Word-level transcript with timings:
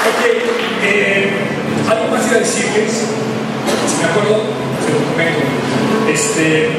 Ok, 0.00 0.24
eh, 0.80 1.28
algo 1.84 2.08
más 2.08 2.24
a 2.32 2.40
decirles, 2.40 3.04
si 3.84 3.94
me 4.00 4.08
acuerdo, 4.08 4.48
se 4.80 4.96
lo 4.96 5.00
comento. 5.12 5.44
Este, 6.08 6.72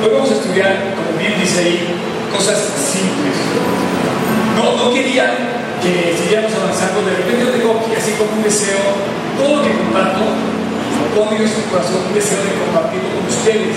hoy 0.00 0.10
vamos 0.16 0.30
a 0.32 0.40
estudiar, 0.40 0.96
como 0.96 1.12
bien 1.20 1.36
dice 1.36 1.60
ahí, 1.60 1.92
cosas 2.32 2.56
simples. 2.56 3.36
No, 4.56 4.80
no 4.80 4.94
quería 4.96 5.28
que 5.84 6.16
siguiéramos 6.16 6.56
avanzando, 6.56 7.04
de 7.04 7.20
repente 7.20 7.44
yo 7.44 7.52
tengo 7.52 7.84
aquí 7.84 7.92
así 7.92 8.16
como 8.16 8.32
un 8.32 8.42
deseo, 8.42 8.80
todo 9.36 9.60
lo 9.60 9.62
que 9.62 9.76
comparto, 9.76 10.24
pongo 11.12 11.36
en 11.36 11.52
su 11.52 11.68
corazón 11.68 12.00
un 12.08 12.16
deseo 12.16 12.40
de 12.40 12.64
compartirlo 12.64 13.12
con 13.12 13.28
ustedes. 13.28 13.76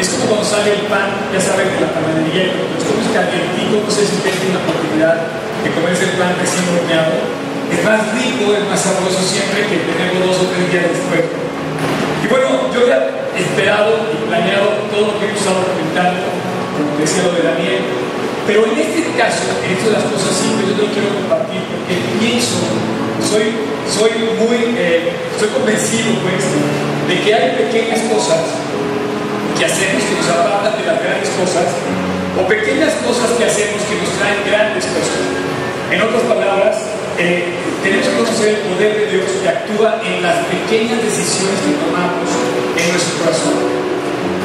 Es 0.00 0.08
como 0.16 0.40
cuando 0.40 0.46
sale 0.48 0.72
el 0.72 0.88
pan, 0.88 1.12
ya 1.36 1.40
saben, 1.42 1.68
de 1.68 1.84
la 1.84 1.92
panadería, 1.92 2.56
cuando 2.56 2.80
es 2.80 3.12
calientito, 3.12 3.76
no 3.76 3.90
sé 3.92 4.08
si 4.08 4.24
tienen 4.24 4.56
la 4.56 4.64
oportunidad 4.64 5.47
de 5.64 5.68
comerse 5.74 6.04
el 6.04 6.14
pan 6.20 6.34
recién 6.38 6.64
horneado. 6.68 7.14
Es 7.68 7.80
más 7.84 8.00
rico, 8.16 8.54
es 8.54 8.64
más 8.68 8.80
sabroso 8.80 9.20
siempre 9.20 9.66
que 9.68 9.84
tenerlo 9.84 10.26
dos 10.26 10.40
o 10.42 10.46
tres 10.52 10.64
días 10.72 10.88
después. 10.88 11.24
Y 12.22 12.26
bueno, 12.26 12.72
yo 12.72 12.82
había 12.82 13.28
esperado 13.36 14.08
y 14.10 14.16
planeado 14.26 14.88
todo 14.90 15.12
lo 15.12 15.14
que 15.20 15.30
he 15.30 15.34
estado 15.36 15.62
comentando, 15.62 16.26
como 16.74 16.98
decía 16.98 17.28
lo 17.28 17.32
de 17.36 17.42
Daniel, 17.44 17.82
pero 18.48 18.64
en 18.64 18.80
este 18.80 19.04
caso, 19.12 19.44
en 19.60 19.76
esto 19.76 19.92
de 19.92 19.94
las 20.00 20.08
cosas 20.08 20.32
simples, 20.32 20.72
yo 20.72 20.74
te 20.80 20.82
lo 20.88 20.90
quiero 20.96 21.12
compartir 21.20 21.60
porque 21.68 22.00
pienso, 22.16 22.64
soy, 23.20 23.52
soy 23.84 24.16
muy, 24.40 24.72
eh, 24.72 25.12
estoy 25.36 25.52
convencido 25.52 26.16
pues, 26.24 26.48
de 26.48 27.14
que 27.20 27.28
hay 27.28 27.60
pequeñas 27.60 28.00
cosas 28.08 28.56
que 29.52 29.68
hacemos 29.68 30.00
que 30.00 30.14
nos 30.16 30.28
apartan 30.32 30.80
de 30.80 30.84
las 30.88 30.96
grandes 30.96 31.28
cosas, 31.36 31.68
o 32.40 32.46
pequeñas 32.48 32.96
cosas 33.04 33.36
que 33.36 33.44
hacemos 33.44 33.84
que 33.84 34.00
nos 34.00 34.10
traen 34.16 34.40
grandes 34.48 34.86
cosas. 34.96 35.20
En 35.90 36.02
otras 36.02 36.22
palabras, 36.22 36.76
eh, 37.16 37.44
tenemos 37.82 38.06
que 38.06 38.16
conocer 38.16 38.48
el 38.48 38.56
poder 38.68 38.94
de 38.94 39.06
Dios 39.06 39.24
que 39.42 39.48
actúa 39.48 40.00
en 40.04 40.22
las 40.22 40.36
pequeñas 40.44 41.00
decisiones 41.02 41.56
que 41.64 41.80
tomamos 41.80 42.28
en 42.76 42.92
nuestro 42.92 43.24
corazón. 43.24 43.54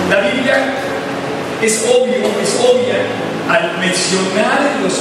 La 0.09 0.21
Biblia 0.31 0.73
es 1.61 1.83
obvio, 1.83 2.15
es 2.41 2.55
obvia 2.63 2.95
al 3.49 3.77
mencionar 3.79 4.79
los, 4.81 4.93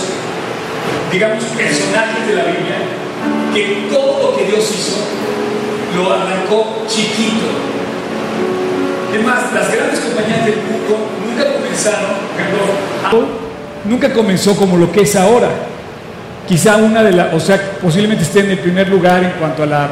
digamos, 1.12 1.44
personajes 1.44 2.26
de 2.26 2.34
la 2.34 2.44
Biblia, 2.44 2.78
que 3.54 3.86
todo 3.88 4.32
lo 4.32 4.36
que 4.36 4.44
Dios 4.44 4.68
hizo 4.68 4.98
lo 5.94 6.12
arrancó 6.12 6.82
chiquito. 6.88 7.46
Es 9.14 9.22
más, 9.22 9.52
las 9.52 9.72
grandes 9.72 10.00
compañías 10.00 10.44
del 10.44 10.56
mundo 10.56 11.06
nunca 11.24 11.52
comenzaron, 11.52 12.10
perdón, 12.36 13.28
nunca 13.84 14.12
comenzó 14.12 14.56
como 14.56 14.76
lo 14.76 14.90
que 14.90 15.02
es 15.02 15.14
ahora. 15.14 15.71
Quizá 16.52 16.76
una 16.76 17.02
de 17.02 17.12
las, 17.12 17.32
o 17.32 17.40
sea, 17.40 17.58
posiblemente 17.80 18.24
esté 18.24 18.40
en 18.40 18.50
el 18.50 18.58
primer 18.58 18.86
lugar 18.86 19.24
en 19.24 19.30
cuanto 19.38 19.62
a 19.62 19.66
la, 19.66 19.88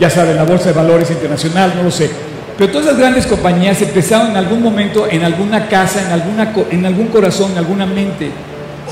ya 0.00 0.10
saben, 0.10 0.34
la 0.34 0.42
bolsa 0.42 0.64
de 0.64 0.72
valores 0.72 1.08
internacional, 1.08 1.72
no 1.76 1.84
lo 1.84 1.90
sé. 1.92 2.10
Pero 2.58 2.72
todas 2.72 2.88
las 2.88 2.98
grandes 2.98 3.28
compañías 3.28 3.80
empezaron 3.80 4.32
en 4.32 4.36
algún 4.36 4.60
momento, 4.60 5.06
en 5.08 5.22
alguna 5.22 5.68
casa, 5.68 6.02
en, 6.04 6.10
alguna, 6.10 6.52
en 6.72 6.84
algún 6.84 7.06
corazón, 7.06 7.52
en 7.52 7.58
alguna 7.58 7.86
mente. 7.86 8.32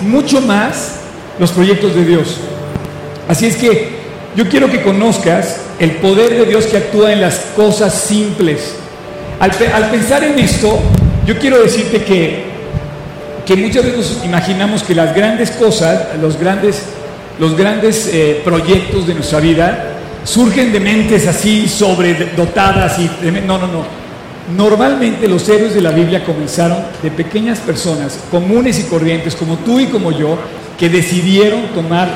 Mucho 0.03 0.41
más 0.43 1.01
los 1.41 1.51
proyectos 1.51 1.93
de 1.97 2.05
Dios. 2.05 2.37
Así 3.27 3.47
es 3.47 3.57
que 3.57 3.97
yo 4.37 4.49
quiero 4.49 4.71
que 4.71 4.81
conozcas 4.83 5.63
el 5.81 5.97
poder 5.97 6.39
de 6.39 6.45
Dios 6.45 6.67
que 6.67 6.77
actúa 6.77 7.13
en 7.13 7.21
las 7.21 7.35
cosas 7.57 7.95
simples. 7.95 8.77
Al, 9.41 9.51
pensar 9.91 10.23
en 10.23 10.39
esto, 10.39 10.79
yo 11.27 11.37
quiero 11.37 11.61
decirte 11.61 12.05
que, 12.05 12.45
que 13.45 13.57
muchas 13.57 13.85
veces 13.85 14.19
imaginamos 14.25 14.85
que 14.85 14.95
las 14.95 15.17
grandes 15.17 15.51
cosas, 15.51 16.17
los 16.23 16.39
grandes, 16.39 16.85
los 17.39 17.57
grandes 17.57 18.09
eh, 18.13 18.41
proyectos 18.45 19.07
de 19.07 19.15
nuestra 19.15 19.41
vida, 19.41 19.95
surgen 20.25 20.73
de 20.73 20.81
mentes 20.81 21.27
así 21.27 21.69
sobredotadas 21.69 22.99
y 22.99 23.11
no, 23.47 23.59
no, 23.59 23.67
no. 23.67 24.09
Normalmente 24.57 25.29
los 25.29 25.47
héroes 25.49 25.75
de 25.75 25.83
la 25.83 25.91
Biblia 25.91 26.25
comenzaron 26.25 26.79
de 27.03 27.11
pequeñas 27.11 27.59
personas 27.59 28.19
comunes 28.31 28.79
y 28.79 28.85
corrientes 28.85 29.37
como 29.37 29.59
tú 29.59 29.79
y 29.79 29.87
como 29.87 30.11
yo 30.11 30.39
que 30.79 30.89
decidieron 30.89 31.69
tomar 31.75 32.09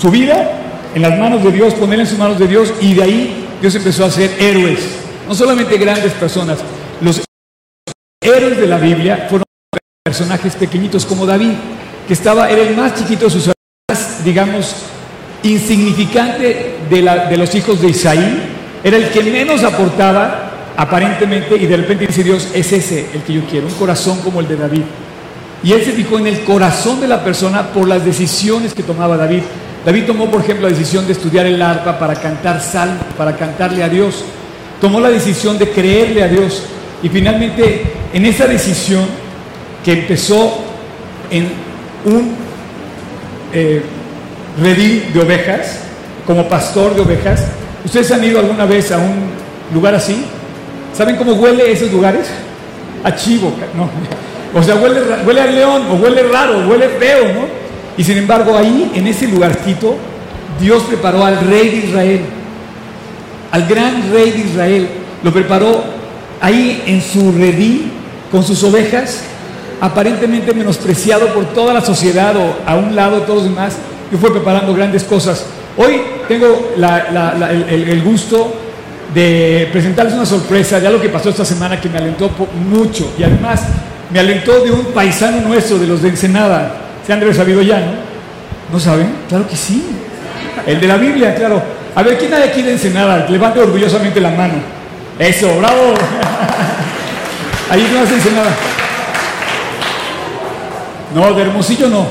su 0.00 0.10
vida 0.10 0.50
en 0.94 1.02
las 1.02 1.18
manos 1.18 1.42
de 1.42 1.50
Dios, 1.50 1.74
ponerla 1.74 2.04
en 2.04 2.10
sus 2.10 2.18
manos 2.18 2.38
de 2.38 2.46
Dios 2.46 2.72
y 2.80 2.94
de 2.94 3.02
ahí 3.02 3.46
Dios 3.60 3.74
empezó 3.74 4.04
a 4.04 4.08
hacer 4.08 4.30
héroes, 4.38 4.78
no 5.26 5.34
solamente 5.34 5.76
grandes 5.76 6.12
personas, 6.12 6.58
los 7.00 7.22
héroes 8.22 8.58
de 8.58 8.66
la 8.66 8.78
Biblia 8.78 9.26
fueron 9.28 9.44
personajes 10.04 10.54
pequeñitos 10.54 11.04
como 11.04 11.26
David, 11.26 11.52
que 12.06 12.14
estaba 12.14 12.48
era 12.48 12.62
el 12.62 12.76
más 12.76 12.94
chiquito 12.94 13.24
de 13.24 13.30
sus 13.30 13.55
digamos 14.26 14.74
insignificante 15.44 16.74
de, 16.90 17.36
los 17.36 17.54
hijos 17.54 17.80
de 17.80 17.90
Isaí, 17.90 18.42
era 18.82 18.96
el 18.96 19.08
que 19.10 19.22
menos 19.22 19.62
aportaba 19.62 20.50
aparentemente 20.76 21.56
y 21.56 21.66
de 21.66 21.76
repente 21.76 22.08
dice 22.08 22.24
Dios, 22.24 22.48
es 22.52 22.72
ese 22.72 23.06
el 23.14 23.22
que 23.22 23.34
yo 23.34 23.42
quiero, 23.48 23.68
un 23.68 23.74
corazón 23.74 24.18
como 24.22 24.40
el 24.40 24.48
de 24.48 24.56
David. 24.56 24.82
Y 25.62 25.72
él 25.72 25.84
se 25.84 25.92
fijó 25.92 26.18
en 26.18 26.26
el 26.26 26.40
corazón 26.40 27.00
de 27.00 27.06
la 27.06 27.22
persona 27.22 27.68
por 27.68 27.86
las 27.86 28.04
decisiones 28.04 28.74
que 28.74 28.82
tomaba 28.82 29.16
David. 29.16 29.42
David 29.84 30.04
tomó, 30.06 30.28
por 30.28 30.40
ejemplo, 30.42 30.68
la 30.68 30.76
decisión 30.76 31.06
de 31.06 31.12
estudiar 31.12 31.46
el 31.46 31.62
arpa 31.62 31.96
para 31.96 32.16
cantar 32.16 32.60
salmo, 32.60 32.98
para 33.16 33.36
cantarle 33.36 33.84
a 33.84 33.88
Dios. 33.88 34.24
Tomó 34.80 35.00
la 35.00 35.08
decisión 35.08 35.56
de 35.56 35.70
creerle 35.70 36.24
a 36.24 36.28
Dios. 36.28 36.64
Y 37.02 37.08
finalmente, 37.08 37.84
en 38.12 38.26
esa 38.26 38.46
decisión 38.46 39.06
que 39.84 39.92
empezó 39.92 40.58
en 41.30 41.48
un 42.04 42.34
eh, 43.52 43.82
redil 44.60 45.12
de 45.12 45.20
ovejas, 45.20 45.80
como 46.26 46.48
pastor 46.48 46.94
de 46.94 47.02
ovejas. 47.02 47.44
¿Ustedes 47.84 48.10
han 48.10 48.24
ido 48.24 48.40
alguna 48.40 48.64
vez 48.66 48.90
a 48.92 48.98
un 48.98 49.30
lugar 49.72 49.94
así? 49.94 50.24
¿Saben 50.96 51.16
cómo 51.16 51.32
huele 51.34 51.70
esos 51.70 51.92
lugares? 51.92 52.26
A 53.04 53.14
chivo, 53.14 53.52
no. 53.76 53.88
O 54.58 54.62
sea, 54.62 54.76
huele, 54.76 55.00
huele 55.26 55.40
a 55.40 55.46
león, 55.46 55.82
o 55.90 55.94
huele 55.94 56.22
raro, 56.24 56.66
huele 56.68 56.88
feo, 56.88 57.24
¿no? 57.24 57.46
Y 57.98 58.04
sin 58.04 58.18
embargo, 58.18 58.56
ahí, 58.56 58.92
en 58.94 59.06
ese 59.06 59.26
lugarcito, 59.28 59.96
Dios 60.60 60.82
preparó 60.84 61.24
al 61.24 61.38
rey 61.40 61.68
de 61.68 61.76
Israel, 61.88 62.20
al 63.50 63.66
gran 63.66 64.10
rey 64.12 64.30
de 64.30 64.38
Israel, 64.38 64.88
lo 65.22 65.32
preparó 65.32 65.84
ahí 66.40 66.82
en 66.86 67.02
su 67.02 67.32
redil, 67.32 67.92
con 68.30 68.42
sus 68.42 68.62
ovejas, 68.64 69.22
aparentemente 69.80 70.52
menospreciado 70.52 71.28
por 71.28 71.44
toda 71.46 71.74
la 71.74 71.80
sociedad 71.80 72.34
o 72.36 72.56
a 72.66 72.76
un 72.76 72.96
lado 72.96 73.20
de 73.20 73.26
todos 73.26 73.42
los 73.42 73.50
demás, 73.50 73.74
y 74.12 74.16
fue 74.16 74.32
preparando 74.32 74.74
grandes 74.74 75.04
cosas. 75.04 75.44
Hoy 75.76 76.00
tengo 76.28 76.72
el, 76.76 78.02
gusto 78.02 78.54
de 79.14 79.68
presentarles 79.72 80.14
una 80.14 80.26
sorpresa 80.26 80.80
de 80.80 80.86
algo 80.86 81.00
que 81.00 81.08
pasó 81.08 81.30
esta 81.30 81.44
semana 81.44 81.80
que 81.80 81.88
me 81.88 81.98
alentó 81.98 82.30
mucho 82.68 83.12
y 83.18 83.22
además 83.22 83.62
me 84.10 84.18
alentó 84.18 84.64
de 84.64 84.70
un 84.70 84.86
paisano 84.86 85.40
nuestro, 85.40 85.78
de 85.78 85.86
los 85.86 86.02
de 86.02 86.10
Ensenada. 86.10 86.76
Se 87.06 87.12
han 87.12 87.34
sabido 87.34 87.62
ya, 87.62 87.80
¿no? 87.80 87.92
¿No 88.72 88.80
saben? 88.80 89.08
Claro 89.28 89.46
que 89.48 89.56
sí. 89.56 89.84
El 90.66 90.80
de 90.80 90.86
la 90.86 90.96
Biblia, 90.96 91.34
claro. 91.34 91.62
A 91.94 92.02
ver, 92.02 92.18
¿quién 92.18 92.32
hay 92.34 92.42
aquí 92.44 92.62
de 92.62 92.72
Ensenada? 92.72 93.28
Levante 93.28 93.60
orgullosamente 93.60 94.20
la 94.20 94.30
mano. 94.30 94.54
Eso, 95.18 95.56
bravo. 95.58 95.94
Ahí 97.70 97.88
no 97.92 98.00
hace 98.00 98.14
Ensenada. 98.14 98.50
No, 101.14 101.32
de 101.32 101.42
Hermosillo 101.42 101.88
no. 101.88 102.06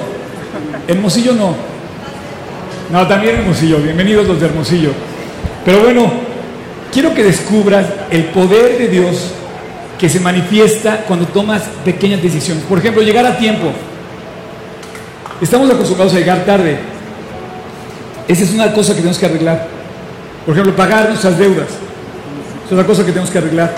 Hermosillo 0.88 1.34
no. 1.34 1.74
No, 2.91 3.07
también 3.07 3.38
Hermosillo. 3.38 3.79
Bienvenidos 3.79 4.28
los 4.28 4.40
de 4.40 4.46
Hermosillo. 4.46 4.91
Pero 5.63 5.81
bueno, 5.81 6.12
quiero 6.94 7.13
que 7.13 7.23
descubras 7.23 7.88
el 8.12 8.25
poder 8.25 8.78
de 8.78 8.88
Dios 8.88 9.31
que 9.97 10.07
se 10.07 10.19
manifiesta 10.19 11.03
cuando 11.07 11.25
tomas 11.25 11.63
pequeñas 11.84 12.22
decisiones. 12.22 12.63
Por 12.66 12.78
ejemplo, 12.78 13.01
llegar 13.01 13.25
a 13.25 13.38
tiempo. 13.38 13.72
Estamos 15.41 15.69
acostumbrados 15.69 16.14
a 16.14 16.20
llegar 16.20 16.46
tarde. 16.46 16.78
Esa 18.28 18.43
es 18.43 18.53
una 18.53 18.72
cosa 18.72 18.93
que 18.93 18.97
tenemos 18.97 19.17
que 19.17 19.26
arreglar. 19.26 19.67
Por 20.46 20.53
ejemplo, 20.53 20.76
pagar 20.76 21.09
nuestras 21.09 21.40
deudas. 21.40 21.67
Es 22.66 22.72
otra 22.72 22.85
cosa 22.85 23.03
que 23.03 23.11
tenemos 23.11 23.31
que 23.31 23.40
arreglar. 23.40 23.73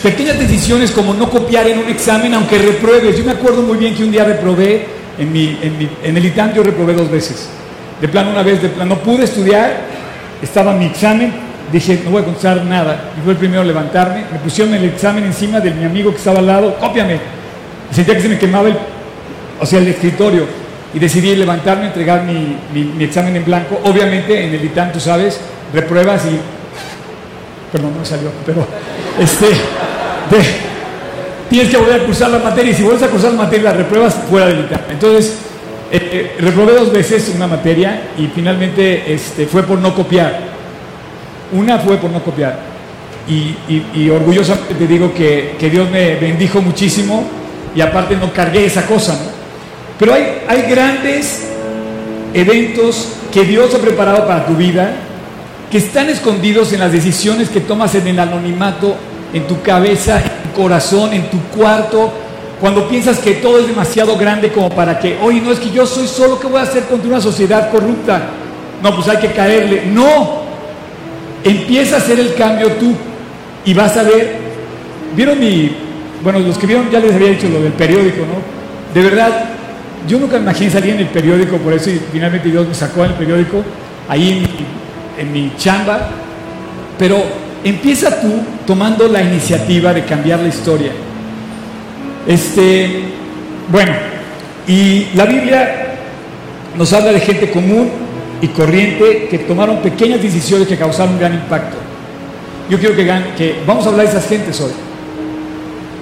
Pequeñas 0.00 0.38
decisiones 0.38 0.92
como 0.92 1.12
no 1.12 1.28
copiar 1.28 1.66
en 1.66 1.78
un 1.78 1.88
examen 1.88 2.34
aunque 2.34 2.58
repruebes. 2.58 3.18
Yo 3.18 3.24
me 3.24 3.32
acuerdo 3.32 3.62
muy 3.62 3.78
bien 3.78 3.96
que 3.96 4.04
un 4.04 4.12
día 4.12 4.24
reprobé 4.24 4.86
en, 5.18 5.88
en 6.04 6.16
el 6.16 6.24
ITAM, 6.24 6.54
yo 6.54 6.62
reprobé 6.62 6.94
dos 6.94 7.10
veces. 7.10 7.48
De 8.04 8.08
plano, 8.08 8.32
una 8.32 8.42
vez, 8.42 8.60
de 8.60 8.68
plano, 8.68 8.96
no 8.96 9.00
pude 9.00 9.24
estudiar, 9.24 9.76
estaba 10.42 10.74
mi 10.74 10.84
examen, 10.84 11.32
dije, 11.72 12.02
no 12.04 12.10
voy 12.10 12.20
a 12.20 12.24
contestar 12.26 12.62
nada. 12.62 13.12
Y 13.16 13.24
fue 13.24 13.32
el 13.32 13.38
primero 13.38 13.62
a 13.62 13.64
levantarme, 13.64 14.26
me 14.30 14.38
pusieron 14.40 14.74
el 14.74 14.84
examen 14.84 15.24
encima 15.24 15.58
de 15.58 15.70
mi 15.70 15.84
amigo 15.86 16.10
que 16.10 16.18
estaba 16.18 16.40
al 16.40 16.46
lado, 16.46 16.76
cópiame. 16.78 17.18
Sentía 17.90 18.14
que 18.14 18.20
se 18.20 18.28
me 18.28 18.38
quemaba 18.38 18.68
el, 18.68 18.76
o 19.58 19.64
sea, 19.64 19.78
el 19.78 19.88
escritorio. 19.88 20.44
Y 20.92 20.98
decidí 20.98 21.34
levantarme, 21.34 21.86
entregar 21.86 22.24
mi, 22.24 23.02
examen 23.02 23.36
en 23.36 23.44
blanco. 23.46 23.80
Obviamente, 23.84 24.48
en 24.48 24.52
el 24.52 24.62
ITAM, 24.62 24.92
tú 24.92 25.00
sabes, 25.00 25.40
repruebas 25.72 26.26
y. 26.26 26.38
Perdón, 27.72 27.94
no 27.98 28.04
salió, 28.04 28.28
pero. 28.44 28.66
Este. 29.18 29.46
tienes 31.48 31.70
que 31.70 31.76
volver 31.78 32.02
a 32.02 32.04
cursar 32.04 32.28
la 32.28 32.38
materia 32.40 32.70
y 32.70 32.74
si 32.74 32.82
vuelves 32.82 33.04
a 33.04 33.08
cursar 33.08 33.32
la 33.32 33.44
materia, 33.44 33.70
la 33.70 33.78
repruebas 33.78 34.14
fuera 34.28 34.48
del 34.48 34.60
ITAM. 34.60 34.80
Entonces 34.90 35.38
eh, 35.96 36.36
reprobé 36.40 36.74
dos 36.74 36.92
veces 36.92 37.30
una 37.34 37.46
materia 37.46 38.10
y 38.18 38.26
finalmente 38.26 39.12
este, 39.12 39.46
fue 39.46 39.62
por 39.62 39.78
no 39.78 39.94
copiar. 39.94 40.40
Una 41.52 41.78
fue 41.78 41.98
por 41.98 42.10
no 42.10 42.22
copiar. 42.22 42.58
Y, 43.28 44.10
orgullosamente 44.10 44.74
te 44.74 44.86
digo 44.86 45.14
que, 45.14 45.54
que 45.58 45.70
Dios 45.70 45.88
me 45.90 46.16
bendijo 46.16 46.60
muchísimo 46.60 47.24
y 47.74 47.80
aparte 47.80 48.16
no 48.16 48.32
cargué 48.32 48.66
esa 48.66 48.86
cosa. 48.86 49.18
Pero 49.98 50.14
hay, 50.14 50.42
hay 50.48 50.62
grandes 50.62 51.48
eventos 52.34 53.10
que 53.32 53.44
Dios 53.44 53.74
ha 53.74 53.78
preparado 53.78 54.26
para 54.26 54.46
tu 54.46 54.54
vida 54.54 54.96
que 55.70 55.78
están 55.78 56.08
escondidos 56.08 56.72
en 56.72 56.80
las 56.80 56.92
decisiones 56.92 57.48
que 57.48 57.60
tomas 57.60 57.94
en 57.94 58.06
el 58.08 58.18
anonimato, 58.18 58.96
en 59.32 59.46
tu 59.46 59.62
cabeza, 59.62 60.20
en 60.20 60.50
tu 60.50 60.60
corazón, 60.62 61.12
en 61.12 61.30
tu 61.30 61.40
cuarto, 61.56 62.12
cuando 62.64 62.88
piensas 62.88 63.18
que 63.18 63.32
todo 63.32 63.58
es 63.58 63.66
demasiado 63.66 64.16
grande 64.16 64.50
como 64.50 64.70
para 64.70 64.98
que, 64.98 65.18
oye, 65.20 65.38
no 65.42 65.52
es 65.52 65.60
que 65.60 65.70
yo 65.70 65.84
soy 65.84 66.08
solo, 66.08 66.40
¿qué 66.40 66.46
voy 66.46 66.60
a 66.60 66.62
hacer 66.62 66.84
contra 66.84 67.10
una 67.10 67.20
sociedad 67.20 67.70
corrupta? 67.70 68.22
No, 68.82 68.94
pues 68.94 69.06
hay 69.06 69.18
que 69.18 69.32
caerle. 69.32 69.82
No, 69.84 70.44
empieza 71.44 71.96
a 71.96 71.98
hacer 71.98 72.18
el 72.18 72.32
cambio 72.32 72.72
tú 72.76 72.94
y 73.66 73.74
vas 73.74 73.94
a 73.98 74.02
ver, 74.02 74.36
vieron 75.14 75.38
mi, 75.38 75.72
bueno, 76.22 76.38
los 76.38 76.56
que 76.56 76.66
vieron 76.66 76.90
ya 76.90 77.00
les 77.00 77.14
había 77.14 77.28
dicho 77.28 77.50
lo 77.50 77.60
del 77.60 77.74
periódico, 77.74 78.20
¿no? 78.20 78.94
De 78.98 79.10
verdad, 79.10 79.44
yo 80.08 80.18
nunca 80.18 80.36
me 80.36 80.44
imaginé 80.44 80.70
salir 80.70 80.94
en 80.94 81.00
el 81.00 81.08
periódico, 81.08 81.58
por 81.58 81.74
eso 81.74 81.90
finalmente 82.12 82.48
Dios 82.48 82.66
me 82.66 82.74
sacó 82.74 83.04
en 83.04 83.10
el 83.10 83.16
periódico, 83.18 83.62
ahí 84.08 84.42
en 85.18 85.32
mi 85.34 85.52
chamba, 85.58 86.08
pero 86.98 87.24
empieza 87.62 88.22
tú 88.22 88.32
tomando 88.66 89.06
la 89.06 89.20
iniciativa 89.20 89.92
de 89.92 90.02
cambiar 90.06 90.40
la 90.40 90.48
historia. 90.48 90.92
Este, 92.26 93.04
bueno, 93.70 93.92
y 94.66 95.08
la 95.14 95.26
Biblia 95.26 95.96
nos 96.76 96.92
habla 96.92 97.12
de 97.12 97.20
gente 97.20 97.50
común 97.50 97.90
y 98.40 98.48
corriente 98.48 99.28
que 99.30 99.38
tomaron 99.40 99.78
pequeñas 99.78 100.22
decisiones 100.22 100.66
que 100.66 100.76
causaron 100.76 101.14
un 101.14 101.20
gran 101.20 101.34
impacto. 101.34 101.76
Yo 102.68 102.78
quiero 102.78 102.96
que, 102.96 103.04
que 103.36 103.56
vamos 103.66 103.86
a 103.86 103.90
hablar 103.90 104.06
de 104.06 104.12
esas 104.12 104.28
gentes 104.28 104.60
hoy. 104.60 104.72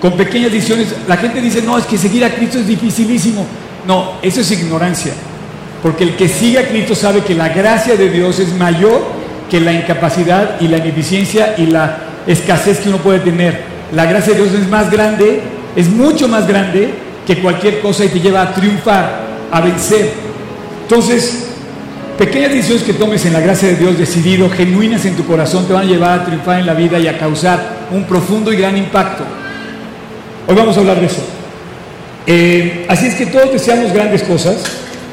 Con 0.00 0.16
pequeñas 0.16 0.52
decisiones, 0.52 0.94
la 1.06 1.16
gente 1.16 1.40
dice, 1.40 1.62
no, 1.62 1.78
es 1.78 1.86
que 1.86 1.98
seguir 1.98 2.24
a 2.24 2.30
Cristo 2.30 2.58
es 2.58 2.66
dificilísimo. 2.66 3.46
No, 3.86 4.14
eso 4.22 4.40
es 4.40 4.50
ignorancia. 4.50 5.12
Porque 5.82 6.04
el 6.04 6.16
que 6.16 6.28
sigue 6.28 6.58
a 6.58 6.69
Cristo 6.69 6.94
sabe 6.94 7.22
que 7.22 7.34
la 7.34 7.48
gracia 7.48 7.96
de 7.96 8.10
Dios 8.10 8.38
es 8.38 8.52
mayor 8.54 9.02
que 9.50 9.60
la 9.60 9.72
incapacidad 9.72 10.60
y 10.60 10.69
la 10.69 10.78
ineficiencia 10.78 11.54
y 11.58 11.66
la 11.66 11.98
escasez 12.26 12.78
que 12.78 12.88
uno 12.88 12.98
puede 12.98 13.19
tener. 13.20 13.62
La 13.92 14.06
gracia 14.06 14.32
de 14.32 14.42
Dios 14.42 14.54
es 14.54 14.69
más 14.69 14.90
grande, 14.90 15.42
es 15.74 15.88
mucho 15.88 16.28
más 16.28 16.46
grande 16.46 16.94
que 17.26 17.40
cualquier 17.40 17.80
cosa 17.80 18.04
y 18.04 18.08
te 18.08 18.20
lleva 18.20 18.42
a 18.42 18.52
triunfar, 18.52 19.20
a 19.50 19.60
vencer. 19.60 20.12
Entonces, 20.82 21.46
pequeñas 22.19 22.52
decisiones 22.52 22.82
que 22.82 22.92
tomes 22.92 23.24
en 23.24 23.32
la 23.32 23.40
gracia 23.40 23.69
de 23.69 23.76
Dios, 23.76 23.98
decidido, 23.98 24.50
genuinas 24.50 25.04
en 25.04 25.16
tu 25.16 25.26
corazón, 25.26 25.66
te 25.66 25.72
van 25.72 25.84
a 25.84 25.86
llevar 25.86 26.20
a 26.20 26.24
triunfar 26.24 26.60
en 26.60 26.66
la 26.66 26.74
vida 26.74 26.98
y 26.98 27.08
a 27.08 27.19
causar 27.19 27.86
un 27.90 28.04
profundo 28.04 28.52
y 28.52 28.56
gran 28.56 28.76
impacto. 28.76 29.24
Hoy 30.46 30.54
vamos 30.54 30.76
a 30.76 30.80
hablar 30.80 31.00
de 31.00 31.06
eso. 31.06 31.22
Eh, 32.26 32.86
así 32.88 33.06
es 33.06 33.14
que 33.14 33.26
todos 33.26 33.52
deseamos 33.52 33.92
grandes 33.92 34.22
cosas. 34.22 34.56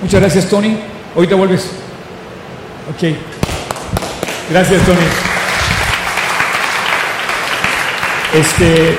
Muchas 0.01 0.19
gracias, 0.21 0.47
Tony. 0.47 0.77
Ahorita 1.15 1.35
vuelves. 1.35 1.67
Ok. 2.89 3.15
Gracias, 4.51 4.81
Tony. 4.83 4.97
Este, 8.33 8.97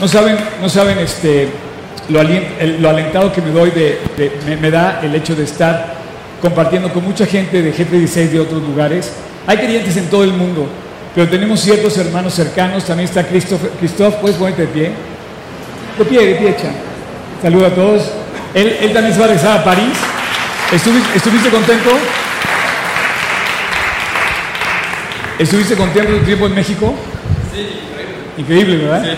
no 0.00 0.08
saben, 0.08 0.36
no 0.60 0.68
saben 0.68 0.98
este, 0.98 1.48
lo, 2.08 2.20
alien- 2.20 2.46
el- 2.60 2.82
lo 2.82 2.90
alentado 2.90 3.32
que 3.32 3.40
me 3.40 3.50
doy 3.50 3.70
de, 3.70 4.00
de- 4.16 4.32
me, 4.46 4.56
me 4.56 4.70
da 4.70 5.00
el 5.02 5.14
hecho 5.14 5.34
de 5.34 5.44
estar 5.44 5.94
compartiendo 6.40 6.92
con 6.92 7.04
mucha 7.04 7.26
gente 7.26 7.62
de 7.62 7.74
G36 7.74 8.28
de 8.30 8.40
otros 8.40 8.62
lugares. 8.62 9.12
Hay 9.46 9.56
creyentes 9.58 9.96
en 9.96 10.06
todo 10.10 10.24
el 10.24 10.32
mundo, 10.32 10.66
pero 11.14 11.28
tenemos 11.28 11.60
ciertos 11.60 11.96
hermanos 11.98 12.34
cercanos. 12.34 12.84
También 12.84 13.08
está 13.08 13.24
Christoph. 13.26 13.60
Christoph, 13.78 14.14
¿puedes 14.16 14.36
ponerte 14.36 14.62
de 14.62 14.68
pie? 14.68 14.90
De 15.98 16.04
pie, 16.04 16.26
de 16.26 16.34
pie, 16.34 16.56
Chan. 16.60 16.74
Saluda 17.40 17.68
a 17.68 17.74
todos. 17.74 18.02
Él, 18.54 18.76
él 18.80 18.92
también 18.92 19.12
se 19.14 19.18
va 19.20 19.26
a 19.26 19.28
regresar 19.28 19.58
a 19.60 19.64
París. 19.64 19.92
¿Estuviste, 20.72 21.16
¿Estuviste 21.16 21.48
contento? 21.48 21.90
¿Estuviste 25.38 25.74
contento 25.76 26.12
tu 26.12 26.24
tiempo 26.24 26.46
en 26.46 26.54
México? 26.54 26.94
Sí, 27.52 27.60
increíble. 27.60 28.14
Increíble, 28.38 28.76
¿verdad? 28.84 29.02
Sí, 29.04 29.10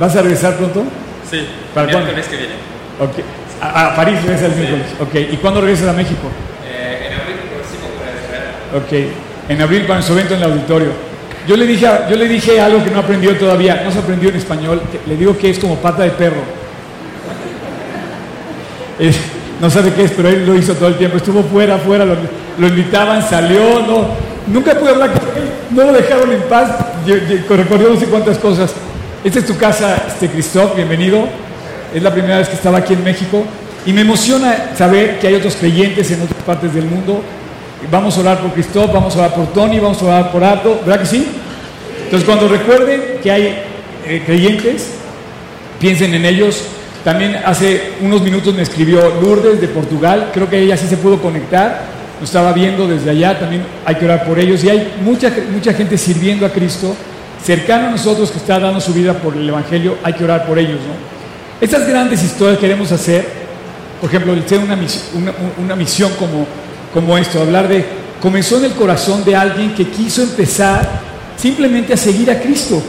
¿Vas 0.00 0.16
a 0.16 0.22
regresar 0.22 0.56
pronto? 0.56 0.84
sí. 1.30 1.46
¿Para 1.74 1.86
el 1.86 1.92
cuándo? 1.92 2.12
miércoles 2.12 2.26
que 2.28 2.36
viene. 2.36 2.54
Ok. 3.00 3.18
A, 3.60 3.86
a 3.88 3.96
París 3.96 4.22
regresas 4.22 4.50
el 4.52 4.56
miércoles. 4.56 4.86
Ok. 5.00 5.14
¿Y 5.32 5.36
cuándo 5.36 5.60
regresas 5.60 5.88
a 5.88 5.92
México? 5.92 6.28
Eh, 6.66 7.08
en 7.08 7.20
abril 7.20 7.36
próximo 7.52 7.88
para. 8.70 8.84
Ok. 8.84 8.92
En 9.48 9.62
abril 9.62 9.82
para 9.86 10.02
su 10.02 10.12
evento 10.12 10.34
en 10.34 10.42
el 10.42 10.50
auditorio. 10.52 10.88
Yo 11.46 11.56
le 11.56 11.66
dije, 11.66 11.86
yo 12.10 12.16
le 12.16 12.28
dije 12.28 12.60
algo 12.60 12.84
que 12.84 12.90
no 12.90 12.98
aprendió 13.00 13.36
todavía. 13.36 13.82
No 13.84 13.90
se 13.90 13.98
aprendió 13.98 14.28
en 14.30 14.36
español. 14.36 14.80
le 15.06 15.16
digo 15.16 15.36
que 15.36 15.50
es 15.50 15.58
como 15.58 15.76
pata 15.76 16.02
de 16.02 16.10
perro. 16.10 16.42
Es- 18.98 19.18
no 19.60 19.68
sabe 19.68 19.92
qué 19.92 20.04
es, 20.04 20.12
pero 20.12 20.28
él 20.28 20.46
lo 20.46 20.54
hizo 20.54 20.74
todo 20.74 20.88
el 20.88 20.96
tiempo. 20.96 21.16
Estuvo 21.16 21.42
fuera, 21.42 21.78
fuera. 21.78 22.04
Lo, 22.04 22.14
lo 22.58 22.66
invitaban, 22.68 23.26
salió. 23.28 23.80
No, 23.80 24.06
nunca 24.46 24.74
pude 24.78 24.90
hablar 24.90 25.10
con 25.12 25.22
él. 25.36 25.48
No 25.70 25.84
lo 25.84 25.92
dejaron 25.92 26.32
en 26.32 26.42
paz. 26.42 26.70
Yo- 27.06 27.16
yo- 27.16 27.56
Recorrió 27.56 27.90
no 27.90 27.98
sé 27.98 28.06
cuántas 28.06 28.38
cosas. 28.38 28.72
Esta 29.24 29.40
es 29.40 29.46
tu 29.46 29.56
casa, 29.56 29.96
este 30.06 30.28
Christoph. 30.28 30.76
Bienvenido. 30.76 31.26
Es 31.92 32.00
la 32.00 32.12
primera 32.12 32.38
vez 32.38 32.48
que 32.48 32.54
estaba 32.54 32.78
aquí 32.78 32.92
en 32.92 33.02
México. 33.02 33.42
Y 33.84 33.92
me 33.92 34.02
emociona 34.02 34.76
saber 34.76 35.18
que 35.18 35.26
hay 35.26 35.34
otros 35.34 35.56
creyentes 35.56 36.08
en 36.12 36.22
otras 36.22 36.40
partes 36.44 36.72
del 36.72 36.84
mundo. 36.84 37.20
Vamos 37.90 38.16
a 38.16 38.20
orar 38.20 38.38
por 38.38 38.52
Christoph, 38.52 38.92
vamos 38.92 39.16
a 39.16 39.18
orar 39.18 39.34
por 39.34 39.52
Tony, 39.52 39.80
vamos 39.80 40.00
a 40.02 40.04
orar 40.04 40.30
por 40.30 40.44
Ardo, 40.44 40.80
¿verdad 40.86 41.00
que 41.00 41.06
sí? 41.06 41.26
Entonces 42.04 42.26
cuando 42.26 42.46
recuerden 42.46 43.18
que 43.20 43.30
hay 43.30 43.58
eh, 44.06 44.22
creyentes, 44.24 44.90
piensen 45.80 46.14
en 46.14 46.24
ellos. 46.24 46.62
También 47.02 47.40
hace 47.44 47.94
unos 48.00 48.22
minutos 48.22 48.54
me 48.54 48.62
escribió 48.62 49.20
Lourdes 49.20 49.60
de 49.60 49.68
Portugal, 49.68 50.30
creo 50.32 50.48
que 50.48 50.60
ella 50.60 50.76
sí 50.76 50.86
se 50.86 50.96
pudo 50.96 51.20
conectar, 51.20 51.82
nos 52.20 52.28
estaba 52.28 52.52
viendo 52.52 52.86
desde 52.86 53.10
allá, 53.10 53.38
también 53.38 53.62
hay 53.84 53.96
que 53.96 54.04
orar 54.04 54.24
por 54.24 54.38
ellos. 54.38 54.62
Y 54.62 54.70
hay 54.70 54.92
mucha, 55.02 55.32
mucha 55.52 55.72
gente 55.72 55.98
sirviendo 55.98 56.46
a 56.46 56.50
Cristo, 56.50 56.94
cercano 57.42 57.88
a 57.88 57.90
nosotros 57.90 58.30
que 58.30 58.38
está 58.38 58.58
dando 58.58 58.80
su 58.80 58.92
vida 58.92 59.14
por 59.14 59.36
el 59.36 59.48
Evangelio, 59.48 59.98
hay 60.02 60.12
que 60.12 60.24
orar 60.24 60.46
por 60.46 60.58
ellos. 60.58 60.80
¿no? 60.80 60.94
Estas 61.60 61.86
grandes 61.86 62.22
historias 62.22 62.58
que 62.58 62.66
queremos 62.66 62.92
hacer, 62.92 63.26
por 64.00 64.08
ejemplo, 64.08 64.32
el 64.32 64.44
una, 65.58 65.76
misión, 65.76 66.12
como 66.92 67.18
esto, 67.18 67.40
hablar 67.40 67.68
de, 67.68 67.84
comenzó 68.20 68.58
en 68.58 68.66
el 68.66 68.72
corazón 68.72 69.24
de 69.24 69.34
alguien 69.36 69.74
que 69.74 69.88
quiso 69.88 70.22
empezar 70.22 71.08
simplemente 71.36 71.92
a 71.92 71.96
seguir 71.96 72.30
a 72.30 72.40
Cristo. 72.40 72.82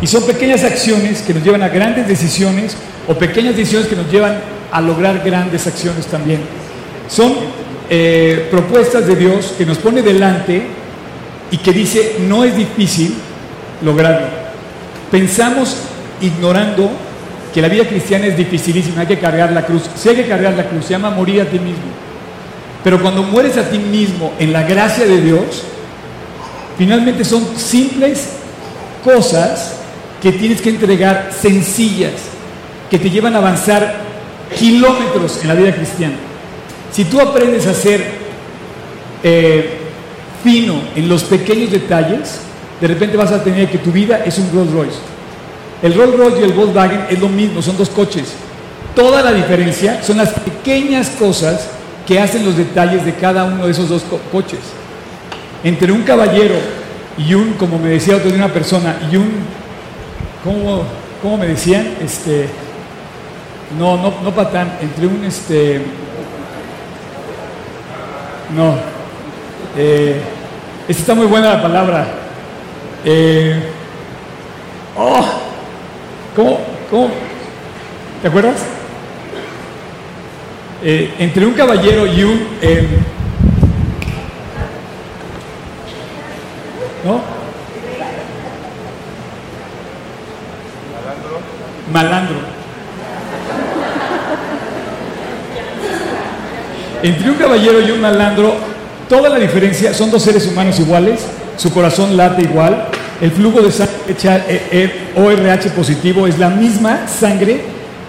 Y 0.00 0.06
son 0.06 0.24
pequeñas 0.24 0.64
acciones 0.64 1.22
que 1.22 1.34
nos 1.34 1.42
llevan 1.42 1.62
a 1.62 1.68
grandes 1.68 2.06
decisiones 2.06 2.76
o 3.06 3.14
pequeñas 3.14 3.56
decisiones 3.56 3.88
que 3.88 3.96
nos 3.96 4.10
llevan 4.10 4.38
a 4.70 4.80
lograr 4.80 5.22
grandes 5.24 5.66
acciones 5.66 6.06
también. 6.06 6.40
Son 7.08 7.34
eh, 7.90 8.48
propuestas 8.50 9.06
de 9.06 9.16
Dios 9.16 9.54
que 9.56 9.66
nos 9.66 9.78
pone 9.78 10.02
delante 10.02 10.66
y 11.50 11.58
que 11.58 11.72
dice 11.72 12.16
no 12.26 12.44
es 12.44 12.56
difícil 12.56 13.14
lograrlo. 13.82 14.26
Pensamos 15.10 15.76
ignorando 16.20 16.90
que 17.52 17.62
la 17.62 17.68
vida 17.68 17.86
cristiana 17.86 18.26
es 18.26 18.36
dificilísima, 18.36 19.02
hay 19.02 19.06
que 19.06 19.18
cargar 19.18 19.52
la 19.52 19.64
cruz. 19.64 19.82
Si 19.96 20.08
hay 20.08 20.16
que 20.16 20.26
cargar 20.26 20.54
la 20.54 20.68
cruz, 20.68 20.84
se 20.84 20.90
llama 20.90 21.10
morir 21.10 21.40
a 21.40 21.46
ti 21.46 21.58
mismo. 21.58 21.88
Pero 22.84 23.00
cuando 23.00 23.22
mueres 23.22 23.56
a 23.56 23.68
ti 23.68 23.78
mismo 23.78 24.32
en 24.38 24.52
la 24.52 24.62
gracia 24.62 25.06
de 25.06 25.20
Dios, 25.20 25.62
finalmente 26.76 27.24
son 27.24 27.44
simples 27.56 28.28
cosas 29.04 29.74
que 30.22 30.32
tienes 30.32 30.60
que 30.60 30.70
entregar 30.70 31.30
sencillas, 31.38 32.12
que 32.90 32.98
te 32.98 33.10
llevan 33.10 33.34
a 33.34 33.38
avanzar 33.38 33.96
kilómetros 34.58 35.40
en 35.42 35.48
la 35.48 35.54
vida 35.54 35.74
cristiana. 35.74 36.14
Si 36.92 37.04
tú 37.04 37.20
aprendes 37.20 37.66
a 37.66 37.74
ser 37.74 38.04
fino 40.42 40.74
en 40.94 41.08
los 41.08 41.24
pequeños 41.24 41.70
detalles, 41.70 42.40
de 42.80 42.86
repente 42.86 43.16
vas 43.16 43.32
a 43.32 43.42
tener 43.42 43.68
que 43.68 43.78
tu 43.78 43.90
vida 43.90 44.22
es 44.24 44.38
un 44.38 44.50
Rolls 44.52 44.70
Royce. 44.72 44.98
El 45.82 45.94
Rolls 45.94 46.16
Royce 46.16 46.40
y 46.40 46.44
el 46.44 46.52
Volkswagen 46.52 47.06
es 47.10 47.18
lo 47.20 47.28
mismo, 47.28 47.62
son 47.62 47.76
dos 47.76 47.88
coches. 47.88 48.34
Toda 48.94 49.22
la 49.22 49.32
diferencia 49.32 50.02
son 50.02 50.16
las 50.16 50.30
pequeñas 50.30 51.10
cosas 51.10 51.68
que 52.06 52.18
hacen 52.20 52.44
los 52.44 52.56
detalles 52.56 53.04
de 53.04 53.14
cada 53.14 53.44
uno 53.44 53.66
de 53.66 53.72
esos 53.72 53.88
dos 53.88 54.02
co- 54.02 54.20
coches. 54.32 54.60
Entre 55.62 55.92
un 55.92 56.02
caballero 56.02 56.54
y 57.16 57.34
un, 57.34 57.52
como 57.54 57.78
me 57.78 57.90
decía 57.90 58.16
otro 58.16 58.30
de 58.30 58.36
una 58.36 58.48
persona, 58.52 58.96
y 59.10 59.16
un, 59.16 59.28
¿cómo, 60.42 60.84
cómo 61.20 61.36
me 61.36 61.48
decían? 61.48 61.86
Este, 62.02 62.48
no, 63.78 63.96
no, 63.96 64.14
no 64.22 64.32
patán, 64.34 64.78
entre 64.80 65.06
un, 65.06 65.24
este, 65.24 65.80
no, 68.56 68.74
eh, 69.76 70.20
está 70.88 71.14
muy 71.14 71.26
buena 71.26 71.54
la 71.54 71.62
palabra. 71.62 72.06
Eh, 73.04 73.60
oh, 74.96 75.24
¿cómo, 76.34 76.60
cómo? 76.90 77.10
¿Te 78.22 78.28
acuerdas? 78.28 78.78
eh, 80.82 81.12
entre 81.18 81.44
un 81.46 81.54
caballero 81.54 82.06
y 82.06 82.22
un... 82.22 82.48
eh, 82.62 82.86
¿No? 87.04 87.20
Malandro. 91.92 92.36
Entre 97.02 97.30
un 97.30 97.36
caballero 97.36 97.80
y 97.80 97.90
un 97.92 98.00
malandro, 98.00 98.56
toda 99.08 99.28
la 99.28 99.38
diferencia 99.38 99.94
son 99.94 100.10
dos 100.10 100.22
seres 100.22 100.46
humanos 100.46 100.78
iguales, 100.78 101.20
su 101.56 101.72
corazón 101.72 102.16
late 102.16 102.42
igual, 102.42 102.88
el 103.20 103.32
flujo 103.32 103.60
de 103.60 103.72
sangre 103.72 103.94
eh, 104.48 104.68
eh, 104.70 104.92
ORH 105.16 105.70
positivo 105.74 106.26
es 106.26 106.38
la 106.38 106.50
misma 106.50 107.08
sangre, 107.08 107.60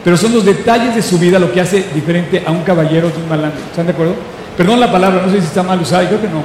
pero 0.03 0.15
son 0.17 0.33
los 0.33 0.45
detalles 0.45 0.95
de 0.95 1.01
su 1.01 1.17
vida 1.17 1.39
lo 1.39 1.51
que 1.51 1.61
hace 1.61 1.85
diferente 1.93 2.43
a 2.45 2.51
un 2.51 2.61
caballero 2.63 3.09
de 3.09 3.17
un 3.17 3.27
malandro. 3.27 3.59
¿Están 3.69 3.87
de 3.87 3.93
acuerdo? 3.93 4.15
Perdón 4.55 4.79
la 4.79 4.91
palabra, 4.91 5.23
no 5.25 5.31
sé 5.31 5.39
si 5.39 5.47
está 5.47 5.63
mal 5.63 5.79
usada, 5.81 6.07
creo 6.07 6.21
que 6.21 6.27
no. 6.27 6.43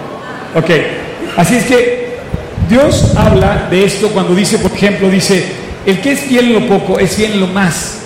Ok, 0.54 0.70
así 1.36 1.56
es 1.56 1.64
que 1.64 2.18
Dios 2.68 3.12
habla 3.16 3.66
de 3.70 3.84
esto 3.84 4.08
cuando 4.08 4.34
dice, 4.34 4.58
por 4.58 4.72
ejemplo, 4.72 5.10
dice, 5.10 5.44
el 5.84 6.00
que 6.00 6.12
es 6.12 6.20
fiel 6.20 6.46
en 6.46 6.52
lo 6.54 6.66
poco 6.66 6.98
es 6.98 7.14
fiel 7.14 7.32
en 7.32 7.40
lo 7.40 7.48
más. 7.48 7.98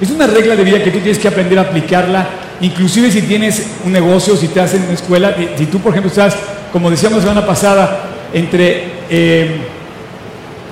Es 0.00 0.10
una 0.10 0.26
regla 0.26 0.54
de 0.54 0.64
vida 0.64 0.82
que 0.82 0.90
tú 0.90 0.98
tienes 0.98 1.18
que 1.18 1.28
aprender 1.28 1.58
a 1.58 1.62
aplicarla, 1.62 2.28
inclusive 2.60 3.10
si 3.10 3.22
tienes 3.22 3.62
un 3.84 3.92
negocio, 3.92 4.36
si 4.36 4.48
te 4.48 4.60
hacen 4.60 4.82
una 4.84 4.94
escuela, 4.94 5.34
si 5.56 5.66
tú, 5.66 5.78
por 5.80 5.92
ejemplo, 5.92 6.10
estás, 6.10 6.36
como 6.72 6.90
decíamos 6.90 7.18
la 7.18 7.30
semana 7.30 7.46
pasada, 7.46 8.04
entre 8.32 8.84
eh, 9.10 9.58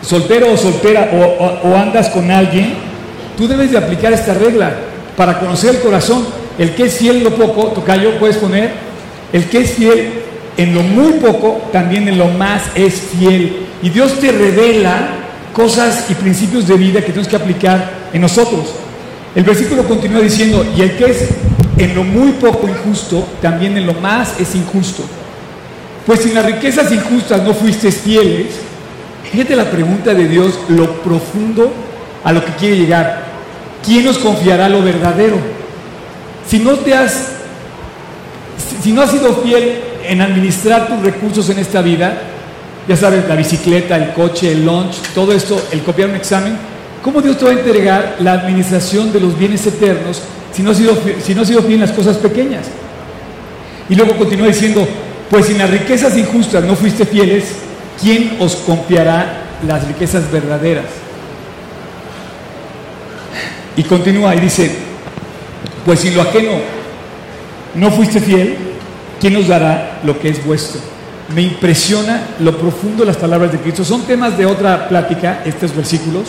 soltero 0.03 0.53
o 0.53 0.57
soltera 0.57 1.11
o, 1.13 1.77
andas 1.77 2.09
con 2.09 2.31
alguien, 2.31 2.75
tú 3.37 3.47
debes 3.47 3.71
de 3.71 3.79
aplicar 3.79 4.13
esta 4.13 4.35
regla 4.35 4.75
para 5.17 5.39
conocer 5.39 5.77
el 5.77 5.81
corazón. 5.81 6.27
El 6.59 6.75
que 6.75 6.85
es 6.85 6.99
fiel 6.99 7.19
en 7.19 7.25
lo 7.25 7.35
poco, 7.35 7.69
tocayo, 7.69 8.19
puedes 8.19 8.37
poner, 8.37 8.73
el 9.33 9.45
que 9.47 9.61
es 9.61 9.73
fiel 9.73 10.13
en 10.57 10.75
lo 10.75 10.83
muy 10.83 11.15
poco, 11.15 11.63
también 11.73 12.09
en 12.09 12.19
lo 12.19 12.29
más 12.29 12.63
es 12.75 12.95
fiel. 12.95 13.67
Y 13.83 13.89
Dios 13.89 14.19
te 14.21 14.31
revela 14.31 15.09
cosas 15.53 16.07
y 16.11 16.15
principios 16.15 16.67
de 16.67 16.77
vida 16.77 17.01
que 17.01 17.13
tienes 17.13 17.29
que 17.29 17.37
aplicar 17.37 17.91
en 18.13 18.21
nosotros. 18.21 18.75
El 19.35 19.45
versículo 19.45 19.85
continúa 19.85 20.21
diciendo, 20.21 20.65
y 20.77 20.83
el 20.83 20.97
que 20.97 21.07
es 21.07 21.29
en 21.79 21.95
lo 21.95 22.05
muy 22.05 22.33
poco 22.33 22.69
injusto, 22.69 23.27
también 23.41 23.77
en 23.77 23.87
lo 23.87 23.95
más 23.95 24.39
es 24.41 24.55
injusto. 24.55 25.05
Pues 26.07 26.21
si 26.21 26.29
en 26.29 26.35
las 26.35 26.47
riquezas 26.47 26.93
injustas 26.93 27.43
no 27.43 27.55
fuiste 27.55 27.91
fieles, 27.91 28.57
fíjate 29.31 29.57
la 29.57 29.71
pregunta 29.71 30.13
de 30.15 30.29
Dios, 30.29 30.59
lo 30.69 31.03
profundo 31.03 31.73
a 32.25 32.33
lo 32.33 32.45
que 32.45 32.53
quiere 32.53 32.77
llegar. 32.77 33.25
¿Quién 33.85 34.05
nos 34.05 34.19
confiará 34.19 34.69
lo 34.69 34.83
verdadero? 34.83 35.37
Si 36.49 36.59
no 36.59 36.73
te 36.75 36.95
has, 36.95 37.29
si 38.83 38.93
no 38.93 39.03
has 39.03 39.11
sido 39.11 39.35
fiel 39.37 39.81
en 40.05 40.21
administrar 40.21 40.89
tus 40.89 41.03
recursos 41.03 41.49
en 41.51 41.59
esta 41.59 41.81
vida, 41.83 42.21
ya 42.89 42.97
sabes, 42.97 43.27
la 43.29 43.37
bicicleta, 43.37 43.97
el 43.97 44.13
coche, 44.13 44.53
el 44.53 44.65
lunch, 44.65 44.97
todo 45.15 45.33
esto, 45.33 45.61
el 45.71 45.83
copiar 45.83 46.11
un 46.11 46.17
examen, 46.17 46.57
¿cómo 47.03 47.21
Dios 47.21 47.39
te 47.39 47.45
va 47.45 47.51
a 47.51 47.55
entregar 47.55 48.17
la 48.21 48.33
administración 48.33 49.13
de 49.13 49.21
los 49.21 49.39
bienes 49.39 49.67
eternos 49.67 50.23
si 50.53 50.63
no 50.63 50.71
has 50.71 50.77
sido, 50.77 50.97
si 51.25 51.35
no 51.35 51.43
has 51.43 51.49
sido 51.49 51.63
fiel 51.63 51.75
en 51.75 51.81
las 51.81 51.93
cosas 51.93 52.17
pequeñas? 52.17 52.67
Y 53.89 53.95
luego 53.95 54.17
continúa 54.17 54.47
diciendo, 54.47 54.87
pues 55.31 55.47
si 55.47 55.53
en 55.53 55.59
las 55.59 55.71
riquezas 55.71 56.17
injustas 56.17 56.65
no 56.65 56.77
fuiste 56.77 57.05
fieles, 57.05 57.45
¿quién 58.01 58.37
os 58.39 58.57
confiará 58.57 59.43
las 59.67 59.87
riquezas 59.87 60.31
verdaderas? 60.31 60.87
Y 63.77 63.83
continúa 63.85 64.35
y 64.35 64.41
dice, 64.41 64.71
pues 65.85 66.01
si 66.01 66.11
lo 66.11 66.23
ajeno 66.23 66.53
no 67.75 67.91
fuiste 67.91 68.21
fiel, 68.21 68.57
¿quién 69.21 69.37
os 69.37 69.49
dará 69.49 70.01
lo 70.05 70.19
que 70.19 70.29
es 70.29 70.45
vuestro? 70.45 70.81
Me 71.35 71.43
impresiona 71.43 72.23
lo 72.41 72.57
profundo 72.59 73.01
de 73.01 73.07
las 73.07 73.17
palabras 73.17 73.53
de 73.53 73.59
Cristo. 73.59 73.85
Son 73.85 74.03
temas 74.03 74.37
de 74.37 74.45
otra 74.45 74.89
plática, 74.89 75.43
estos 75.47 75.75
versículos. 75.75 76.27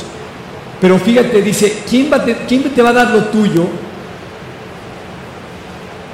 Pero 0.84 1.00
fíjate, 1.00 1.42
dice, 1.42 1.78
¿quién, 1.90 2.10
te, 2.10 2.36
¿quién 2.46 2.62
te 2.64 2.82
va 2.82 2.90
a 2.90 2.94
dar 2.94 3.12
lo 3.12 3.24
tuyo 3.28 3.70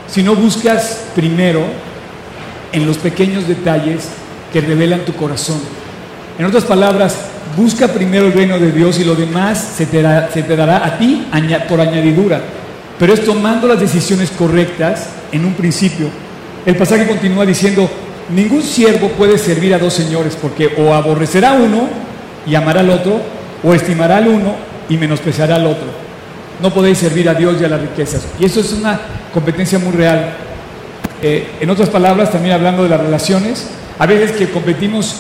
si 0.08 0.22
no 0.22 0.36
buscas 0.36 1.06
primero 1.16 1.64
en 2.72 2.86
los 2.86 3.00
pequeños 3.00 3.48
detalles 3.48 4.10
que 4.54 4.62
revelan 4.62 5.06
tu 5.06 5.14
corazón? 5.16 5.60
En 6.38 6.46
otras 6.46 6.66
palabras, 6.66 7.16
busca 7.58 7.88
primero 7.88 8.28
el 8.28 8.34
reino 8.34 8.60
de 8.60 8.72
Dios 8.72 9.00
y 9.00 9.06
lo 9.06 9.16
demás 9.16 9.58
se 9.76 9.88
te, 9.88 10.04
da, 10.04 10.30
se 10.32 10.44
te 10.44 10.56
dará 10.56 10.86
a 10.86 11.00
ti 11.00 11.26
por 11.68 11.82
añadidura. 11.82 12.40
Pero 13.00 13.16
es 13.16 13.26
tomando 13.26 13.68
las 13.68 13.80
decisiones 13.80 14.30
correctas 14.30 15.08
en 15.32 15.46
un 15.46 15.56
principio. 15.56 16.10
El 16.64 16.76
pasaje 16.76 17.08
continúa 17.08 17.44
diciendo, 17.44 17.90
ningún 18.36 18.62
siervo 18.62 19.08
puede 19.18 19.40
servir 19.40 19.74
a 19.74 19.80
dos 19.80 19.94
señores 19.94 20.38
porque 20.40 20.70
o 20.78 20.94
aborrecerá 20.94 21.54
a 21.54 21.54
uno 21.54 21.90
y 22.46 22.54
amará 22.54 22.82
al 22.82 22.92
otro, 22.92 23.39
o 23.64 23.74
estimará 23.74 24.18
al 24.18 24.28
uno 24.28 24.56
y 24.88 24.98
menospreciará 24.98 25.56
al 25.56 25.68
otro. 25.68 25.88
No 26.62 26.74
podéis 26.74 26.98
servir 26.98 27.30
a 27.30 27.34
Dios 27.34 27.56
y 27.62 27.66
a 27.66 27.70
las 27.70 27.82
riquezas. 27.82 28.26
Y 28.40 28.46
eso 28.46 28.60
es 28.60 28.74
una 28.74 29.00
competencia 29.34 29.80
muy 29.80 29.94
real. 29.94 30.34
Eh, 31.22 31.48
en 31.60 31.70
otras 31.70 31.90
palabras, 31.90 32.32
también 32.32 32.56
hablando 32.56 32.84
de 32.84 32.90
las 32.90 33.00
relaciones, 33.00 33.70
a 33.98 34.06
veces 34.06 34.32
que 34.32 34.50
competimos, 34.50 35.16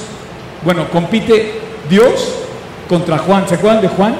bueno, 0.63 0.89
compite 0.89 1.53
Dios 1.89 2.35
contra 2.87 3.17
Juan. 3.17 3.47
¿Se 3.47 3.55
acuerdan 3.55 3.81
de 3.81 3.87
Juan? 3.87 4.15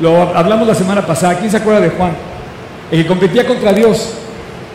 Lo 0.00 0.36
hablamos 0.36 0.66
la 0.66 0.74
semana 0.74 1.06
pasada. 1.06 1.38
¿Quién 1.38 1.50
se 1.50 1.56
acuerda 1.56 1.80
de 1.80 1.90
Juan? 1.90 2.12
El 2.90 3.02
que 3.02 3.08
competía 3.08 3.46
contra 3.46 3.72
Dios. 3.72 4.14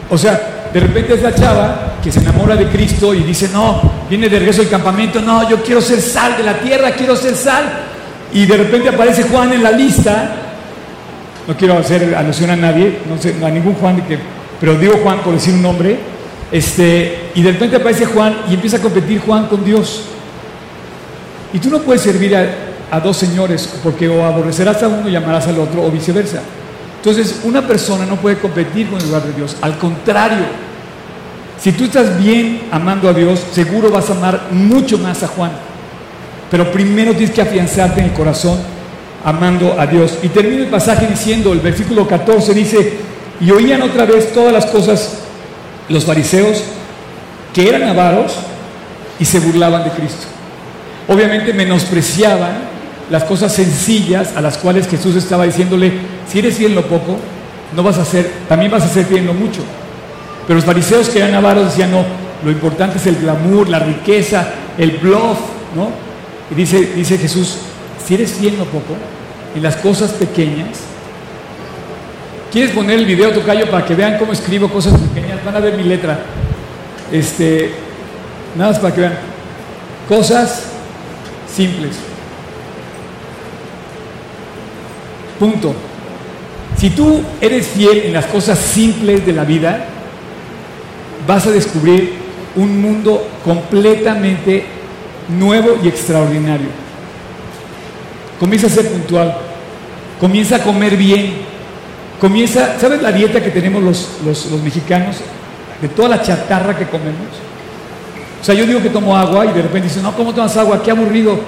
O 0.09 0.17
sea, 0.17 0.69
de 0.73 0.79
repente 0.79 1.13
es 1.13 1.21
la 1.21 1.33
chava 1.33 1.93
que 2.03 2.11
se 2.11 2.19
enamora 2.19 2.55
de 2.55 2.67
Cristo 2.67 3.13
y 3.13 3.23
dice, 3.23 3.49
no, 3.53 3.81
viene 4.09 4.27
de 4.27 4.39
regreso 4.39 4.61
del 4.61 4.69
campamento, 4.69 5.21
no, 5.21 5.49
yo 5.49 5.63
quiero 5.63 5.81
ser 5.81 6.01
sal 6.01 6.35
de 6.35 6.43
la 6.43 6.59
tierra, 6.59 6.91
quiero 6.91 7.15
ser 7.15 7.35
sal. 7.35 7.63
Y 8.33 8.45
de 8.45 8.57
repente 8.57 8.89
aparece 8.89 9.23
Juan 9.23 9.53
en 9.53 9.63
la 9.63 9.71
lista. 9.71 10.35
No 11.47 11.55
quiero 11.55 11.77
hacer 11.77 12.15
alusión 12.15 12.49
a 12.49 12.55
nadie, 12.55 12.99
no 13.07 13.17
sé, 13.17 13.35
a 13.43 13.49
ningún 13.49 13.75
Juan, 13.75 14.01
que, 14.07 14.17
pero 14.59 14.75
digo 14.75 14.95
Juan 15.03 15.19
por 15.19 15.33
decir 15.33 15.53
un 15.53 15.61
nombre. 15.61 15.99
Este, 16.51 17.31
y 17.35 17.41
de 17.41 17.51
repente 17.51 17.75
aparece 17.75 18.05
Juan 18.05 18.37
y 18.49 18.53
empieza 18.53 18.77
a 18.77 18.81
competir 18.81 19.19
Juan 19.19 19.47
con 19.47 19.63
Dios. 19.63 20.03
Y 21.53 21.59
tú 21.59 21.69
no 21.69 21.79
puedes 21.79 22.01
servir 22.01 22.35
a, 22.35 22.99
dos 22.99 23.17
señores 23.17 23.79
porque 23.81 24.07
o 24.07 24.23
aborrecerás 24.23 24.83
a 24.83 24.87
uno 24.87 25.09
y 25.09 25.15
amarás 25.15 25.47
al 25.47 25.57
otro 25.59 25.83
o 25.83 25.89
viceversa. 25.89 26.41
Entonces, 26.97 27.41
una 27.43 27.61
persona 27.67 28.05
no 28.05 28.17
puede 28.17 28.37
competir 28.37 28.87
con 28.87 28.99
el 28.99 29.07
lugar 29.07 29.23
de 29.23 29.33
Dios. 29.33 29.57
Al 29.61 29.77
contrario, 29.77 30.45
si 31.59 31.71
tú 31.71 31.85
estás 31.85 32.21
bien 32.21 32.63
amando 32.71 33.09
a 33.09 33.13
Dios, 33.13 33.41
seguro 33.51 33.89
vas 33.89 34.09
a 34.09 34.13
amar 34.13 34.47
mucho 34.51 34.97
más 34.99 35.23
a 35.23 35.27
Juan. 35.27 35.51
Pero 36.53 36.71
primero 36.71 37.13
tienes 37.13 37.33
que 37.33 37.41
afianzarte 37.41 37.99
en 37.99 38.05
el 38.09 38.13
corazón 38.13 38.59
amando 39.25 39.75
a 39.79 39.87
Dios. 39.87 40.19
Y 40.21 40.27
termino 40.27 40.61
el 40.61 40.69
pasaje 40.69 41.07
diciendo, 41.07 41.51
el 41.51 41.61
versículo 41.61 42.07
14 42.07 42.53
dice, 42.53 42.93
y 43.41 43.49
oían 43.49 43.81
otra 43.81 44.05
vez 44.05 44.31
todas 44.33 44.53
las 44.53 44.67
cosas 44.67 45.17
los 45.89 46.05
fariseos 46.05 46.63
que 47.55 47.67
eran 47.67 47.81
avaros 47.89 48.35
y 49.17 49.25
se 49.25 49.39
burlaban 49.39 49.83
de 49.83 49.89
Cristo. 49.89 50.27
Obviamente 51.07 51.53
menospreciaban 51.53 52.51
las 53.09 53.23
cosas 53.23 53.51
sencillas 53.51 54.37
a 54.37 54.41
las 54.41 54.59
cuales 54.59 54.87
Jesús 54.87 55.15
estaba 55.15 55.45
diciéndole, 55.45 55.91
si 56.31 56.37
eres 56.37 56.55
fiel 56.55 56.75
lo 56.75 56.83
poco, 56.83 57.17
no 57.75 57.81
vas 57.81 57.97
a 57.97 58.05
ser, 58.05 58.31
también 58.47 58.69
vas 58.69 58.83
a 58.83 58.89
ser 58.89 59.05
fiel 59.05 59.21
en 59.21 59.25
lo 59.25 59.33
mucho. 59.33 59.61
Pero 60.45 60.57
los 60.57 60.65
fariseos 60.65 61.09
que 61.09 61.17
eran 61.17 61.33
avaros 61.33 61.65
decían, 61.65 61.89
no, 61.89 62.05
lo 62.45 62.51
importante 62.51 62.99
es 62.99 63.07
el 63.07 63.15
glamour, 63.15 63.69
la 63.69 63.79
riqueza, 63.79 64.49
el 64.77 64.91
bluff, 64.91 65.39
¿no? 65.75 66.02
Y 66.51 66.55
dice, 66.55 66.93
dice 66.95 67.17
Jesús, 67.17 67.57
si 68.05 68.15
eres 68.15 68.33
fiel 68.33 68.53
en 68.53 68.59
lo 68.59 68.65
poco, 68.65 68.95
en 69.55 69.63
las 69.63 69.75
cosas 69.77 70.11
pequeñas, 70.11 70.79
¿quieres 72.51 72.71
poner 72.71 72.99
el 72.99 73.05
video 73.05 73.31
tocayo 73.31 73.69
para 73.69 73.85
que 73.85 73.95
vean 73.95 74.17
cómo 74.17 74.33
escribo 74.33 74.69
cosas 74.69 74.99
pequeñas? 74.99 75.43
Van 75.43 75.55
a 75.55 75.59
ver 75.59 75.77
mi 75.77 75.83
letra. 75.83 76.19
Este, 77.11 77.71
nada 78.55 78.71
más 78.71 78.79
para 78.79 78.93
que 78.93 79.01
vean. 79.01 79.17
Cosas 80.07 80.63
simples. 81.53 81.95
Punto. 85.39 85.73
Si 86.77 86.89
tú 86.89 87.21
eres 87.39 87.67
fiel 87.67 88.03
en 88.05 88.13
las 88.13 88.25
cosas 88.25 88.59
simples 88.59 89.25
de 89.25 89.33
la 89.33 89.43
vida, 89.43 89.85
vas 91.27 91.45
a 91.47 91.51
descubrir 91.51 92.13
un 92.55 92.81
mundo 92.81 93.25
completamente 93.43 94.65
nuevo 95.29 95.77
y 95.83 95.87
extraordinario. 95.87 96.67
Comienza 98.39 98.67
a 98.67 98.69
ser 98.69 98.89
puntual, 98.89 99.37
comienza 100.19 100.57
a 100.57 100.59
comer 100.59 100.97
bien, 100.97 101.33
comienza, 102.19 102.79
¿sabes 102.79 103.01
la 103.01 103.11
dieta 103.11 103.41
que 103.41 103.51
tenemos 103.51 103.81
los, 103.83 104.09
los, 104.25 104.61
mexicanos? 104.61 105.17
De 105.81 105.87
toda 105.87 106.09
la 106.09 106.21
chatarra 106.21 106.77
que 106.77 106.85
comemos. 106.85 107.27
O 108.41 108.43
sea, 108.43 108.55
yo 108.55 108.65
digo 108.65 108.81
que 108.81 108.89
tomo 108.89 109.15
agua 109.15 109.45
y 109.45 109.53
de 109.53 109.61
repente 109.61 109.87
dicen, 109.87 110.03
no, 110.03 110.15
¿cómo 110.15 110.33
tomas 110.33 110.55
agua? 110.57 110.81
Qué 110.83 110.91
aburrido. 110.91 111.39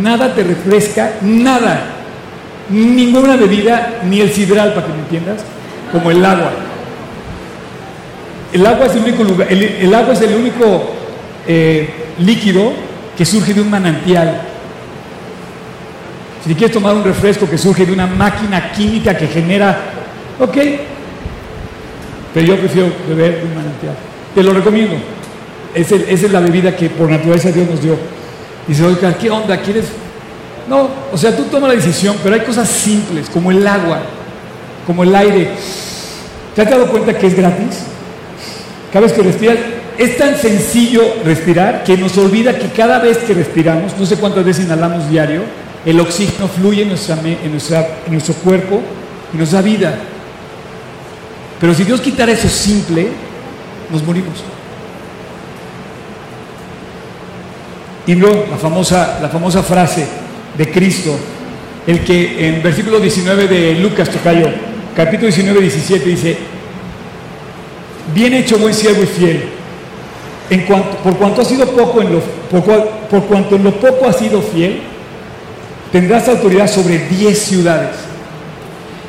Nada 0.00 0.34
te 0.34 0.42
refresca, 0.42 1.14
nada 1.22 1.94
ninguna 2.70 3.36
bebida, 3.36 4.00
ni 4.04 4.20
el 4.20 4.32
sidral, 4.32 4.74
para 4.74 4.86
que 4.86 4.92
me 4.92 4.98
entiendas, 5.00 5.42
como 5.92 6.10
el 6.10 6.24
agua. 6.24 6.50
El 8.52 8.66
agua 8.66 8.86
es 8.86 8.94
el 8.94 9.02
único, 9.02 9.24
lugar, 9.24 9.48
el, 9.50 9.94
agua 9.94 10.14
es 10.14 10.20
el 10.22 10.34
único 10.34 10.94
eh, 11.48 11.88
líquido 12.18 12.72
que 13.16 13.24
surge 13.24 13.54
de 13.54 13.62
un 13.62 13.70
manantial. 13.70 14.42
Si 16.46 16.54
quieres 16.54 16.72
tomar 16.72 16.94
un 16.94 17.02
refresco 17.02 17.48
que 17.48 17.58
surge 17.58 17.84
de 17.84 17.92
una 17.92 18.06
máquina 18.06 18.70
química 18.70 19.16
que 19.16 19.26
genera, 19.26 19.76
ok, 20.38 20.56
pero 22.34 22.46
yo 22.46 22.56
prefiero 22.58 22.92
beber 23.08 23.38
de 23.38 23.44
un 23.44 23.54
manantial. 23.54 23.94
Te 24.34 24.42
lo 24.42 24.52
recomiendo. 24.52 24.96
esa 25.74 25.96
es 25.96 26.30
la 26.30 26.40
bebida 26.40 26.76
que 26.76 26.90
por 26.90 27.10
naturaleza 27.10 27.50
Dios 27.50 27.68
nos 27.68 27.82
dio. 27.82 27.96
Dice, 28.66 28.84
oiga, 28.84 29.16
¿qué 29.16 29.30
onda? 29.30 29.60
¿Quieres? 29.62 29.86
No, 30.68 30.90
o 31.10 31.16
sea, 31.16 31.34
tú 31.34 31.44
tomas 31.44 31.70
la 31.70 31.76
decisión, 31.76 32.16
pero 32.22 32.34
hay 32.34 32.42
cosas 32.42 32.68
simples, 32.68 33.30
como 33.30 33.50
el 33.50 33.66
agua, 33.66 34.02
como 34.86 35.02
el 35.02 35.14
aire. 35.14 35.48
¿Te 36.54 36.62
has 36.62 36.70
dado 36.70 36.88
cuenta 36.88 37.16
que 37.16 37.26
es 37.26 37.34
gratis? 37.34 37.84
Cada 38.92 39.06
vez 39.06 39.14
que 39.14 39.22
respiras, 39.22 39.56
es 39.98 40.16
tan 40.16 40.36
sencillo 40.38 41.02
respirar 41.24 41.82
que 41.82 41.96
nos 41.96 42.16
olvida 42.16 42.56
que 42.56 42.68
cada 42.68 43.00
vez 43.00 43.18
que 43.18 43.34
respiramos, 43.34 43.98
no 43.98 44.06
sé 44.06 44.16
cuántas 44.16 44.44
veces 44.44 44.64
inhalamos 44.64 45.10
diario, 45.10 45.42
el 45.84 45.98
oxígeno 45.98 46.46
fluye 46.46 46.82
en, 46.82 46.88
nuestro 46.88 48.34
cuerpo 48.34 48.80
y 49.34 49.36
nos 49.36 49.50
da 49.50 49.60
vida. 49.60 49.98
Pero 51.60 51.74
si 51.74 51.82
Dios 51.82 52.00
quitara 52.00 52.30
eso 52.30 52.48
simple, 52.48 53.08
nos 53.90 54.04
morimos. 54.04 54.44
Y 58.06 58.14
luego 58.14 58.46
la 58.48 58.56
famosa, 58.56 59.18
la 59.20 59.28
famosa 59.28 59.64
frase 59.64 60.06
de 60.56 60.70
Cristo, 60.70 61.18
el 61.88 62.04
que 62.04 62.48
en 62.48 62.62
versículo 62.62 63.00
19 63.00 63.48
de 63.48 63.74
Lucas 63.74 64.08
Tocayo, 64.08 64.48
capítulo 64.94 65.26
19, 65.26 65.60
17 65.60 66.08
dice, 66.08 66.38
bien 68.14 68.32
hecho 68.34 68.58
buen 68.58 68.72
siervo 68.72 69.02
y 69.02 69.06
fiel, 69.06 69.57
en 70.50 70.60
cuanto, 70.62 70.96
por 70.98 71.16
cuanto 71.16 71.42
ha 71.42 71.44
sido 71.44 71.66
poco 71.66 72.00
en 72.00 72.12
lo, 72.12 72.20
por, 72.20 73.24
cuanto 73.24 73.56
en 73.56 73.64
lo 73.64 73.72
poco 73.72 74.06
ha 74.08 74.12
sido 74.12 74.40
fiel, 74.40 74.80
tendrás 75.92 76.28
autoridad 76.28 76.70
sobre 76.70 76.98
10 76.98 77.38
ciudades. 77.38 77.96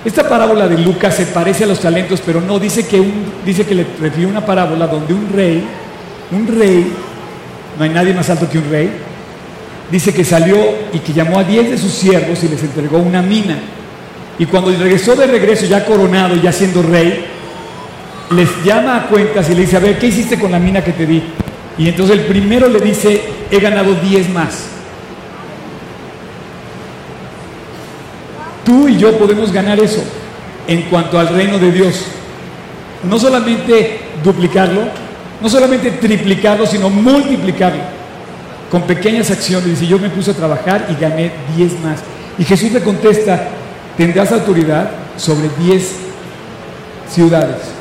Esta 0.03 0.27
parábola 0.27 0.67
de 0.67 0.77
Lucas 0.77 1.15
se 1.15 1.25
parece 1.25 1.63
a 1.63 1.67
los 1.67 1.79
talentos, 1.79 2.21
pero 2.25 2.41
no, 2.41 2.59
dice 2.59 2.87
que, 2.87 2.99
un, 2.99 3.25
dice 3.45 3.65
que 3.65 3.75
le 3.75 3.85
refirió 3.99 4.27
una 4.27 4.45
parábola 4.45 4.87
donde 4.87 5.13
un 5.13 5.29
rey, 5.33 5.63
un 6.31 6.47
rey, 6.47 6.91
no 7.77 7.83
hay 7.83 7.89
nadie 7.89 8.13
más 8.13 8.29
alto 8.29 8.49
que 8.49 8.57
un 8.57 8.69
rey, 8.69 8.89
dice 9.91 10.13
que 10.13 10.23
salió 10.23 10.57
y 10.93 10.99
que 10.99 11.13
llamó 11.13 11.39
a 11.39 11.43
diez 11.43 11.69
de 11.69 11.77
sus 11.77 11.91
siervos 11.91 12.43
y 12.43 12.47
les 12.47 12.61
entregó 12.63 12.97
una 12.99 13.21
mina. 13.21 13.57
Y 14.37 14.45
cuando 14.45 14.71
regresó 14.71 15.15
de 15.15 15.27
regreso, 15.27 15.65
ya 15.65 15.85
coronado, 15.85 16.35
ya 16.35 16.51
siendo 16.53 16.81
rey, 16.81 17.25
les 18.31 18.63
llama 18.63 18.97
a 18.97 19.07
cuentas 19.07 19.49
y 19.49 19.55
le 19.55 19.61
dice, 19.61 19.77
a 19.77 19.79
ver, 19.79 19.97
¿qué 19.97 20.07
hiciste 20.07 20.39
con 20.39 20.51
la 20.51 20.59
mina 20.59 20.83
que 20.83 20.91
te 20.91 21.05
di? 21.05 21.23
Y 21.77 21.87
entonces 21.87 22.17
el 22.17 22.25
primero 22.25 22.67
le 22.67 22.79
dice, 22.79 23.21
he 23.49 23.59
ganado 23.59 23.93
diez 23.95 24.29
más. 24.29 24.65
Tú 28.65 28.87
y 28.87 28.97
yo 28.97 29.17
podemos 29.17 29.51
ganar 29.51 29.79
eso 29.79 30.03
en 30.67 30.83
cuanto 30.83 31.17
al 31.17 31.29
reino 31.29 31.57
de 31.57 31.71
Dios. 31.71 32.05
No 33.09 33.17
solamente 33.17 34.01
duplicarlo, 34.23 34.81
no 35.41 35.49
solamente 35.49 35.91
triplicarlo, 35.91 36.67
sino 36.67 36.89
multiplicarlo 36.89 37.81
con 38.69 38.83
pequeñas 38.83 39.31
acciones. 39.31 39.79
Dice, 39.79 39.87
yo 39.87 39.97
me 39.97 40.09
puse 40.09 40.31
a 40.31 40.35
trabajar 40.35 40.87
y 40.89 41.01
gané 41.01 41.31
10 41.55 41.79
más. 41.79 41.99
Y 42.37 42.43
Jesús 42.43 42.71
le 42.71 42.81
contesta, 42.81 43.47
tendrás 43.97 44.31
autoridad 44.31 44.91
sobre 45.17 45.49
10 45.59 45.95
ciudades. 47.09 47.78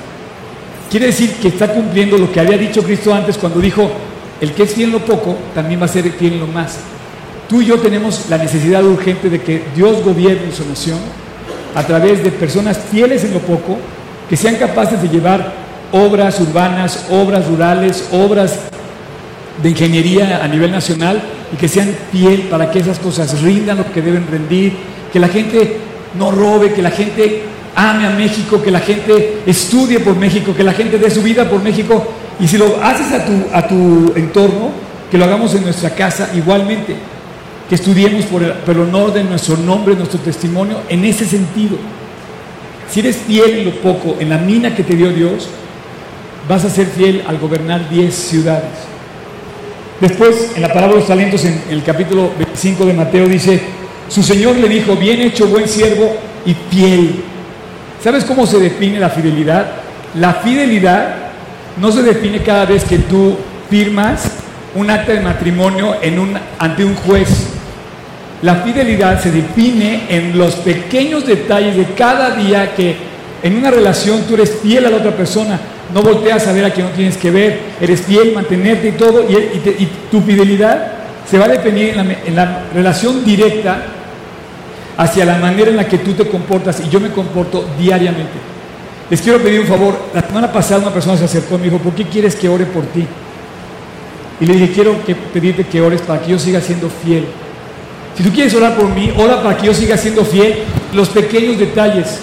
Quiere 0.90 1.06
decir 1.06 1.34
que 1.34 1.48
está 1.48 1.72
cumpliendo 1.72 2.16
lo 2.16 2.32
que 2.32 2.40
había 2.40 2.56
dicho 2.56 2.82
Cristo 2.82 3.12
antes 3.12 3.36
cuando 3.36 3.60
dijo, 3.60 3.90
el 4.40 4.52
que 4.52 4.62
es 4.62 4.72
fiel 4.72 4.88
en 4.88 4.92
lo 4.94 5.04
poco, 5.04 5.36
también 5.54 5.80
va 5.80 5.84
a 5.84 5.88
ser 5.88 6.10
fiel 6.12 6.34
en 6.34 6.40
lo 6.40 6.46
más. 6.46 6.78
Tú 7.48 7.60
y 7.60 7.66
yo 7.66 7.78
tenemos 7.78 8.26
la 8.30 8.38
necesidad 8.38 8.82
urgente 8.84 9.28
de 9.28 9.42
que 9.42 9.64
Dios 9.74 10.02
gobierne 10.02 10.50
su 10.50 10.66
nación 10.66 10.98
a 11.74 11.86
través 11.86 12.24
de 12.24 12.30
personas 12.30 12.78
fieles 12.90 13.24
en 13.24 13.34
lo 13.34 13.40
poco, 13.40 13.76
que 14.30 14.36
sean 14.36 14.56
capaces 14.56 15.00
de 15.02 15.08
llevar 15.08 15.52
obras 15.92 16.40
urbanas, 16.40 17.06
obras 17.10 17.46
rurales, 17.46 18.08
obras 18.12 18.58
de 19.62 19.70
ingeniería 19.70 20.42
a 20.42 20.48
nivel 20.48 20.70
nacional 20.70 21.20
y 21.52 21.56
que 21.56 21.68
sean 21.68 21.94
fiel 22.12 22.42
para 22.42 22.70
que 22.70 22.78
esas 22.78 22.98
cosas 22.98 23.42
rindan 23.42 23.78
lo 23.78 23.92
que 23.92 24.00
deben 24.02 24.26
rendir, 24.26 24.72
que 25.12 25.18
la 25.18 25.28
gente 25.28 25.78
no 26.18 26.30
robe, 26.30 26.72
que 26.72 26.82
la 26.82 26.90
gente 26.90 27.42
ame 27.78 28.06
a 28.06 28.10
México, 28.10 28.60
que 28.62 28.70
la 28.70 28.80
gente 28.80 29.42
estudie 29.46 30.00
por 30.00 30.16
México, 30.16 30.54
que 30.54 30.64
la 30.64 30.72
gente 30.72 30.98
dé 30.98 31.10
su 31.10 31.22
vida 31.22 31.48
por 31.48 31.62
México. 31.62 32.06
Y 32.40 32.48
si 32.48 32.58
lo 32.58 32.82
haces 32.82 33.12
a 33.12 33.24
tu, 33.24 33.32
a 33.52 33.68
tu 33.68 34.12
entorno, 34.16 34.70
que 35.10 35.18
lo 35.18 35.24
hagamos 35.24 35.54
en 35.54 35.62
nuestra 35.62 35.90
casa 35.90 36.30
igualmente 36.34 36.96
que 37.68 37.74
estudiemos 37.74 38.24
por 38.24 38.42
el, 38.42 38.80
honor 38.80 39.12
de 39.12 39.22
nuestro 39.22 39.56
nombre, 39.58 39.94
nuestro 39.94 40.18
testimonio, 40.20 40.80
en 40.88 41.04
ese 41.04 41.26
sentido. 41.26 41.76
Si 42.90 43.00
eres 43.00 43.16
fiel 43.16 43.58
en 43.58 43.64
lo 43.66 43.72
poco, 43.72 44.16
en 44.18 44.30
la 44.30 44.38
mina 44.38 44.74
que 44.74 44.82
te 44.82 44.96
dio 44.96 45.10
Dios, 45.10 45.48
vas 46.48 46.64
a 46.64 46.70
ser 46.70 46.86
fiel 46.86 47.22
al 47.26 47.38
gobernar 47.38 47.90
10 47.90 48.14
ciudades. 48.14 48.70
Después, 50.00 50.52
en 50.56 50.62
la 50.62 50.68
parábola 50.68 50.94
de 50.94 51.00
los 51.00 51.08
talentos, 51.08 51.44
en 51.44 51.62
el 51.68 51.82
capítulo 51.82 52.30
25 52.38 52.86
de 52.86 52.94
Mateo, 52.94 53.28
dice, 53.28 53.60
su 54.08 54.22
Señor 54.22 54.56
le 54.56 54.68
dijo, 54.68 54.96
bien 54.96 55.20
hecho, 55.20 55.46
buen 55.48 55.68
siervo 55.68 56.16
y 56.46 56.54
fiel. 56.70 57.22
¿Sabes 58.02 58.24
cómo 58.24 58.46
se 58.46 58.58
define 58.58 59.00
la 59.00 59.10
fidelidad? 59.10 59.66
La 60.14 60.34
fidelidad 60.34 61.14
no 61.80 61.90
se 61.90 62.02
define 62.02 62.42
cada 62.42 62.64
vez 62.64 62.84
que 62.84 62.98
tú 62.98 63.36
firmas 63.68 64.22
un 64.74 64.88
acta 64.90 65.12
de 65.12 65.20
matrimonio 65.20 65.96
en 66.00 66.18
un, 66.18 66.38
ante 66.58 66.84
un 66.84 66.94
juez. 66.94 67.28
La 68.42 68.56
fidelidad 68.56 69.20
se 69.20 69.32
define 69.32 70.04
en 70.08 70.38
los 70.38 70.54
pequeños 70.56 71.26
detalles 71.26 71.76
de 71.76 71.86
cada 71.94 72.36
día 72.36 72.74
que 72.74 72.96
en 73.42 73.56
una 73.56 73.70
relación 73.70 74.22
tú 74.22 74.34
eres 74.34 74.58
fiel 74.62 74.86
a 74.86 74.90
la 74.90 74.98
otra 74.98 75.16
persona, 75.16 75.58
no 75.92 76.02
volteas 76.02 76.46
a 76.46 76.52
ver 76.52 76.64
a 76.64 76.70
quien 76.70 76.86
no 76.86 76.92
tienes 76.92 77.16
que 77.16 77.30
ver, 77.30 77.58
eres 77.80 78.02
fiel, 78.02 78.32
mantenerte 78.32 78.88
y 78.88 78.92
todo, 78.92 79.24
y, 79.28 79.88
tu 80.10 80.20
fidelidad 80.20 80.92
se 81.28 81.38
va 81.38 81.46
a 81.46 81.48
definir 81.48 81.96
en 82.26 82.36
la, 82.36 82.62
relación 82.74 83.24
directa 83.24 83.78
hacia 84.98 85.24
la 85.24 85.38
manera 85.38 85.70
en 85.70 85.76
la 85.76 85.88
que 85.88 85.98
tú 85.98 86.12
te 86.12 86.28
comportas 86.28 86.82
y 86.84 86.90
yo 86.90 87.00
me 87.00 87.10
comporto 87.10 87.64
diariamente. 87.78 88.34
Les 89.08 89.22
quiero 89.22 89.38
pedir 89.38 89.60
un 89.60 89.66
favor, 89.66 89.96
la 90.12 90.20
semana 90.20 90.52
pasada 90.52 90.82
una 90.82 90.92
persona 90.92 91.16
se 91.16 91.24
acercó 91.24 91.54
y 91.54 91.58
me 91.58 91.64
dijo, 91.64 91.78
¿por 91.78 91.94
qué 91.94 92.04
quieres 92.04 92.34
que 92.34 92.48
ore 92.48 92.66
por 92.66 92.84
ti? 92.86 93.06
Y 94.40 94.46
le 94.46 94.54
dije, 94.54 94.72
quiero 94.72 95.04
que 95.06 95.14
pedirte 95.14 95.64
que 95.64 95.80
ores 95.80 96.02
para 96.02 96.20
que 96.20 96.32
yo 96.32 96.38
siga 96.38 96.60
siendo 96.60 96.90
fiel. 96.90 97.26
Si 98.16 98.24
tú 98.24 98.30
quieres 98.30 98.52
orar 98.54 98.76
por 98.76 98.88
mí, 98.88 99.12
ora 99.16 99.40
para 99.42 99.56
que 99.56 99.68
yo 99.68 99.74
siga 99.74 99.96
siendo 99.96 100.24
fiel. 100.24 100.64
Los 100.92 101.08
pequeños 101.08 101.58
detalles, 101.58 102.18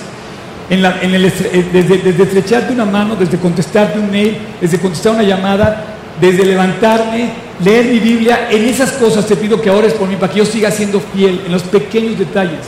en 0.70 0.84
el, 0.84 1.26
eh, 1.26 1.66
desde, 1.72 2.24
estrecharte 2.24 2.74
una 2.74 2.86
mano, 2.86 3.16
desde 3.16 3.38
contestarte 3.38 3.98
un 4.00 4.12
mail, 4.12 4.38
desde 4.60 4.80
contestar 4.80 5.14
una 5.14 5.24
llamada, 5.24 5.86
desde 6.20 6.46
levantarme, 6.46 7.30
leer 7.64 7.86
mi 7.86 8.00
Biblia, 8.00 8.48
en 8.52 8.66
esas 8.66 8.92
cosas 8.94 9.26
te 9.26 9.36
pido 9.36 9.62
que 9.62 9.70
ores 9.70 9.94
por 9.94 10.08
mí 10.08 10.16
para 10.16 10.32
que 10.32 10.40
yo 10.40 10.46
siga 10.46 10.72
siendo 10.72 11.00
fiel, 11.00 11.42
en 11.46 11.52
los 11.52 11.64
pequeños 11.64 12.18
detalles. 12.18 12.60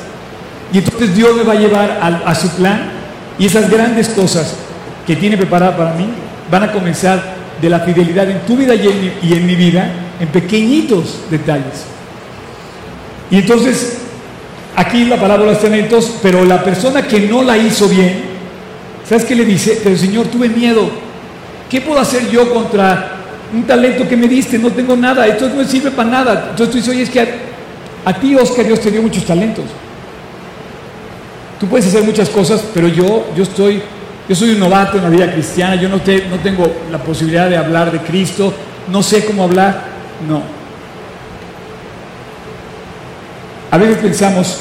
Y 0.71 0.79
entonces 0.79 1.15
Dios 1.15 1.35
me 1.35 1.43
va 1.43 1.53
a 1.53 1.57
llevar 1.57 2.21
a, 2.25 2.35
su 2.35 2.49
plan 2.49 2.91
y 3.39 3.45
esas 3.45 3.69
grandes 3.69 4.09
cosas 4.09 4.55
que 5.05 5.15
tiene 5.15 5.37
preparada 5.37 5.75
para 5.77 5.93
mí 5.93 6.07
van 6.51 6.63
a 6.63 6.71
comenzar 6.71 7.37
de 7.61 7.69
la 7.69 7.79
fidelidad 7.79 8.29
en 8.29 8.41
tu 8.41 8.57
vida 8.57 8.75
y 8.75 8.87
en 8.87 9.01
mi, 9.01 9.11
y 9.23 9.33
en 9.33 9.45
mi 9.45 9.55
vida 9.55 9.91
en 10.19 10.27
pequeñitos 10.27 11.19
detalles. 11.29 11.85
Y 13.29 13.37
entonces, 13.37 13.99
aquí 14.75 15.05
la 15.05 15.19
palabra 15.19 15.45
de 15.45 15.51
los 15.51 15.61
talentos, 15.61 16.17
pero 16.21 16.45
la 16.45 16.63
persona 16.63 17.07
que 17.07 17.21
no 17.21 17.43
la 17.43 17.57
hizo 17.57 17.87
bien, 17.87 18.23
¿sabes 19.07 19.25
qué 19.25 19.35
le 19.35 19.45
dice? 19.45 19.79
Pero 19.83 19.97
Señor, 19.97 20.27
tuve 20.27 20.49
miedo. 20.49 20.89
¿Qué 21.69 21.81
puedo 21.81 21.99
hacer 21.99 22.29
yo 22.29 22.53
contra 22.53 23.16
un 23.53 23.63
talento 23.63 24.07
que 24.07 24.17
me 24.17 24.27
diste? 24.27 24.57
No 24.57 24.71
tengo 24.71 24.95
nada, 24.95 25.25
esto 25.27 25.49
no 25.49 25.63
sirve 25.63 25.91
para 25.91 26.09
nada. 26.09 26.47
Entonces 26.51 26.69
tú 26.69 26.77
dices, 26.77 26.89
oye, 26.89 27.03
es 27.03 27.09
que 27.09 27.25
a, 28.05 28.13
ti, 28.13 28.35
Oscar, 28.35 28.65
Dios 28.65 28.79
te 28.79 28.91
dio 28.91 29.01
muchos 29.01 29.25
talentos. 29.25 29.65
Tú 31.59 31.67
puedes 31.67 31.87
hacer 31.87 32.03
muchas 32.03 32.29
cosas, 32.29 32.63
pero 32.73 32.87
yo, 32.87 33.27
yo 33.35 33.43
estoy, 33.43 33.81
yo 34.29 34.35
soy 34.35 34.51
un 34.51 34.59
novato 34.59 34.97
en 34.97 35.03
la 35.03 35.09
vida 35.09 35.31
cristiana, 35.31 35.75
yo 35.75 35.89
no, 35.89 35.99
te, 35.99 36.27
no 36.27 36.37
tengo 36.37 36.71
la 36.91 36.99
posibilidad 36.99 37.49
de 37.49 37.57
hablar 37.57 37.91
de 37.91 37.99
Cristo, 37.99 38.53
no 38.89 39.01
sé 39.01 39.25
cómo 39.25 39.43
hablar. 39.43 39.97
No, 40.27 40.41
A 43.69 43.77
veces 43.77 43.97
pensamos, 43.97 44.59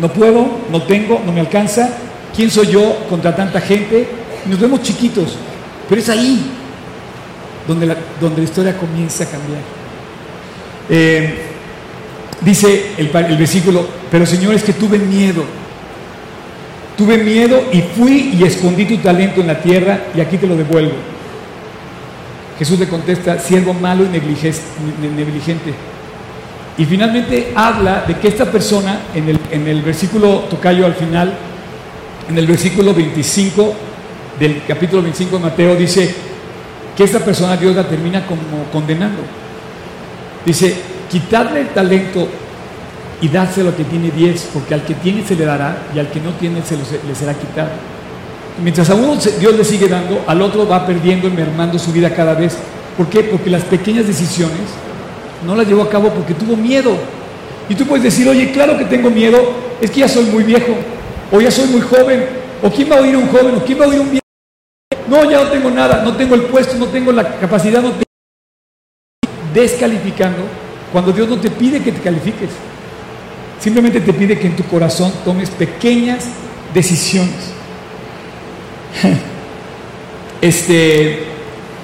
no 0.00 0.08
puedo, 0.12 0.46
no 0.70 0.82
tengo, 0.82 1.20
no 1.26 1.32
me 1.32 1.40
alcanza, 1.40 1.90
¿quién 2.34 2.50
soy 2.50 2.68
yo 2.68 3.06
contra 3.08 3.34
tanta 3.34 3.60
gente? 3.60 4.08
nos 4.46 4.58
vemos 4.58 4.82
chiquitos, 4.82 5.36
pero 5.88 6.00
es 6.00 6.08
ahí 6.08 6.50
donde 7.66 7.86
la, 7.86 7.96
donde 8.20 8.38
la 8.38 8.44
historia 8.44 8.76
comienza 8.76 9.24
a 9.24 9.28
cambiar. 9.28 9.60
Eh, 10.88 11.34
dice 12.40 12.92
el, 12.98 13.08
versículo, 13.08 13.86
pero 14.10 14.26
Señor 14.26 14.54
es 14.54 14.62
que 14.62 14.72
tuve 14.72 14.98
miedo. 14.98 15.44
Tuve 16.96 17.18
miedo 17.18 17.64
y 17.72 17.80
fui 17.80 18.34
y 18.38 18.44
escondí 18.44 18.84
tu 18.84 18.98
talento 18.98 19.40
en 19.40 19.46
la 19.46 19.60
tierra 19.60 20.00
y 20.14 20.20
aquí 20.20 20.36
te 20.36 20.46
lo 20.46 20.56
devuelvo. 20.56 20.92
Jesús 22.58 22.78
le 22.78 22.86
contesta, 22.86 23.38
siervo 23.38 23.72
malo 23.72 24.04
y 24.04 24.08
negligente. 24.08 25.72
Y 26.78 26.84
finalmente 26.84 27.52
habla 27.54 28.04
de 28.06 28.18
que 28.18 28.28
esta 28.28 28.44
persona, 28.44 29.00
en 29.14 29.28
el, 29.28 29.38
en 29.50 29.66
el 29.66 29.82
versículo 29.82 30.40
tocayo 30.50 30.86
al 30.86 30.94
final, 30.94 31.34
en 32.28 32.38
el 32.38 32.46
versículo 32.46 32.94
25 32.94 33.74
del 34.38 34.62
capítulo 34.66 35.02
25 35.02 35.36
de 35.36 35.42
Mateo, 35.42 35.76
dice 35.76 36.14
que 36.96 37.04
esta 37.04 37.20
persona 37.20 37.56
Dios 37.56 37.74
la 37.74 37.88
termina 37.88 38.26
como 38.26 38.64
condenando. 38.72 39.22
Dice, 40.44 40.74
quitarle 41.10 41.60
el 41.60 41.68
talento 41.68 42.28
y 43.20 43.28
dárselo 43.28 43.70
al 43.70 43.76
que 43.76 43.84
tiene 43.84 44.10
10, 44.10 44.50
porque 44.52 44.74
al 44.74 44.84
que 44.84 44.94
tiene 44.94 45.24
se 45.24 45.36
le 45.36 45.44
dará 45.44 45.84
y 45.94 45.98
al 45.98 46.10
que 46.10 46.20
no 46.20 46.30
tiene 46.32 46.62
se 46.62 46.76
le 46.76 47.14
será 47.14 47.34
quitado. 47.34 47.70
Mientras 48.62 48.90
a 48.90 48.94
uno 48.94 49.16
Dios 49.40 49.56
le 49.56 49.64
sigue 49.64 49.88
dando, 49.88 50.22
al 50.26 50.42
otro 50.42 50.68
va 50.68 50.86
perdiendo 50.86 51.28
y 51.28 51.30
mermando 51.30 51.78
su 51.78 51.92
vida 51.92 52.14
cada 52.14 52.34
vez. 52.34 52.56
¿Por 52.96 53.06
qué? 53.08 53.22
Porque 53.22 53.48
las 53.48 53.62
pequeñas 53.62 54.06
decisiones 54.06 54.60
no 55.46 55.56
las 55.56 55.66
llevó 55.66 55.82
a 55.82 55.88
cabo 55.88 56.10
porque 56.10 56.34
tuvo 56.34 56.56
miedo. 56.56 56.92
Y 57.68 57.74
tú 57.74 57.86
puedes 57.86 58.04
decir, 58.04 58.28
oye, 58.28 58.50
claro 58.52 58.76
que 58.76 58.84
tengo 58.84 59.08
miedo, 59.08 59.38
es 59.80 59.90
que 59.90 60.00
ya 60.00 60.08
soy 60.08 60.24
muy 60.24 60.42
viejo, 60.42 60.74
o 61.30 61.40
ya 61.40 61.50
soy 61.50 61.68
muy 61.68 61.80
joven, 61.80 62.26
o 62.62 62.70
quién 62.70 62.90
va 62.90 62.96
a 62.96 63.00
oír 63.00 63.16
un 63.16 63.28
joven, 63.28 63.54
o 63.56 63.64
quién 63.64 63.80
va 63.80 63.84
a 63.84 63.88
oír 63.88 64.00
un 64.00 64.10
viejo. 64.10 64.21
No, 65.12 65.30
ya 65.30 65.44
no 65.44 65.50
tengo 65.50 65.70
nada, 65.70 66.02
no 66.02 66.16
tengo 66.16 66.34
el 66.34 66.44
puesto, 66.44 66.74
no 66.78 66.86
tengo 66.86 67.12
la 67.12 67.38
capacidad, 67.38 67.82
no 67.82 67.90
tengo... 67.90 68.04
Descalificando 69.52 70.42
cuando 70.90 71.12
Dios 71.12 71.28
no 71.28 71.38
te 71.38 71.50
pide 71.50 71.82
que 71.82 71.92
te 71.92 72.00
califiques. 72.00 72.48
Simplemente 73.60 74.00
te 74.00 74.14
pide 74.14 74.38
que 74.38 74.46
en 74.46 74.56
tu 74.56 74.64
corazón 74.64 75.12
tomes 75.22 75.50
pequeñas 75.50 76.24
decisiones. 76.72 77.52
Este, 80.40 81.22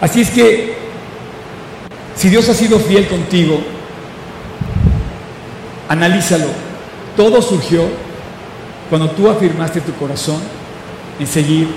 así 0.00 0.22
es 0.22 0.30
que 0.30 0.74
si 2.16 2.28
Dios 2.28 2.48
ha 2.48 2.54
sido 2.54 2.80
fiel 2.80 3.06
contigo, 3.06 3.60
analízalo. 5.88 6.46
Todo 7.16 7.40
surgió 7.40 7.84
cuando 8.88 9.10
tú 9.10 9.28
afirmaste 9.28 9.80
tu 9.80 9.94
corazón 9.94 10.40
en 11.20 11.26
seguir 11.28 11.68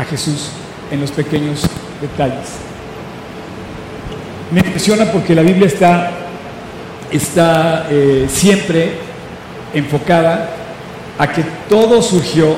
a 0.00 0.04
Jesús 0.04 0.48
en 0.90 1.00
los 1.00 1.10
pequeños 1.10 1.62
detalles. 2.00 2.48
Me 4.50 4.60
impresiona 4.60 5.04
porque 5.12 5.34
la 5.34 5.42
Biblia 5.42 5.66
está, 5.66 6.10
está 7.12 7.86
eh, 7.90 8.26
siempre 8.28 8.94
enfocada 9.74 10.50
a 11.18 11.26
que 11.30 11.44
todo 11.68 12.00
surgió 12.02 12.56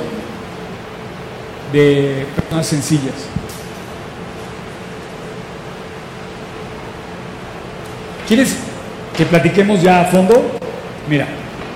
de 1.72 2.26
personas 2.36 2.66
sencillas. 2.66 3.14
¿Quieres 8.28 8.56
que 9.16 9.26
platiquemos 9.26 9.82
ya 9.82 10.02
a 10.02 10.04
fondo? 10.04 10.58
Mira, 11.08 11.26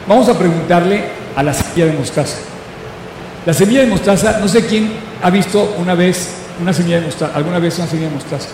vamos 0.07 0.29
a 0.29 0.39
preguntarle 0.39 1.05
a 1.35 1.43
la 1.43 1.53
semilla 1.53 1.87
de 1.87 1.99
mostaza. 1.99 2.39
La 3.45 3.53
semilla 3.53 3.81
de 3.81 3.89
mostaza, 3.89 4.39
no 4.39 4.49
sé 4.49 4.65
quién 4.67 5.06
ha 5.23 5.31
visto 5.31 5.77
una 5.79 5.95
vez 5.95 6.35
una 6.61 6.73
semilla 6.73 7.01
de 7.01 7.07
mostaza, 7.07 7.35
alguna 7.35 7.59
vez 7.59 7.79
una 7.79 7.87
semilla 7.87 8.09
de 8.09 8.15
mostaza. 8.15 8.49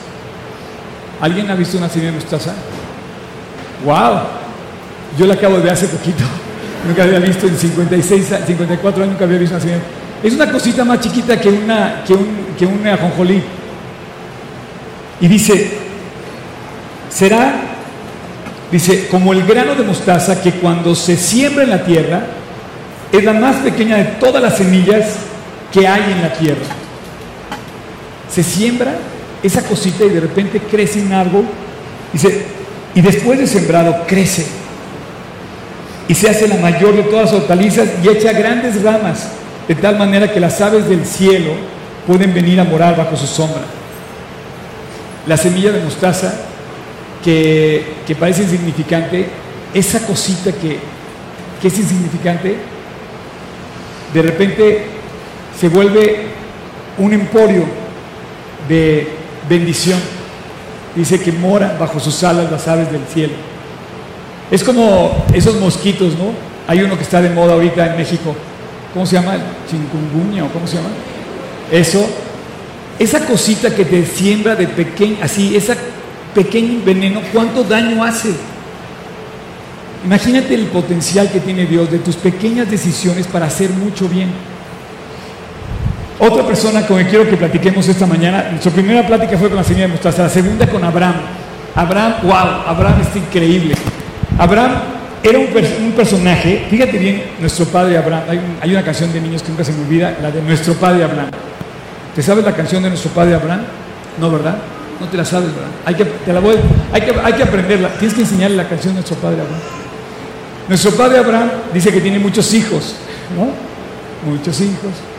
¿Alguien 1.20 1.50
ha 1.50 1.54
visto 1.54 1.78
una 1.78 1.88
semilla 1.88 2.10
de 2.10 2.16
mostaza? 2.18 2.52
¡Wow! 3.84 4.20
Yo 5.18 5.26
la 5.26 5.34
acabo 5.34 5.56
de 5.56 5.62
ver 5.62 5.72
hace 5.72 5.86
poquito. 5.86 6.24
Nunca 6.86 7.04
había 7.04 7.20
visto 7.20 7.46
en 7.46 7.56
56, 7.56 8.26
54 8.46 9.02
años, 9.02 9.12
nunca 9.12 9.24
había 9.24 9.38
visto 9.38 9.54
una 9.54 9.62
semilla. 9.62 9.82
Es 10.20 10.34
una 10.34 10.50
cosita 10.50 10.84
más 10.84 10.98
chiquita 10.98 11.38
que 11.38 11.48
una, 11.48 12.02
que 12.04 12.12
un, 12.12 12.46
que 12.58 12.66
un 12.66 12.84
ajonjolí. 12.86 13.40
Y 15.20 15.28
dice, 15.28 15.78
será, 17.08 17.54
dice, 18.72 19.06
como 19.08 19.32
el 19.32 19.44
grano 19.46 19.76
de 19.76 19.84
mostaza 19.84 20.42
que 20.42 20.54
cuando 20.54 20.96
se 20.96 21.16
siembra 21.16 21.62
en 21.62 21.70
la 21.70 21.84
tierra, 21.84 22.22
es 23.12 23.22
la 23.22 23.32
más 23.32 23.56
pequeña 23.56 23.98
de 23.98 24.04
todas 24.18 24.42
las 24.42 24.56
semillas 24.56 25.18
que 25.72 25.86
hay 25.86 26.12
en 26.12 26.22
la 26.22 26.32
tierra. 26.32 26.66
Se 28.30 28.42
siembra 28.42 28.94
esa 29.42 29.62
cosita 29.62 30.04
y 30.04 30.10
de 30.10 30.20
repente 30.20 30.60
crece 30.60 31.00
un 31.00 31.12
árbol. 31.12 31.44
Dice, 32.12 32.44
y 32.94 33.00
después 33.00 33.38
de 33.38 33.46
sembrado 33.46 34.04
crece 34.06 34.46
y 36.08 36.14
se 36.14 36.28
hace 36.28 36.48
la 36.48 36.56
mayor 36.56 36.94
de 36.94 37.04
todas 37.04 37.32
las 37.32 37.40
hortalizas 37.40 37.88
y 38.02 38.08
echa 38.08 38.32
grandes 38.32 38.82
ramas, 38.82 39.28
de 39.66 39.74
tal 39.74 39.98
manera 39.98 40.30
que 40.30 40.40
las 40.40 40.60
aves 40.60 40.88
del 40.88 41.06
cielo 41.06 41.52
pueden 42.06 42.34
venir 42.34 42.60
a 42.60 42.64
morar 42.64 42.96
bajo 42.96 43.16
su 43.16 43.26
sombra. 43.26 43.62
La 45.26 45.36
semilla 45.36 45.70
de 45.70 45.82
mostaza, 45.82 46.34
que, 47.24 47.84
parece 48.18 48.42
insignificante, 48.42 49.26
esa 49.72 50.00
cosita 50.00 50.52
que, 50.52 50.78
que 51.60 51.68
es 51.68 51.78
insignificante, 51.78 52.56
de 54.12 54.22
repente 54.22 54.86
se 55.62 55.68
vuelve 55.68 56.16
un 56.98 57.12
emporio 57.12 57.62
de 58.68 59.06
bendición. 59.48 60.00
Dice 60.96 61.20
que 61.20 61.30
mora 61.30 61.76
bajo 61.78 62.00
sus 62.00 62.24
alas 62.24 62.50
las 62.50 62.66
aves 62.66 62.90
del 62.90 63.06
cielo. 63.06 63.34
Es 64.50 64.64
como 64.64 65.24
esos 65.32 65.60
mosquitos, 65.60 66.18
¿no? 66.18 66.32
Hay 66.66 66.82
uno 66.82 66.96
que 66.96 67.04
está 67.04 67.22
de 67.22 67.30
moda 67.30 67.52
ahorita 67.52 67.92
en 67.92 67.96
México. 67.96 68.34
¿Cómo 68.92 69.06
se 69.06 69.14
llama? 69.14 69.36
Chikungunya 69.70 70.46
o 70.46 70.48
cómo 70.48 70.66
se 70.66 70.78
llama? 70.78 70.88
Eso, 71.70 72.04
esa 72.98 73.24
cosita 73.24 73.72
que 73.72 73.84
te 73.84 74.04
siembra 74.04 74.56
de 74.56 74.66
pequeño, 74.66 75.18
así, 75.22 75.54
ese 75.54 75.76
pequeño 76.34 76.80
veneno, 76.84 77.20
¿cuánto 77.32 77.62
daño 77.62 78.02
hace? 78.02 78.32
Imagínate 80.04 80.56
el 80.56 80.66
potencial 80.66 81.30
que 81.30 81.38
tiene 81.38 81.66
Dios 81.66 81.88
de 81.88 82.00
tus 82.00 82.16
pequeñas 82.16 82.68
decisiones 82.68 83.28
para 83.28 83.46
hacer 83.46 83.70
mucho 83.70 84.08
bien. 84.08 84.50
Otra 86.24 86.46
persona 86.46 86.86
con 86.86 86.98
que 86.98 87.06
quiero 87.08 87.28
que 87.28 87.36
platiquemos 87.36 87.88
esta 87.88 88.06
mañana, 88.06 88.46
nuestra 88.48 88.70
primera 88.70 89.04
plática 89.04 89.36
fue 89.36 89.48
con 89.48 89.56
la 89.56 89.64
señora 89.64 89.88
de 89.88 89.92
mostaza, 89.94 90.22
la 90.22 90.28
segunda 90.28 90.68
con 90.68 90.84
Abraham. 90.84 91.16
Abraham, 91.74 92.14
wow, 92.22 92.62
Abraham 92.64 93.00
está 93.00 93.18
increíble. 93.18 93.74
Abraham 94.38 94.70
era 95.20 95.40
un, 95.40 95.92
personaje, 95.96 96.68
fíjate 96.70 96.96
bien, 96.96 97.24
nuestro 97.40 97.64
padre 97.66 97.98
Abraham, 97.98 98.22
hay, 98.60 98.70
una 98.70 98.84
canción 98.84 99.12
de 99.12 99.20
niños 99.20 99.42
que 99.42 99.48
nunca 99.48 99.64
se 99.64 99.72
me 99.72 99.82
olvida, 99.82 100.16
la 100.22 100.30
de 100.30 100.40
nuestro 100.42 100.74
padre 100.74 101.02
Abraham. 101.02 101.30
¿Te 102.14 102.22
sabes 102.22 102.44
la 102.44 102.54
canción 102.54 102.84
de 102.84 102.90
nuestro 102.90 103.10
padre 103.10 103.34
Abraham? 103.34 103.62
No, 104.20 104.30
¿verdad? 104.30 104.58
No 105.00 105.08
te 105.08 105.16
la 105.16 105.24
sabes, 105.24 105.48
¿verdad? 105.52 105.70
Hay 105.84 105.96
que, 105.96 106.04
te 106.04 106.32
la 106.32 106.38
voy, 106.38 106.54
hay 106.92 107.00
que, 107.00 107.14
hay 107.20 107.32
que 107.32 107.42
aprenderla, 107.42 107.88
tienes 107.98 108.14
que 108.14 108.20
enseñarle 108.20 108.58
la 108.58 108.68
canción 108.68 108.94
de 108.94 109.00
nuestro 109.00 109.16
padre 109.16 109.40
Abraham. 109.40 109.60
Nuestro 110.68 110.92
padre 110.92 111.18
Abraham 111.18 111.50
dice 111.74 111.92
que 111.92 112.00
tiene 112.00 112.20
muchos 112.20 112.54
hijos, 112.54 112.94
¿no? 113.36 114.30
Muchos 114.30 114.60
hijos. 114.60 115.11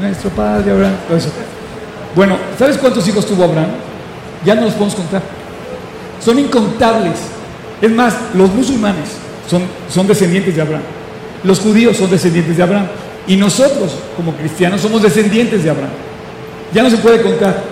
Nuestro 0.00 0.30
padre 0.30 0.72
Abraham, 0.72 0.94
eso. 1.16 1.30
Bueno, 2.14 2.36
¿sabes 2.58 2.78
cuántos 2.78 3.06
hijos 3.08 3.26
tuvo 3.26 3.44
Abraham? 3.44 3.70
Ya 4.44 4.54
no 4.54 4.62
los 4.62 4.72
podemos 4.74 4.94
contar. 4.94 5.22
Son 6.20 6.38
incontables. 6.38 7.14
Es 7.80 7.90
más, 7.90 8.14
los 8.34 8.52
musulmanes 8.52 9.10
son, 9.48 9.62
son 9.88 10.06
descendientes 10.06 10.54
de 10.56 10.62
Abraham. 10.62 10.82
Los 11.42 11.60
judíos 11.60 11.96
son 11.96 12.10
descendientes 12.10 12.56
de 12.56 12.62
Abraham. 12.62 12.86
Y 13.26 13.36
nosotros, 13.36 13.96
como 14.16 14.34
cristianos, 14.34 14.80
somos 14.80 15.02
descendientes 15.02 15.64
de 15.64 15.70
Abraham. 15.70 15.92
Ya 16.72 16.82
no 16.82 16.90
se 16.90 16.98
puede 16.98 17.22
contar. 17.22 17.62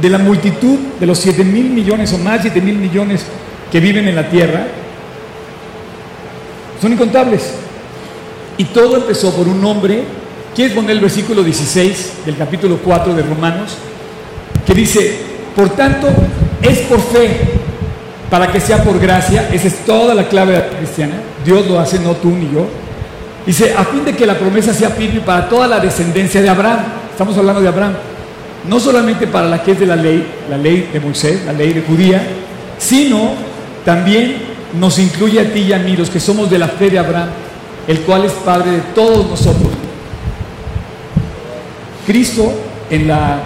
De 0.00 0.08
la 0.08 0.18
multitud, 0.18 0.78
de 0.98 1.06
los 1.06 1.18
7 1.18 1.44
mil 1.44 1.70
millones 1.70 2.12
o 2.12 2.18
más 2.18 2.40
7 2.40 2.60
mil 2.60 2.76
millones 2.76 3.22
que 3.70 3.80
viven 3.80 4.08
en 4.08 4.16
la 4.16 4.28
tierra, 4.28 4.66
son 6.80 6.92
incontables. 6.92 7.52
Y 8.56 8.64
todo 8.64 8.96
empezó 8.96 9.34
por 9.34 9.46
un 9.46 9.64
hombre. 9.64 10.04
¿Quieres 10.54 10.74
poner 10.74 10.92
el 10.92 11.00
versículo 11.00 11.44
16 11.44 12.12
del 12.26 12.36
capítulo 12.36 12.78
4 12.84 13.14
de 13.14 13.22
Romanos? 13.22 13.76
Que 14.66 14.74
dice, 14.74 15.18
por 15.54 15.70
tanto, 15.70 16.08
es 16.60 16.80
por 16.80 17.00
fe 17.00 17.60
para 18.28 18.50
que 18.50 18.60
sea 18.60 18.82
por 18.82 18.98
gracia, 18.98 19.48
esa 19.52 19.68
es 19.68 19.84
toda 19.84 20.14
la 20.14 20.28
clave 20.28 20.62
cristiana, 20.78 21.14
Dios 21.44 21.66
lo 21.68 21.78
hace, 21.78 21.98
no 21.98 22.14
tú 22.14 22.30
ni 22.30 22.52
yo. 22.52 22.66
Dice, 23.46 23.74
a 23.76 23.84
fin 23.84 24.04
de 24.04 24.14
que 24.14 24.26
la 24.26 24.38
promesa 24.38 24.72
sea 24.72 24.90
firme 24.90 25.20
para 25.20 25.48
toda 25.48 25.66
la 25.66 25.80
descendencia 25.80 26.42
de 26.42 26.48
Abraham, 26.48 26.80
estamos 27.10 27.36
hablando 27.36 27.60
de 27.60 27.68
Abraham, 27.68 27.94
no 28.68 28.78
solamente 28.78 29.26
para 29.26 29.48
la 29.48 29.62
que 29.62 29.72
es 29.72 29.80
de 29.80 29.86
la 29.86 29.96
ley, 29.96 30.24
la 30.48 30.56
ley 30.56 30.90
de 30.92 31.00
Moisés, 31.00 31.40
la 31.44 31.52
ley 31.52 31.72
de 31.72 31.82
judía, 31.82 32.22
sino 32.78 33.34
también 33.84 34.36
nos 34.78 34.98
incluye 34.98 35.40
a 35.40 35.52
ti 35.52 35.60
y 35.60 35.72
a 35.72 35.78
mí, 35.78 35.96
los 35.96 36.10
que 36.10 36.20
somos 36.20 36.50
de 36.50 36.58
la 36.58 36.68
fe 36.68 36.90
de 36.90 36.98
Abraham, 36.98 37.28
el 37.88 38.00
cual 38.00 38.24
es 38.24 38.32
Padre 38.32 38.70
de 38.72 38.80
todos 38.94 39.28
nosotros. 39.28 39.89
Cristo 42.10 42.52
en 42.90 43.06
la, 43.06 43.38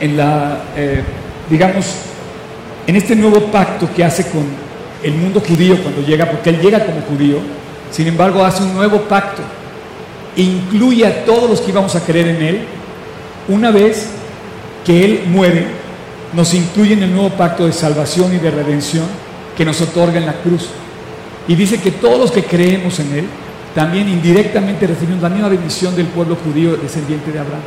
en 0.00 0.16
la 0.16 0.62
eh, 0.74 1.02
digamos, 1.50 1.84
en 2.86 2.96
este 2.96 3.14
nuevo 3.14 3.38
pacto 3.52 3.86
que 3.94 4.02
hace 4.02 4.30
con 4.30 4.46
el 5.02 5.12
mundo 5.12 5.42
judío 5.46 5.76
cuando 5.82 6.00
llega, 6.00 6.24
porque 6.24 6.48
él 6.48 6.60
llega 6.62 6.86
como 6.86 7.02
judío, 7.02 7.36
sin 7.90 8.06
embargo 8.06 8.42
hace 8.42 8.62
un 8.62 8.74
nuevo 8.74 9.02
pacto 9.02 9.42
e 10.34 10.40
incluye 10.40 11.06
a 11.06 11.26
todos 11.26 11.50
los 11.50 11.60
que 11.60 11.70
íbamos 11.70 11.94
a 11.94 12.00
creer 12.00 12.28
en 12.28 12.42
él. 12.42 12.60
Una 13.46 13.70
vez 13.70 14.08
que 14.86 15.04
él 15.04 15.24
muere, 15.26 15.66
nos 16.32 16.54
incluye 16.54 16.94
en 16.94 17.02
el 17.02 17.12
nuevo 17.12 17.28
pacto 17.28 17.66
de 17.66 17.74
salvación 17.74 18.34
y 18.34 18.38
de 18.38 18.52
redención 18.52 19.04
que 19.54 19.66
nos 19.66 19.82
otorga 19.82 20.16
en 20.16 20.24
la 20.24 20.40
cruz. 20.40 20.70
Y 21.46 21.54
dice 21.54 21.78
que 21.78 21.90
todos 21.90 22.18
los 22.18 22.32
que 22.32 22.42
creemos 22.42 22.98
en 23.00 23.12
él, 23.18 23.26
también 23.76 24.08
indirectamente 24.08 24.86
recibimos 24.86 25.22
la 25.22 25.28
misma 25.28 25.50
bendición 25.50 25.94
del 25.94 26.06
pueblo 26.06 26.34
judío 26.42 26.78
descendiente 26.78 27.30
de 27.30 27.38
Abraham. 27.38 27.60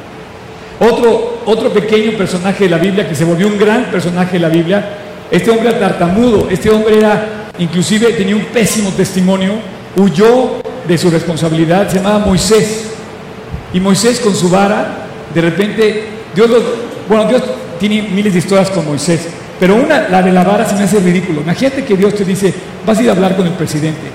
Otro, 0.80 1.42
otro 1.46 1.70
pequeño 1.70 2.18
personaje 2.18 2.64
de 2.64 2.72
la 2.72 2.80
Biblia 2.80 3.08
que 3.08 3.14
se 3.14 3.24
volvió 3.24 3.48
un 3.48 3.60
gran 3.60 3.86
personaje 3.92 4.34
de 4.34 4.40
la 4.40 4.50
Biblia, 4.50 4.90
este 5.30 5.52
hombre 5.52 5.70
era 5.70 5.78
tartamudo, 5.78 6.48
este 6.50 6.72
hombre 6.72 6.98
era, 6.98 7.52
inclusive 7.60 8.12
tenía 8.14 8.36
un 8.36 8.46
pésimo 8.46 8.90
testimonio, 8.90 9.54
huyó 9.98 10.64
de 10.88 10.98
su 10.98 11.12
responsabilidad, 11.12 11.88
se 11.88 11.98
llamaba 11.98 12.26
Moisés. 12.26 12.88
Y 13.72 13.80
Moisés 13.80 14.20
con 14.20 14.34
su 14.34 14.50
vara, 14.50 15.06
de 15.32 15.42
repente, 15.42 16.06
Dios 16.34 16.50
bueno, 17.08 17.26
Dios 17.26 17.44
tiene 17.80 18.02
miles 18.02 18.34
de 18.34 18.40
historias 18.40 18.72
con 18.72 18.84
Moisés, 18.84 19.28
pero 19.60 19.76
una, 19.76 20.10
la 20.10 20.24
de 20.24 20.32
la 20.32 20.44
vara 20.44 20.68
se 20.68 20.74
me 20.74 20.86
hace 20.86 21.00
ridículo. 21.02 21.42
Imagínate 21.42 21.86
que 21.86 21.96
Dios 21.96 22.16
te 22.16 22.26
dice, 22.26 22.52
vas 22.84 22.98
a 22.98 23.04
ir 23.04 23.10
a 23.10 23.12
hablar 23.12 23.36
con 23.36 23.46
el 23.46 23.54
presidente. 23.54 24.08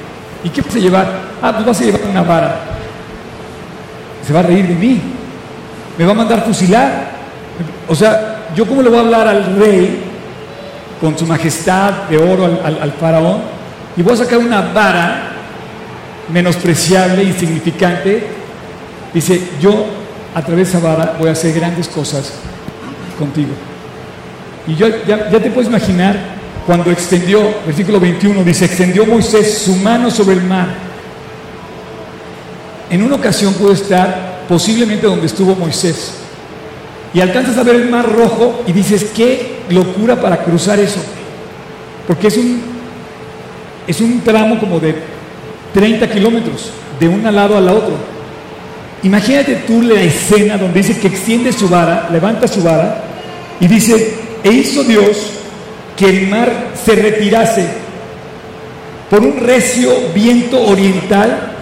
¿Y 0.43 0.49
qué 0.49 0.61
vas 0.61 0.75
a 0.75 0.79
llevar? 0.79 1.34
Ah, 1.47 1.53
pues 1.53 1.67
vas 1.67 1.79
a 1.79 1.85
llevar 1.85 2.01
una 2.11 2.23
vara. 2.23 2.61
Se 4.27 4.33
va 4.33 4.41
a 4.41 4.45
reír 4.45 4.67
de 4.67 4.75
mí 4.75 5.03
me 5.99 6.05
va 6.05 6.13
a 6.13 6.15
mandar 6.15 6.43
fusilar. 6.45 7.11
O 7.87 7.95
sea, 7.95 8.49
¿yo 8.57 8.67
cómo 8.67 8.83
le 8.83 8.89
voy 8.89 8.99
a 8.99 9.03
hablar 9.03 9.29
al 9.29 9.57
rey 9.57 10.03
con 11.01 11.19
su 11.19 11.27
majestad 11.27 12.05
de 12.09 12.17
oro 12.17 12.47
al, 12.65 12.93
faraón? 12.93 13.43
Y 13.95 14.03
voy 14.03 14.15
a 14.15 14.17
sacar 14.17 14.39
una 14.39 14.61
vara 14.73 15.33
menospreciable, 16.33 17.23
insignificante. 17.23 18.27
Dice, 19.13 19.51
yo 19.61 19.87
a 20.35 20.41
través 20.43 20.73
de 20.73 20.79
esa 20.79 20.89
vara 20.89 21.17
voy 21.19 21.29
a 21.29 21.33
hacer 21.33 21.53
grandes 21.53 21.89
cosas 21.89 22.33
contigo. 23.19 23.53
Y 24.67 24.75
yo, 24.77 24.89
ya, 25.07 25.31
ya 25.31 25.41
te 25.41 25.51
puedes 25.51 25.69
imaginar 25.69 26.17
cuando 26.67 26.91
extendió, 26.91 27.41
versículo 27.67 28.01
21, 28.01 28.43
dice, 28.43 28.65
extendió 28.65 29.05
Moisés 29.05 29.59
su 29.59 29.77
mano 29.77 30.11
sobre 30.11 30.37
el 30.37 30.43
mar. 30.43 30.94
En 32.91 33.03
una 33.03 33.17
ocasión 33.17 33.55
pudo 33.55 33.73
estar 33.73 34.45
posiblemente 34.49 35.07
donde 35.07 35.27
estuvo 35.27 35.55
Moisés. 35.55 36.15
Y 37.13 37.21
alcanzas 37.21 37.57
a 37.57 37.63
ver 37.63 37.77
el 37.77 37.89
mar 37.89 38.11
rojo 38.11 38.63
y 38.67 38.73
dices, 38.73 39.11
qué 39.15 39.61
locura 39.71 40.21
para 40.21 40.43
cruzar 40.43 40.79
eso. 40.81 41.01
Porque 42.07 42.29
es 42.29 42.37
un, 42.37 42.61
es 43.87 44.01
un 44.01 44.21
tramo 44.21 44.59
como 44.59 44.81
de 44.81 44.95
30 45.73 46.11
kilómetros, 46.11 46.71
de 46.99 47.09
un 47.09 47.23
lado 47.23 47.57
al 47.57 47.69
otro. 47.69 47.95
Imagínate 49.03 49.57
tú 49.67 49.83
la 49.83 50.01
escena 50.01 50.57
donde 50.57 50.83
dice 50.83 50.99
que 50.99 51.09
extiende 51.09 51.53
su 51.53 51.69
vara, 51.69 52.09
levanta 52.11 52.49
su 52.49 52.63
vara 52.63 53.03
y 53.61 53.67
dice, 53.67 54.15
e 54.43 54.51
hizo 54.51 54.83
Dios 54.83 55.31
que 55.97 56.07
el 56.07 56.29
mar 56.29 56.73
se 56.85 56.95
retirase 56.95 57.67
por 59.11 59.21
un 59.21 59.39
recio 59.39 59.91
viento 60.15 60.61
oriental 60.61 61.54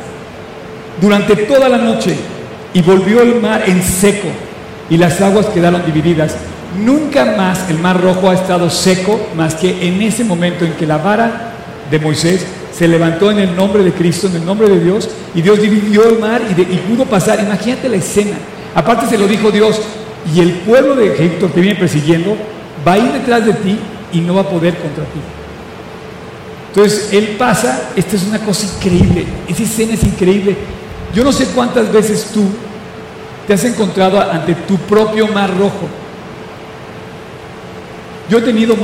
durante 1.03 1.35
toda 1.35 1.69
la 1.69 1.79
noche 1.79 2.17
y 2.73 2.81
volvió 2.81 3.21
el 3.23 3.41
mar 3.41 3.65
en 3.67 3.83
seco 3.83 4.29
y 4.89 4.97
las 4.97 5.21
aguas 5.21 5.47
quedaron 5.47 5.85
divididas. 5.85 6.37
Nunca 6.83 7.35
más 7.37 7.69
el 7.69 7.79
mar 7.79 8.01
rojo 8.01 8.31
ha 8.31 8.35
estado 8.35 8.71
seco 8.71 9.21
más 9.37 9.57
que 9.57 9.87
en 9.87 10.01
ese 10.01 10.25
momento 10.25 10.65
en 10.65 10.73
que 10.75 10.87
la 10.87 10.99
vara 10.99 11.55
de 11.91 11.99
Moisés 11.99 12.47
se 12.73 12.87
levantó 12.87 13.31
en 13.33 13.41
el 13.41 13.55
nombre 13.55 13.83
de 13.83 13.93
Cristo, 13.93 14.29
en 14.29 14.37
el 14.37 14.47
nombre 14.47 14.69
de 14.69 14.81
Dios, 14.81 15.11
y 15.35 15.43
Dios 15.43 15.61
dividió 15.61 16.09
el 16.09 16.19
mar 16.19 16.41
y, 16.49 16.77
pudo 16.77 17.05
pasar. 17.05 17.39
Imagínate 17.41 17.89
la 17.89 17.97
escena. 17.97 18.37
Aparte 18.75 19.07
se 19.07 19.19
lo 19.19 19.29
dijo 19.29 19.51
Dios, 19.51 19.79
y 20.35 20.41
el 20.41 20.53
pueblo 20.53 20.95
de 20.95 21.13
Egipto 21.13 21.53
que 21.53 21.61
viene 21.61 21.79
persiguiendo 21.79 22.35
va 22.87 22.93
a 22.93 22.99
ir 22.99 23.13
detrás 23.13 23.45
de 23.45 23.53
ti 23.55 23.79
y 24.13 24.21
no 24.21 24.35
va 24.35 24.43
a 24.43 24.49
poder 24.49 24.77
contra 24.77 25.05
ti. 25.05 25.21
Entonces 26.69 27.13
él 27.13 27.37
pasa, 27.39 27.91
esta 27.95 28.17
es 28.17 28.23
una 28.23 28.39
cosa 28.39 28.67
increíble, 28.77 29.27
esa 29.49 29.63
escena 29.65 29.93
es 29.93 30.05
increíble. 30.05 30.57
Yo 31.15 31.25
no 31.25 31.33
sé 31.33 31.47
cuántas 31.49 31.93
veces 31.93 32.31
tú 32.33 32.45
te 33.47 33.55
has 33.55 33.65
encontrado 33.65 34.21
ante 34.21 34.55
tu 34.55 34.77
propio 34.79 35.29
mar 35.29 35.51
rojo. 35.57 35.89
Yo 38.31 38.39
he 38.39 38.43
tenido 38.43 38.77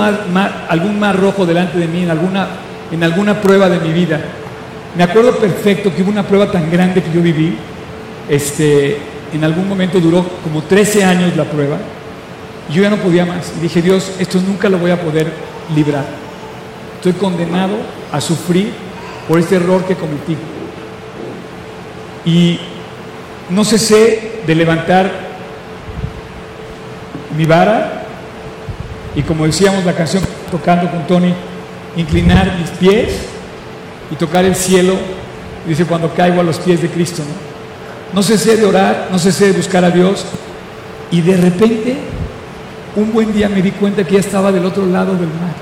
algún 0.68 0.98
mar 0.98 1.18
rojo 1.18 1.46
delante 1.46 1.78
de 1.78 1.86
mí 1.86 2.02
en 2.02 2.10
alguna, 2.10 2.48
en 2.90 3.02
alguna 3.02 3.40
prueba 3.40 3.68
de 3.68 3.80
mi 3.80 3.92
vida. 3.92 4.20
Me 4.96 5.04
acuerdo 5.04 5.36
perfecto 5.36 5.94
que 5.94 6.02
hubo 6.02 6.10
una 6.10 6.26
prueba 6.26 6.50
tan 6.50 6.70
grande 6.70 7.02
que 7.02 7.12
yo 7.12 7.22
viví. 7.22 7.56
Este, 8.28 8.98
en 9.32 9.44
algún 9.44 9.66
momento 9.66 10.00
duró 10.00 10.26
como 10.42 10.62
13 10.62 11.04
años 11.04 11.36
la 11.36 11.44
prueba. 11.44 11.78
Yo 12.70 12.82
ya 12.82 12.90
no 12.90 12.96
podía 12.96 13.24
más. 13.24 13.52
Y 13.56 13.60
dije, 13.60 13.80
Dios, 13.80 14.12
esto 14.18 14.38
nunca 14.46 14.68
lo 14.68 14.78
voy 14.78 14.90
a 14.90 15.00
poder 15.00 15.32
librar. 15.74 16.04
Estoy 16.96 17.12
condenado 17.14 17.76
a 18.12 18.20
sufrir 18.20 18.72
por 19.26 19.38
este 19.38 19.56
error 19.56 19.84
que 19.84 19.94
cometí. 19.94 20.36
Y 22.28 22.60
no 23.48 23.64
cesé 23.64 24.42
de 24.46 24.54
levantar 24.54 25.10
mi 27.34 27.46
vara 27.46 28.02
y 29.16 29.22
como 29.22 29.46
decíamos 29.46 29.82
la 29.86 29.94
canción 29.94 30.22
tocando 30.50 30.90
con 30.90 31.06
Tony, 31.06 31.32
inclinar 31.96 32.54
mis 32.58 32.68
pies 32.68 33.14
y 34.10 34.16
tocar 34.16 34.44
el 34.44 34.54
cielo, 34.54 34.94
dice 35.66 35.86
cuando 35.86 36.12
caigo 36.12 36.42
a 36.42 36.44
los 36.44 36.58
pies 36.58 36.82
de 36.82 36.90
Cristo. 36.90 37.22
No, 37.22 38.20
no 38.20 38.22
cesé 38.22 38.58
de 38.58 38.66
orar, 38.66 39.08
no 39.10 39.18
cesé 39.18 39.46
de 39.46 39.52
buscar 39.52 39.82
a 39.86 39.90
Dios 39.90 40.26
y 41.10 41.22
de 41.22 41.34
repente 41.34 41.96
un 42.94 43.10
buen 43.10 43.32
día 43.32 43.48
me 43.48 43.62
di 43.62 43.70
cuenta 43.70 44.04
que 44.04 44.12
ya 44.14 44.20
estaba 44.20 44.52
del 44.52 44.66
otro 44.66 44.84
lado 44.84 45.14
del 45.14 45.28
mar. 45.28 45.54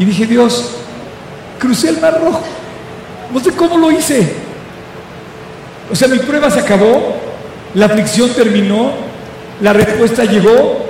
Y 0.00 0.04
dije, 0.04 0.26
Dios, 0.26 0.78
Crucé 1.58 1.90
el 1.90 2.00
mar 2.00 2.20
rojo. 2.20 2.42
No 3.32 3.40
sé 3.40 3.52
cómo 3.52 3.76
lo 3.76 3.90
hice. 3.90 4.32
O 5.90 5.96
sea, 5.96 6.08
mi 6.08 6.18
prueba 6.18 6.50
se 6.50 6.60
acabó, 6.60 7.16
la 7.74 7.86
aflicción 7.86 8.30
terminó, 8.30 8.92
la 9.60 9.72
respuesta 9.72 10.24
llegó 10.24 10.84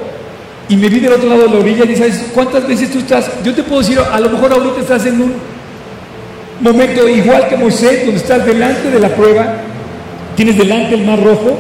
y 0.69 0.77
me 0.77 0.89
vi 0.89 1.01
del 1.01 1.13
otro 1.13 1.29
lado 1.29 1.45
de 1.45 1.51
la 1.51 1.59
orilla 1.61 1.85
y 1.85 1.97
sabes 1.97 2.27
cuántas 2.35 2.67
veces 2.67 2.91
tú 2.91 2.99
estás, 2.99 3.31
yo 3.43 3.55
te 3.55 3.63
puedo 3.63 3.81
decir, 3.81 3.99
a 3.99 4.21
lo 4.21 4.29
mejor 4.29 4.53
ahorita 4.53 4.81
estás 4.81 5.07
en 5.07 5.23
un 5.23 5.35
momento 6.61 7.09
igual 7.09 7.49
que 7.49 7.57
Moisés, 7.57 8.05
donde 8.05 8.21
estás 8.21 8.45
delante 8.45 8.91
de 8.91 8.99
la 8.99 9.09
prueba, 9.09 9.55
tienes 10.37 10.59
delante 10.59 10.95
el 10.95 11.05
mar 11.05 11.23
rojo 11.23 11.59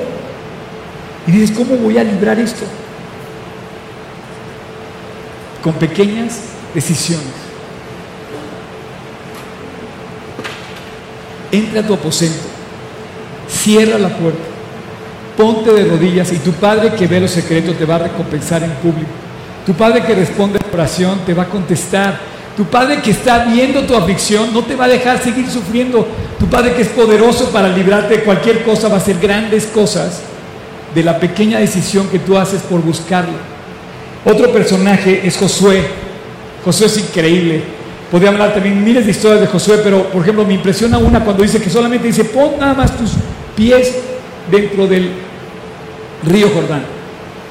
y 1.26 1.30
dices, 1.30 1.56
¿cómo 1.56 1.76
voy 1.76 1.96
a 1.96 2.04
librar 2.04 2.38
esto? 2.38 2.64
Con 5.62 5.74
pequeñas 5.74 6.40
decisiones. 6.74 7.47
Entra 11.52 11.80
a 11.80 11.86
tu 11.86 11.94
aposento, 11.94 12.38
cierra 13.48 13.98
la 13.98 14.08
puerta, 14.08 14.44
ponte 15.36 15.72
de 15.72 15.84
rodillas 15.84 16.32
y 16.32 16.38
tu 16.38 16.52
Padre 16.52 16.94
que 16.94 17.06
ve 17.06 17.20
los 17.20 17.30
secretos 17.30 17.76
te 17.76 17.84
va 17.84 17.96
a 17.96 18.00
recompensar 18.00 18.62
en 18.62 18.70
público. 18.72 19.10
Tu 19.64 19.74
Padre 19.74 20.02
que 20.02 20.14
responde 20.14 20.58
a 20.58 20.74
oración 20.74 21.20
te 21.26 21.34
va 21.34 21.42
a 21.44 21.48
contestar. 21.48 22.18
Tu 22.56 22.64
Padre 22.64 23.02
que 23.02 23.10
está 23.10 23.44
viendo 23.44 23.82
tu 23.82 23.94
aflicción 23.94 24.52
no 24.52 24.62
te 24.62 24.74
va 24.74 24.86
a 24.86 24.88
dejar 24.88 25.22
seguir 25.22 25.48
sufriendo. 25.50 26.08
Tu 26.38 26.46
Padre 26.46 26.74
que 26.74 26.82
es 26.82 26.88
poderoso 26.88 27.50
para 27.50 27.68
librarte 27.68 28.18
de 28.18 28.24
cualquier 28.24 28.64
cosa 28.64 28.88
va 28.88 28.94
a 28.94 28.98
hacer 28.98 29.18
grandes 29.18 29.66
cosas 29.66 30.22
de 30.94 31.02
la 31.02 31.20
pequeña 31.20 31.58
decisión 31.58 32.08
que 32.08 32.18
tú 32.18 32.36
haces 32.36 32.62
por 32.62 32.80
buscarlo. 32.80 33.34
Otro 34.24 34.50
personaje 34.52 35.20
es 35.24 35.36
Josué. 35.36 35.82
Josué 36.64 36.86
es 36.86 36.98
increíble. 36.98 37.62
Podría 38.10 38.30
hablar 38.30 38.54
también 38.54 38.82
miles 38.82 39.04
de 39.04 39.10
historias 39.10 39.40
de 39.40 39.46
Josué, 39.46 39.80
pero 39.84 40.04
por 40.04 40.22
ejemplo 40.22 40.44
me 40.44 40.54
impresiona 40.54 40.96
una 40.98 41.22
cuando 41.22 41.42
dice 41.42 41.60
que 41.60 41.68
solamente 41.68 42.06
dice, 42.06 42.24
pon 42.24 42.52
nada 42.58 42.72
más 42.72 42.96
tus 42.96 43.12
pies 43.54 43.94
dentro 44.50 44.86
del 44.86 45.10
río 46.26 46.48
Jordán. 46.54 46.82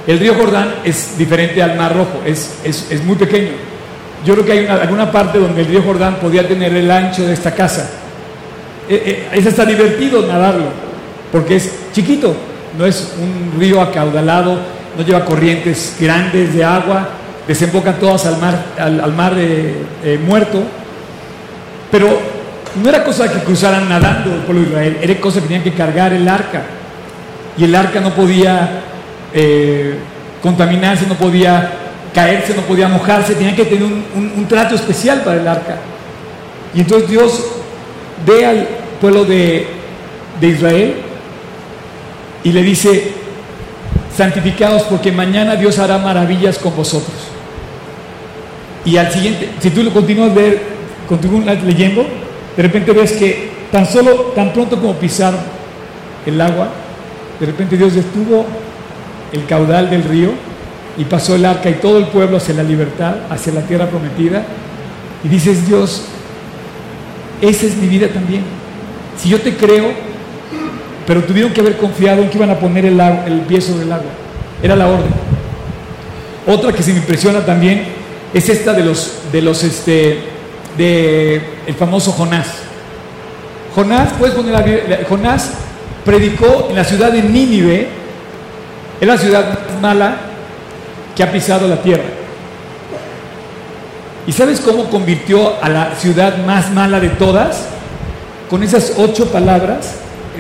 El 0.07 0.19
río 0.19 0.33
Jordán 0.33 0.75
es 0.83 1.17
diferente 1.17 1.61
al 1.61 1.75
Mar 1.75 1.95
Rojo, 1.95 2.21
es, 2.25 2.55
es, 2.63 3.03
muy 3.03 3.17
pequeño. 3.17 3.51
Yo 4.25 4.33
creo 4.33 4.45
que 4.45 4.51
hay 4.53 4.65
alguna 4.65 5.11
parte 5.11 5.37
donde 5.37 5.61
el 5.61 5.67
río 5.67 5.83
Jordán 5.83 6.15
podía 6.15 6.47
tener 6.47 6.73
el 6.73 6.89
ancho 6.89 7.23
de 7.23 7.33
esta 7.33 7.53
casa. 7.53 7.89
Eh, 8.89 9.03
eh, 9.05 9.27
es 9.33 9.45
hasta 9.45 9.65
divertido 9.65 10.25
nadarlo, 10.25 10.69
porque 11.31 11.57
es 11.57 11.71
chiquito, 11.93 12.33
no 12.77 12.85
es 12.85 13.13
un 13.21 13.59
río 13.59 13.81
acaudalado, 13.81 14.57
no 14.97 15.05
lleva 15.05 15.25
corrientes 15.25 15.95
grandes 15.99 16.53
de 16.53 16.63
agua, 16.63 17.09
desembocan 17.47 17.97
todas 17.99 18.25
al 18.25 18.37
mar, 18.37 18.65
al, 18.77 19.13
mar 19.13 19.33
de, 19.35 20.19
muerto, 20.25 20.61
pero 21.89 22.19
no 22.81 22.89
era 22.89 23.03
cosa 23.03 23.31
que 23.31 23.39
cruzaran 23.39 23.87
nadando 23.87 24.33
el 24.33 24.41
pueblo 24.41 24.63
de 24.63 24.67
Israel, 24.69 24.97
era 25.01 25.21
cosa 25.21 25.39
que 25.39 25.47
tenían 25.47 25.63
que 25.63 25.73
cargar 25.73 26.13
el 26.13 26.27
arca, 26.27 26.63
y 27.57 27.63
el 27.63 27.73
arca 27.73 28.01
no 28.01 28.13
podía 28.13 28.81
eh, 29.33 29.95
contaminarse, 30.41 31.07
no 31.07 31.15
podía 31.15 31.71
caerse, 32.13 32.53
no 32.53 32.61
podía 32.63 32.87
mojarse, 32.87 33.35
tenía 33.35 33.55
que 33.55 33.65
tener 33.65 33.83
un, 33.83 34.45
trato 34.47 34.75
especial 34.75 35.21
para 35.21 35.39
el 35.39 35.47
arca. 35.47 35.77
Y 36.73 36.81
entonces 36.81 37.09
Dios 37.09 37.43
ve 38.25 38.45
al 38.45 38.67
pueblo 38.99 39.23
de, 39.23 39.67
de 40.39 40.47
Israel 40.47 40.95
y 42.43 42.51
le 42.51 42.61
dice, 42.61 43.13
santificados 44.15 44.83
porque 44.83 45.11
mañana 45.11 45.55
Dios 45.55 45.79
hará 45.79 45.97
maravillas 45.97 46.57
con 46.57 46.75
vosotros. 46.75 47.36
Y 48.87 48.95
al 48.95 49.11
siguiente, 49.11 49.49
si 49.59 49.69
tú 49.69 49.83
lo 49.83 49.91
continúas, 49.91 50.33
ver, 50.33 50.61
continúas 51.09 51.61
leyendo, 51.61 52.05
de 52.55 52.63
repente 52.63 52.93
ves 52.93 53.11
que 53.11 53.49
tan 53.69 53.85
solo, 53.85 54.31
tan 54.33 54.53
pronto 54.53 54.79
como 54.79 54.93
pisar 54.93 55.33
el 56.25 56.39
agua, 56.39 56.69
de 57.37 57.45
repente 57.47 57.75
Dios 57.75 57.95
detuvo 57.95 58.45
el 59.33 59.45
caudal 59.45 59.89
del 59.89 60.05
río 60.05 60.29
y 60.97 61.03
pasó 61.03 61.35
el 61.35 61.43
arca 61.43 61.69
y 61.69 61.73
todo 61.73 61.97
el 61.97 62.05
pueblo 62.05 62.37
hacia 62.37 62.53
la 62.53 62.63
libertad, 62.63 63.15
hacia 63.29 63.51
la 63.51 63.61
tierra 63.63 63.87
prometida. 63.87 64.45
Y 65.21 65.27
dices, 65.27 65.67
Dios, 65.67 66.05
esa 67.41 67.65
es 67.65 67.75
mi 67.75 67.87
vida 67.87 68.07
también. 68.07 68.43
Si 69.21 69.27
yo 69.27 69.41
te 69.41 69.57
creo, 69.57 69.87
pero 71.05 71.25
tuvieron 71.25 71.51
que 71.51 71.59
haber 71.59 71.75
confiado 71.75 72.21
en 72.21 72.29
que 72.29 72.37
iban 72.37 72.51
a 72.51 72.57
poner 72.57 72.85
el 72.85 73.41
pie 73.49 73.59
sobre 73.59 73.83
el 73.83 73.91
agua. 73.91 74.11
Era 74.63 74.77
la 74.77 74.87
orden. 74.87 75.11
Otra 76.47 76.71
que 76.71 76.81
se 76.81 76.93
me 76.93 76.99
impresiona 76.99 77.45
también 77.45 77.96
es 78.33 78.49
esta 78.49 78.73
de 78.73 78.83
los, 78.83 79.13
de 79.31 79.41
los, 79.41 79.63
este, 79.63 80.19
de 80.77 81.41
el 81.65 81.75
famoso 81.75 82.11
Jonás. 82.11 82.47
Jonás, 83.75 84.09
puedes 84.17 84.35
poner 84.35 85.05
Jonás 85.07 85.51
predicó 86.03 86.67
en 86.69 86.75
la 86.75 86.83
ciudad 86.83 87.11
de 87.11 87.21
Nínive, 87.21 87.87
es 88.99 89.07
la 89.07 89.17
ciudad 89.17 89.59
mala 89.81 90.17
que 91.15 91.23
ha 91.23 91.31
pisado 91.31 91.67
la 91.67 91.81
tierra. 91.81 92.03
¿Y 94.25 94.31
sabes 94.31 94.59
cómo 94.59 94.89
convirtió 94.89 95.61
a 95.63 95.69
la 95.69 95.95
ciudad 95.95 96.37
más 96.45 96.71
mala 96.71 96.99
de 96.99 97.09
todas? 97.09 97.65
Con 98.49 98.63
esas 98.63 98.93
ocho 98.97 99.31
palabras, 99.31 99.95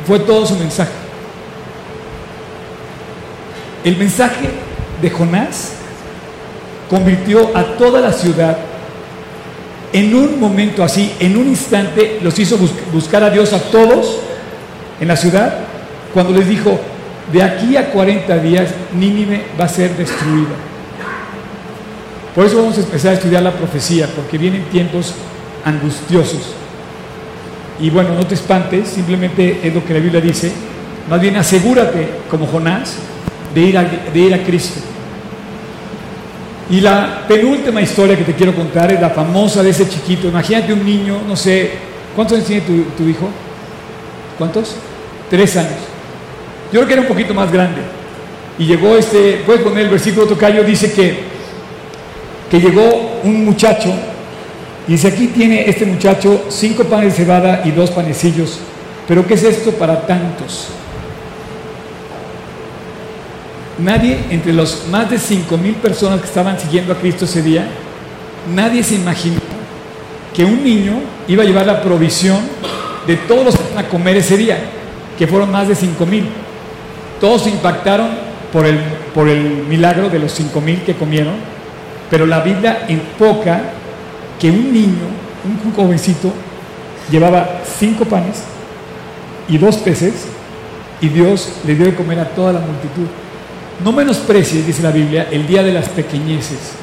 fue 0.05 0.19
todo 0.19 0.45
su 0.45 0.55
mensaje. 0.55 0.91
El 3.83 3.97
mensaje 3.97 4.49
de 5.01 5.09
Jonás 5.09 5.76
convirtió 6.89 7.55
a 7.55 7.63
toda 7.77 8.01
la 8.01 8.13
ciudad 8.13 8.57
en 9.93 10.13
un 10.13 10.39
momento 10.39 10.83
así, 10.83 11.13
en 11.19 11.37
un 11.37 11.47
instante, 11.47 12.19
los 12.21 12.37
hizo 12.37 12.57
buscar 12.91 13.23
a 13.23 13.29
Dios 13.29 13.53
a 13.53 13.59
todos 13.59 14.19
en 14.99 15.07
la 15.07 15.15
ciudad, 15.15 15.59
cuando 16.13 16.33
les 16.33 16.47
dijo, 16.47 16.79
de 17.31 17.41
aquí 17.41 17.77
a 17.77 17.91
40 17.91 18.37
días 18.39 18.69
Nínive 18.93 19.45
va 19.59 19.65
a 19.65 19.69
ser 19.69 19.95
destruida. 19.95 20.55
Por 22.35 22.45
eso 22.45 22.57
vamos 22.57 22.77
a 22.77 22.81
empezar 22.81 23.11
a 23.11 23.13
estudiar 23.15 23.43
la 23.43 23.51
profecía, 23.51 24.07
porque 24.15 24.37
vienen 24.37 24.63
tiempos 24.65 25.13
angustiosos. 25.63 26.53
Y 27.79 27.89
bueno, 27.89 28.13
no 28.13 28.25
te 28.25 28.35
espantes, 28.35 28.89
simplemente 28.89 29.61
es 29.63 29.73
lo 29.73 29.83
que 29.85 29.93
la 29.93 29.99
Biblia 29.99 30.21
dice. 30.21 30.51
Más 31.09 31.21
bien 31.21 31.37
asegúrate, 31.37 32.09
como 32.29 32.45
Jonás, 32.45 32.97
de 33.55 33.61
ir 33.61 33.77
a, 33.77 33.83
de 33.83 34.19
ir 34.19 34.33
a 34.33 34.43
Cristo. 34.43 34.81
Y 36.69 36.81
la 36.81 37.25
penúltima 37.27 37.81
historia 37.81 38.17
que 38.17 38.23
te 38.23 38.33
quiero 38.33 38.53
contar 38.53 38.91
es 38.91 38.99
la 38.99 39.09
famosa 39.09 39.63
de 39.63 39.69
ese 39.69 39.87
chiquito. 39.87 40.27
Imagínate 40.27 40.73
un 40.73 40.85
niño, 40.85 41.21
no 41.25 41.35
sé, 41.35 41.71
¿cuántos 42.15 42.37
años 42.37 42.47
tiene 42.47 42.61
tu, 42.97 43.07
hijo? 43.07 43.29
¿Cuántos? 44.37 44.75
Tres 45.29 45.55
años. 45.55 45.79
Yo 46.71 46.79
creo 46.79 46.87
que 46.87 46.93
era 46.93 47.01
un 47.03 47.07
poquito 47.07 47.33
más 47.33 47.51
grande. 47.51 47.81
Y 48.59 48.65
llegó 48.65 48.97
este, 48.97 49.43
puedes 49.45 49.61
poner 49.61 49.85
el 49.85 49.89
versículo 49.89 50.25
tocayo, 50.25 50.63
dice 50.63 50.91
que, 50.91 51.19
que 52.51 52.59
llegó 52.59 53.19
un 53.23 53.45
muchacho 53.45 53.93
y 54.87 54.93
dice, 54.93 55.09
aquí 55.09 55.27
tiene 55.27 55.69
este 55.69 55.85
muchacho 55.85 56.45
cinco 56.49 56.85
panes 56.85 57.17
de 57.17 57.23
cebada 57.23 57.61
y 57.65 57.71
dos 57.71 57.91
panecillos. 57.91 58.59
Pero 59.07 59.25
¿qué 59.25 59.33
es 59.35 59.43
esto 59.43 59.71
para 59.71 60.05
tantos? 60.05 60.67
Nadie, 63.79 64.17
entre 64.31 64.53
los 64.53 64.87
más 64.89 65.09
de 65.09 65.19
cinco 65.19 65.57
mil 65.57 65.75
personas 65.75 66.19
que 66.19 66.25
estaban 66.25 66.59
siguiendo 66.59 66.93
a 66.93 66.97
Cristo 66.97 67.25
ese 67.25 67.43
día, 67.43 67.67
nadie 68.53 68.83
se 68.83 68.95
imaginó 68.95 69.39
que 70.33 70.43
un 70.43 70.63
niño 70.63 70.93
iba 71.27 71.43
a 71.43 71.45
llevar 71.45 71.65
la 71.67 71.81
provisión 71.81 72.39
de 73.05 73.15
todos 73.15 73.45
los 73.45 73.55
que 73.55 73.77
a 73.77 73.87
comer 73.87 74.17
ese 74.17 74.35
día, 74.35 74.57
que 75.17 75.27
fueron 75.27 75.51
más 75.51 75.67
de 75.67 75.75
cinco 75.75 76.05
mil. 76.07 76.25
Todos 77.21 77.43
se 77.43 77.51
impactaron 77.51 78.09
por 78.51 78.65
el, 78.65 78.79
por 79.13 79.29
el 79.29 79.39
milagro 79.67 80.09
de 80.09 80.19
los 80.19 80.31
cinco 80.31 80.59
mil 80.59 80.81
que 80.81 80.95
comieron, 80.95 81.35
pero 82.09 82.25
la 82.25 82.41
Biblia 82.41 82.85
enfoca 82.87 83.61
que 84.39 84.49
un 84.49 84.73
niño, 84.73 85.05
un 85.45 85.73
jovencito, 85.73 86.33
llevaba 87.11 87.61
cinco 87.77 88.05
panes 88.05 88.43
y 89.47 89.57
dos 89.57 89.77
peces 89.77 90.25
y 90.99 91.09
Dios 91.09 91.53
le 91.65 91.75
dio 91.75 91.85
de 91.85 91.95
comer 91.95 92.19
a 92.19 92.25
toda 92.29 92.53
la 92.53 92.59
multitud. 92.59 93.05
No 93.83 93.91
menosprecies, 93.91 94.65
dice 94.65 94.81
la 94.81 94.91
Biblia, 94.91 95.27
el 95.31 95.45
día 95.45 95.63
de 95.63 95.71
las 95.71 95.89
pequeñeces. 95.89 96.73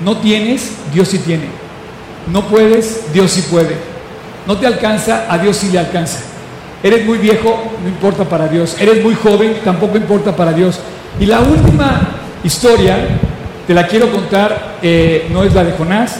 No 0.00 0.16
tienes, 0.18 0.72
Dios 0.92 1.08
sí 1.08 1.18
tiene. 1.18 1.46
No 2.32 2.46
puedes, 2.46 3.12
Dios 3.12 3.30
sí 3.30 3.42
puede. 3.50 3.76
No 4.46 4.56
te 4.56 4.66
alcanza, 4.66 5.26
a 5.28 5.38
Dios 5.38 5.56
sí 5.56 5.70
le 5.70 5.78
alcanza. 5.78 6.20
Eres 6.82 7.04
muy 7.04 7.18
viejo, 7.18 7.58
no 7.82 7.88
importa 7.88 8.24
para 8.24 8.48
Dios. 8.48 8.76
Eres 8.80 9.02
muy 9.02 9.14
joven, 9.14 9.56
tampoco 9.64 9.96
importa 9.96 10.34
para 10.34 10.52
Dios. 10.52 10.78
Y 11.20 11.26
la 11.26 11.40
última 11.40 12.00
historia, 12.44 12.96
te 13.66 13.74
la 13.74 13.86
quiero 13.86 14.10
contar, 14.10 14.76
eh, 14.80 15.28
no 15.30 15.44
es 15.44 15.52
la 15.52 15.64
de 15.64 15.72
Jonás, 15.72 16.16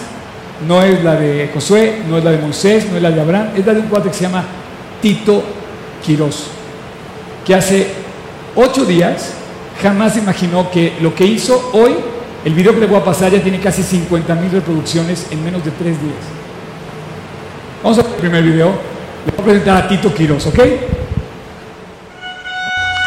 no 0.66 0.82
es 0.82 1.02
la 1.04 1.14
de 1.14 1.50
Josué, 1.54 2.02
no 2.08 2.18
es 2.18 2.24
la 2.24 2.32
de 2.32 2.38
Moisés, 2.38 2.86
no 2.90 2.96
es 2.96 3.02
la 3.02 3.10
de 3.10 3.20
Abraham, 3.20 3.50
es 3.56 3.64
la 3.64 3.74
de 3.74 3.80
un 3.80 3.86
cuate 3.86 4.08
que 4.08 4.14
se 4.14 4.24
llama 4.24 4.44
Tito 5.00 5.42
Quirós, 6.04 6.48
que 7.46 7.54
hace 7.54 7.86
ocho 8.56 8.84
días 8.84 9.34
jamás 9.82 10.16
imaginó 10.16 10.70
que 10.70 10.94
lo 11.00 11.14
que 11.14 11.24
hizo 11.24 11.70
hoy, 11.72 11.94
el 12.44 12.54
video 12.54 12.74
que 12.74 12.80
le 12.80 12.86
voy 12.86 12.98
a 12.98 13.04
pasar 13.04 13.32
ya 13.32 13.42
tiene 13.42 13.60
casi 13.60 13.82
50 13.82 14.34
mil 14.36 14.50
reproducciones 14.50 15.26
en 15.30 15.44
menos 15.44 15.64
de 15.64 15.70
tres 15.72 16.00
días. 16.00 16.16
Vamos 17.82 17.98
a 17.98 18.02
ver 18.02 18.12
el 18.12 18.18
primer 18.18 18.42
video. 18.42 18.68
Le 19.26 19.32
voy 19.32 19.40
a 19.40 19.44
presentar 19.44 19.84
a 19.84 19.88
Tito 19.88 20.12
Quirós, 20.14 20.46
¿ok? 20.46 20.58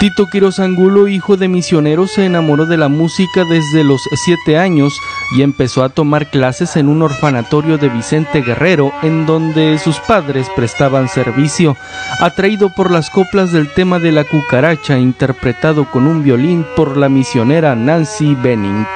Tito 0.01 0.25
Quiroz 0.25 0.57
Angulo, 0.57 1.07
hijo 1.07 1.37
de 1.37 1.47
misioneros, 1.47 2.13
se 2.13 2.25
enamoró 2.25 2.65
de 2.65 2.75
la 2.75 2.87
música 2.87 3.45
desde 3.45 3.83
los 3.83 4.01
siete 4.15 4.57
años 4.57 4.99
y 5.37 5.43
empezó 5.43 5.83
a 5.83 5.89
tomar 5.89 6.31
clases 6.31 6.75
en 6.75 6.89
un 6.89 7.03
orfanatorio 7.03 7.77
de 7.77 7.87
Vicente 7.89 8.41
Guerrero, 8.41 8.91
en 9.03 9.27
donde 9.27 9.77
sus 9.77 9.99
padres 9.99 10.47
prestaban 10.55 11.07
servicio. 11.07 11.77
Atraído 12.19 12.73
por 12.75 12.89
las 12.89 13.11
coplas 13.11 13.51
del 13.51 13.71
tema 13.75 13.99
de 13.99 14.11
la 14.11 14.23
cucaracha, 14.23 14.97
interpretado 14.97 15.85
con 15.91 16.07
un 16.07 16.23
violín 16.23 16.65
por 16.75 16.97
la 16.97 17.07
misionera 17.07 17.75
Nancy 17.75 18.33
Benning. 18.33 18.87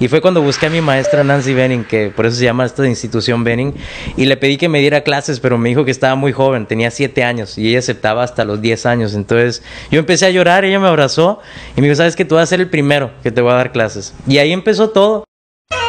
Y 0.00 0.08
fue 0.08 0.20
cuando 0.20 0.42
busqué 0.42 0.66
a 0.66 0.70
mi 0.70 0.80
maestra 0.80 1.24
Nancy 1.24 1.54
Benning, 1.54 1.84
que 1.84 2.10
por 2.14 2.26
eso 2.26 2.36
se 2.36 2.44
llama 2.44 2.64
esta 2.64 2.86
institución 2.86 3.44
Benning, 3.44 3.74
y 4.16 4.26
le 4.26 4.36
pedí 4.36 4.56
que 4.56 4.68
me 4.68 4.80
diera 4.80 5.02
clases, 5.02 5.40
pero 5.40 5.58
me 5.58 5.68
dijo 5.68 5.84
que 5.84 5.90
estaba 5.90 6.14
muy 6.14 6.32
joven, 6.32 6.66
tenía 6.66 6.90
siete 6.90 7.24
años, 7.24 7.58
y 7.58 7.68
ella 7.68 7.80
aceptaba 7.80 8.22
hasta 8.22 8.44
los 8.44 8.60
10 8.60 8.86
años. 8.86 9.14
Entonces 9.14 9.62
yo 9.90 9.98
empecé 9.98 10.26
a 10.26 10.30
llorar, 10.30 10.64
ella 10.64 10.80
me 10.80 10.88
abrazó 10.88 11.40
y 11.76 11.80
me 11.80 11.88
dijo, 11.88 11.96
sabes 11.96 12.16
que 12.16 12.24
tú 12.24 12.36
vas 12.36 12.44
a 12.44 12.46
ser 12.46 12.60
el 12.60 12.70
primero 12.70 13.10
que 13.22 13.30
te 13.30 13.40
voy 13.40 13.52
a 13.52 13.56
dar 13.56 13.72
clases. 13.72 14.14
Y 14.26 14.38
ahí 14.38 14.52
empezó 14.52 14.90
todo. 14.90 15.24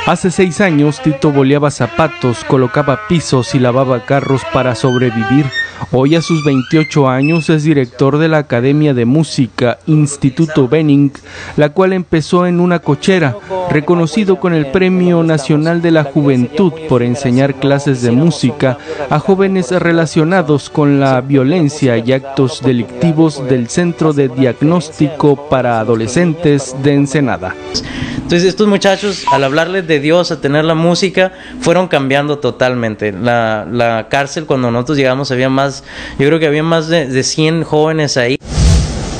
Hace 0.05 0.32
seis 0.32 0.60
años 0.60 1.01
Tito 1.01 1.32
boleaba 1.32 1.69
zapatos, 1.69 2.43
colocaba 2.45 3.08
pisos 3.08 3.53
y 3.53 3.60
lavaba 3.60 4.05
carros 4.05 4.41
para 4.51 4.73
sobrevivir. 4.75 5.45
Hoy 5.92 6.15
a 6.15 6.22
sus 6.22 6.44
28 6.44 7.10
años 7.10 7.50
es 7.50 7.63
director 7.63 8.18
de 8.18 8.28
la 8.28 8.39
Academia 8.39 8.94
de 8.94 9.06
Música 9.06 9.80
Instituto 9.88 10.68
Benning, 10.68 11.12
la 11.58 11.70
cual 11.70 11.94
empezó 11.94 12.46
en 12.46 12.60
una 12.60 12.80
cochera, 12.80 13.36
reconocido 13.70 14.39
con 14.39 14.54
el 14.54 14.68
Premio 14.68 15.24
Nacional 15.24 15.82
de 15.82 15.91
la 15.91 16.03
Juventud 16.03 16.74
por 16.88 17.01
enseñar 17.01 17.56
clases 17.56 18.01
de 18.01 18.12
música 18.12 18.78
a 19.10 19.20
jóvenes 19.20 19.72
relacionados 19.72 20.70
con 20.70 20.99
la 20.99 21.22
violencia 21.22 21.97
y 21.97 22.12
actos 22.12 22.62
delictivos 22.62 23.47
del 23.47 23.70
Centro 23.70 24.14
de 24.14 24.30
Diagnóstico 24.30 25.49
para 25.49 25.80
Adolescentes 25.80 26.76
de 26.84 26.93
Ensenada. 26.93 27.56
Entonces 28.30 28.49
estos 28.49 28.67
muchachos, 28.67 29.25
al 29.32 29.43
hablarles 29.43 29.88
de 29.88 29.99
Dios, 29.99 30.32
a 30.32 30.39
tener 30.39 30.63
la 30.63 30.75
música, 30.75 31.32
fueron 31.61 31.88
cambiando 31.88 32.38
totalmente. 32.38 33.11
La, 33.11 33.65
la 33.67 34.07
cárcel, 34.07 34.45
cuando 34.45 34.69
nosotros 34.69 34.99
llegamos, 34.99 35.32
había 35.32 35.49
más, 35.49 35.84
yo 36.19 36.27
creo 36.27 36.38
que 36.38 36.45
había 36.45 36.61
más 36.61 36.89
de, 36.89 37.07
de 37.07 37.23
100 37.23 37.63
jóvenes 37.63 38.17
ahí. 38.17 38.38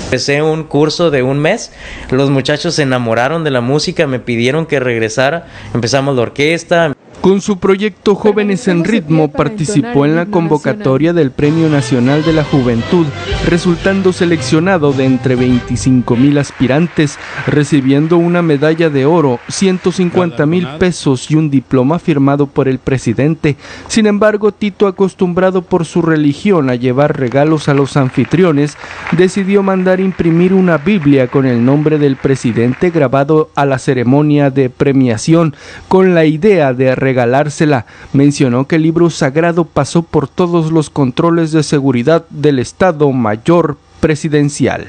Empecé 0.04 0.44
un 0.44 0.64
curso 0.64 1.10
de 1.10 1.24
un 1.24 1.40
mes, 1.40 1.72
los 2.12 2.30
muchachos 2.30 2.76
se 2.76 2.84
enamoraron 2.84 3.44
de 3.44 3.50
la 3.50 3.62
música, 3.62 4.06
me 4.06 4.20
pidieron 4.20 4.68
que 4.68 4.80
regresara, 4.80 5.48
empezamos 5.74 6.16
la 6.16 6.22
orquesta. 6.22 6.96
Con 7.22 7.42
su 7.42 7.58
proyecto 7.58 8.16
Jóvenes 8.16 8.70
en 8.70 8.86
Ritmo 8.86 9.30
participó 9.30 10.06
en 10.06 10.16
la 10.16 10.28
convocatoria 10.28 11.12
del 11.12 11.32
Premio 11.32 11.68
Nacional 11.68 12.24
de 12.24 12.32
la 12.32 12.46
Juventud, 12.46 13.06
resultando 13.46 14.14
seleccionado 14.14 14.94
de 14.94 15.04
entre 15.04 15.36
25 15.36 16.16
mil 16.16 16.38
aspirantes, 16.38 17.20
recibiendo 17.46 18.18
una 18.18 18.42
medalla 18.42 18.90
de 18.90 19.06
oro, 19.06 19.42
150 19.50 20.46
mil 20.46 20.66
pesos 20.80 21.30
y 21.30 21.36
un 21.36 21.50
diploma 21.50 22.00
firmado 22.00 22.48
por 22.48 22.70
el 22.70 22.80
presidente. 22.80 23.58
Sin 23.90 24.08
embargo, 24.08 24.54
Tito, 24.54 24.88
acostumbrado 24.88 25.62
por 25.62 25.84
su 25.84 26.02
religión 26.02 26.70
a 26.70 26.76
llevar 26.76 27.20
regalos 27.20 27.68
a 27.68 27.74
los 27.74 27.98
anfitriones, 27.98 28.78
decidió 29.12 29.62
mandar 29.62 30.00
imprimir 30.00 30.54
una 30.54 30.78
Biblia 30.78 31.28
con 31.28 31.46
el 31.46 31.66
nombre 31.66 32.00
del 32.00 32.16
presidente 32.16 32.92
grabado 32.92 33.50
a 33.56 33.66
la 33.66 33.78
ceremonia 33.78 34.52
de 34.52 34.70
premiación, 34.70 35.54
con 35.90 36.16
la 36.16 36.24
idea 36.24 36.74
de 36.74 36.96
regalársela. 37.10 37.88
Mencionó 38.14 38.68
que 38.68 38.76
el 38.76 38.84
libro 38.84 39.10
sagrado 39.10 39.66
pasó 39.66 40.04
por 40.04 40.28
todos 40.28 40.72
los 40.72 40.92
controles 40.92 41.52
de 41.52 41.64
seguridad 41.64 42.26
del 42.30 42.60
Estado 42.60 43.12
Mayor 43.12 43.78
Presidencial. 44.00 44.88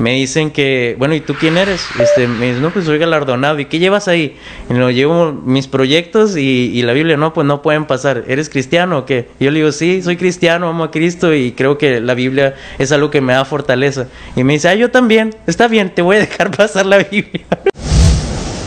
Me 0.00 0.14
dicen 0.14 0.50
que, 0.50 0.96
bueno, 0.98 1.14
¿y 1.14 1.20
tú 1.20 1.34
quién 1.34 1.58
eres? 1.58 1.86
Este, 2.00 2.26
me 2.26 2.46
dicen, 2.46 2.62
no, 2.62 2.70
pues 2.70 2.86
soy 2.86 2.98
galardonado. 2.98 3.60
¿Y 3.60 3.66
qué 3.66 3.78
llevas 3.78 4.08
ahí? 4.08 4.36
Y 4.68 4.74
lo 4.74 4.90
llevo 4.90 5.32
mis 5.32 5.68
proyectos 5.68 6.36
y, 6.36 6.70
y, 6.74 6.82
la 6.82 6.92
Biblia, 6.92 7.16
no, 7.16 7.32
pues 7.34 7.46
no 7.46 7.62
pueden 7.62 7.84
pasar. 7.84 8.24
¿Eres 8.26 8.48
cristiano 8.48 8.98
o 8.98 9.04
qué? 9.04 9.28
Yo 9.38 9.50
le 9.50 9.58
digo, 9.60 9.72
sí, 9.72 10.02
soy 10.02 10.16
cristiano, 10.16 10.68
amo 10.68 10.84
a 10.84 10.90
Cristo 10.90 11.34
y 11.34 11.52
creo 11.52 11.76
que 11.76 12.00
la 12.00 12.14
Biblia 12.14 12.54
es 12.78 12.92
algo 12.92 13.10
que 13.10 13.20
me 13.20 13.34
da 13.34 13.44
fortaleza. 13.44 14.08
Y 14.36 14.42
me 14.42 14.54
dice, 14.54 14.70
ah, 14.70 14.74
yo 14.74 14.90
también, 14.90 15.34
está 15.46 15.68
bien, 15.68 15.90
te 15.94 16.02
voy 16.02 16.16
a 16.16 16.20
dejar 16.20 16.50
pasar 16.56 16.86
la 16.86 16.98
Biblia 16.98 17.46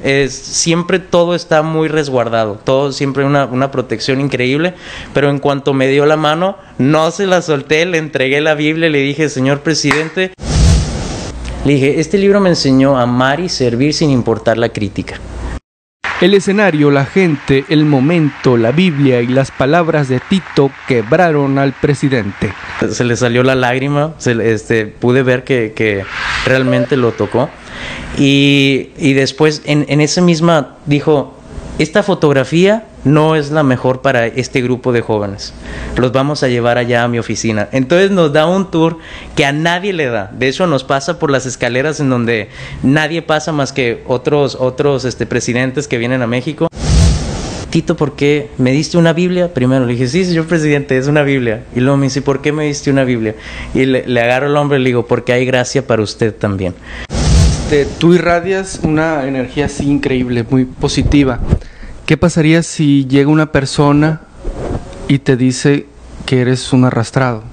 es, 0.04 0.34
siempre 0.34 1.00
todo 1.00 1.34
está 1.34 1.62
muy 1.62 1.88
resguardado, 1.88 2.60
todo 2.64 2.92
siempre 2.92 3.26
una, 3.26 3.46
una 3.46 3.72
protección 3.72 4.22
increíble, 4.22 4.74
pero 5.14 5.30
en 5.30 5.40
cuanto 5.40 5.74
me 5.74 5.88
dio 5.88 6.06
la 6.06 6.18
mano, 6.18 6.58
no 6.78 7.10
se 7.12 7.26
la 7.26 7.42
solté, 7.42 7.86
le 7.86 7.98
entregué 7.98 8.42
la 8.42 8.54
Biblia, 8.54 8.90
le 8.90 9.00
dije, 9.00 9.30
señor 9.30 9.62
presidente, 9.62 10.34
le 11.66 11.74
dije, 11.74 12.00
este 12.00 12.18
libro 12.18 12.42
me 12.42 12.50
enseñó 12.50 12.98
a 12.98 13.04
amar 13.04 13.40
y 13.40 13.48
servir 13.48 13.94
sin 13.94 14.10
importar 14.10 14.58
la 14.58 14.70
crítica. 14.70 15.20
El 16.20 16.34
escenario, 16.34 16.90
la 16.92 17.06
gente, 17.06 17.66
el 17.70 17.86
momento, 17.86 18.56
la 18.56 18.72
Biblia 18.72 19.22
y 19.22 19.28
las 19.28 19.52
palabras 19.52 20.08
de 20.08 20.22
Tito 20.22 20.72
quebraron 20.88 21.58
al 21.58 21.74
presidente. 21.74 22.54
Se 22.90 23.04
le 23.04 23.18
salió 23.18 23.44
la 23.44 23.56
lágrima, 23.56 24.14
se, 24.20 24.54
este, 24.54 24.86
pude 24.86 25.24
ver 25.24 25.44
que, 25.44 25.74
que 25.76 26.06
realmente 26.46 26.96
lo 26.96 27.12
tocó. 27.12 27.50
Y, 28.18 28.90
y 28.98 29.14
después 29.14 29.62
en, 29.66 29.86
en 29.90 30.02
esa 30.02 30.22
misma 30.22 30.76
dijo, 30.86 31.36
esta 31.80 32.04
fotografía 32.04 32.86
no 33.04 33.36
es 33.36 33.52
la 33.52 33.64
mejor 33.64 34.02
para 34.02 34.28
este 34.28 34.62
grupo 34.62 34.94
de 34.94 35.02
jóvenes. 35.02 35.54
Los 35.98 36.12
vamos 36.12 36.44
a 36.44 36.48
llevar 36.48 36.78
allá 36.78 37.04
a 37.04 37.08
mi 37.08 37.20
oficina. 37.20 37.68
Entonces 37.72 38.12
nos 38.12 38.32
da 38.32 38.46
un 38.46 38.70
tour 38.70 39.00
que 39.36 39.46
a 39.46 39.52
nadie 39.52 39.92
le 39.92 40.06
da. 40.06 40.32
De 40.38 40.48
hecho 40.48 40.68
nos 40.68 40.84
pasa 40.84 41.20
por 41.20 41.32
las 41.32 41.46
escaleras 41.46 42.00
en 42.00 42.10
donde 42.10 42.50
nadie 42.84 43.22
pasa 43.22 43.52
más 43.52 43.74
que 43.74 44.04
otros 44.08 44.56
otros 44.60 45.04
este, 45.04 45.26
presidentes 45.26 45.88
que 45.88 45.98
vienen 45.98 46.22
a 46.22 46.28
México. 46.28 46.68
Tito, 47.72 47.98
¿por 47.98 48.16
qué 48.16 48.52
me 48.60 48.72
diste 48.72 49.00
una 49.00 49.14
Biblia? 49.14 49.52
Primero 49.52 49.86
le 49.88 49.94
dije, 49.94 50.08
sí, 50.08 50.24
señor 50.26 50.46
presidente, 50.46 50.96
es 50.96 51.08
una 51.08 51.24
Biblia. 51.24 51.64
Y 51.76 51.80
luego 51.80 51.98
me 51.98 52.06
dice, 52.06 52.22
¿por 52.22 52.40
qué 52.40 52.52
me 52.52 52.66
diste 52.66 52.92
una 52.92 53.04
Biblia? 53.04 53.34
Y 53.74 53.86
le, 53.86 54.08
le 54.08 54.22
agarro 54.22 54.46
el 54.46 54.56
hombre 54.58 54.78
y 54.78 54.84
le 54.84 54.90
digo, 54.90 55.08
porque 55.08 55.34
hay 55.34 55.44
gracia 55.44 55.88
para 55.88 56.04
usted 56.04 56.36
también. 56.36 56.76
Tú 57.98 58.14
irradias 58.14 58.82
una 58.84 59.28
energía 59.28 59.66
así 59.66 59.90
increíble, 59.90 60.46
muy 60.48 60.66
positiva. 60.66 61.40
¿Qué 62.06 62.18
pasaría 62.18 62.62
si 62.62 63.08
llega 63.08 63.32
una 63.32 63.52
persona 63.52 64.22
y 65.08 65.18
te 65.18 65.36
dice 65.36 65.88
que 66.28 66.42
eres 66.42 66.72
un 66.72 66.86
arrastrado? 66.86 67.44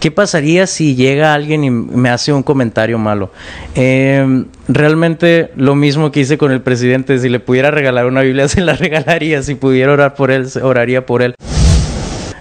¿Qué 0.00 0.10
pasaría 0.10 0.66
si 0.66 0.96
llega 0.96 1.32
alguien 1.32 1.62
y 1.62 1.70
me 1.70 2.10
hace 2.10 2.32
un 2.32 2.42
comentario 2.42 2.98
malo? 2.98 3.30
Eh, 3.76 4.46
realmente 4.66 5.52
lo 5.54 5.76
mismo 5.76 6.10
que 6.10 6.18
hice 6.18 6.36
con 6.36 6.50
el 6.50 6.60
presidente, 6.60 7.16
si 7.20 7.28
le 7.28 7.38
pudiera 7.38 7.70
regalar 7.70 8.06
una 8.06 8.22
Biblia, 8.22 8.48
se 8.48 8.62
la 8.62 8.74
regalaría, 8.74 9.44
si 9.44 9.54
pudiera 9.54 9.92
orar 9.92 10.16
por 10.16 10.32
él, 10.32 10.48
oraría 10.60 11.06
por 11.06 11.22
él. 11.22 11.36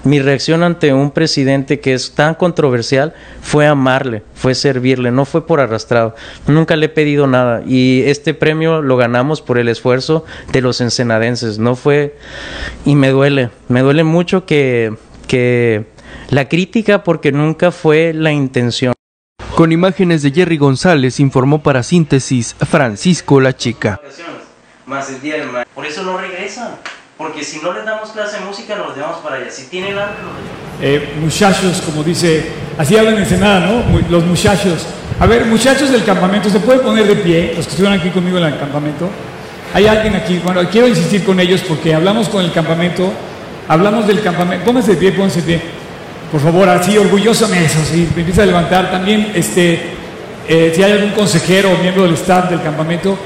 Mi 0.03 0.19
reacción 0.19 0.63
ante 0.63 0.93
un 0.93 1.11
presidente 1.11 1.79
que 1.79 1.93
es 1.93 2.11
tan 2.11 2.35
controversial 2.35 3.13
fue 3.41 3.67
amarle, 3.67 4.23
fue 4.33 4.53
servirle, 4.53 5.11
no 5.11 5.25
fue 5.25 5.47
por 5.47 5.59
arrastrado. 5.59 6.15
Nunca 6.47 6.75
le 6.75 6.87
he 6.87 6.89
pedido 6.89 7.25
nada 7.27 7.63
y 7.65 8.03
este 8.05 8.33
premio 8.33 8.81
lo 8.81 8.97
ganamos 8.97 9.41
por 9.41 9.57
el 9.57 9.69
esfuerzo 9.69 10.25
de 10.51 10.61
los 10.61 10.81
ensenadenses, 10.81 11.57
no 11.57 11.75
fue 11.75 12.17
y 12.85 12.95
me 12.95 13.09
duele, 13.09 13.49
me 13.69 13.81
duele 13.81 14.03
mucho 14.03 14.45
que 14.45 14.93
que 15.27 15.85
la 16.29 16.47
crítica 16.47 17.03
porque 17.03 17.31
nunca 17.31 17.71
fue 17.71 18.13
la 18.13 18.31
intención. 18.31 18.93
Con 19.55 19.71
imágenes 19.71 20.21
de 20.21 20.31
Jerry 20.31 20.57
González 20.57 21.19
informó 21.19 21.61
para 21.61 21.83
Síntesis 21.83 22.55
Francisco 22.69 23.39
La 23.39 23.55
Chica. 23.55 23.99
Más 24.85 25.09
el 25.09 25.21
día 25.21 25.37
del 25.37 25.49
Por 25.73 25.85
eso 25.85 26.03
no 26.03 26.17
regresan. 26.17 26.75
Porque 27.24 27.41
si 27.41 27.59
no 27.59 27.71
les 27.71 27.86
damos 27.86 28.09
clase 28.09 28.38
de 28.38 28.45
música, 28.45 28.76
nos 28.76 28.97
llevamos 28.97 29.19
para 29.19 29.38
allá. 29.38 29.49
Si 29.49 29.67
tienen 29.67 29.97
hambre, 29.97 30.17
eh, 30.82 31.13
Muchachos, 31.21 31.82
como 31.86 32.03
dice, 32.03 32.51
así 32.78 32.97
hablan 32.97 33.13
en 33.13 33.21
Ensenada, 33.21 33.61
¿no? 33.61 33.82
Los 34.09 34.26
muchachos. 34.26 34.86
A 35.21 35.26
ver, 35.26 35.45
muchachos 35.45 35.89
del 35.89 36.03
campamento, 36.03 36.49
¿se 36.49 36.59
pueden 36.59 36.82
poner 36.82 37.07
de 37.07 37.15
pie? 37.15 37.53
Los 37.55 37.65
que 37.65 37.71
estuvieron 37.71 37.97
aquí 37.97 38.09
conmigo 38.09 38.39
en 38.39 38.43
el 38.43 38.59
campamento. 38.59 39.09
Hay 39.74 39.88
alguien 39.88 40.15
aquí, 40.15 40.41
bueno, 40.43 40.69
quiero 40.69 40.86
insistir 40.86 41.24
con 41.24 41.39
ellos 41.39 41.61
porque 41.65 41.95
hablamos 41.95 42.28
con 42.28 42.43
el 42.43 42.51
campamento, 42.51 43.13
hablamos 43.69 44.05
del 44.05 44.21
campamento. 44.21 44.65
Pónganse 44.65 44.91
de 44.91 44.97
pie, 44.97 45.13
pónganse 45.13 45.39
de 45.43 45.47
pie. 45.47 45.61
Por 46.30 46.41
favor, 46.41 46.67
así, 46.67 46.97
orgullosamente, 46.97 47.67
eso, 47.67 47.80
sí, 47.89 48.09
me 48.15 48.24
empieza 48.24 48.43
a 48.43 48.47
levantar. 48.47 48.91
También, 48.91 49.32
este, 49.34 49.80
eh, 50.49 50.74
si 50.76 50.84
hay 50.84 50.91
algún 50.91 51.11
consejero 51.11 51.71
o 51.71 51.78
miembro 51.78 52.03
del 52.03 52.15
staff 52.15 52.49
del 52.49 52.61
campamento, 52.61 53.17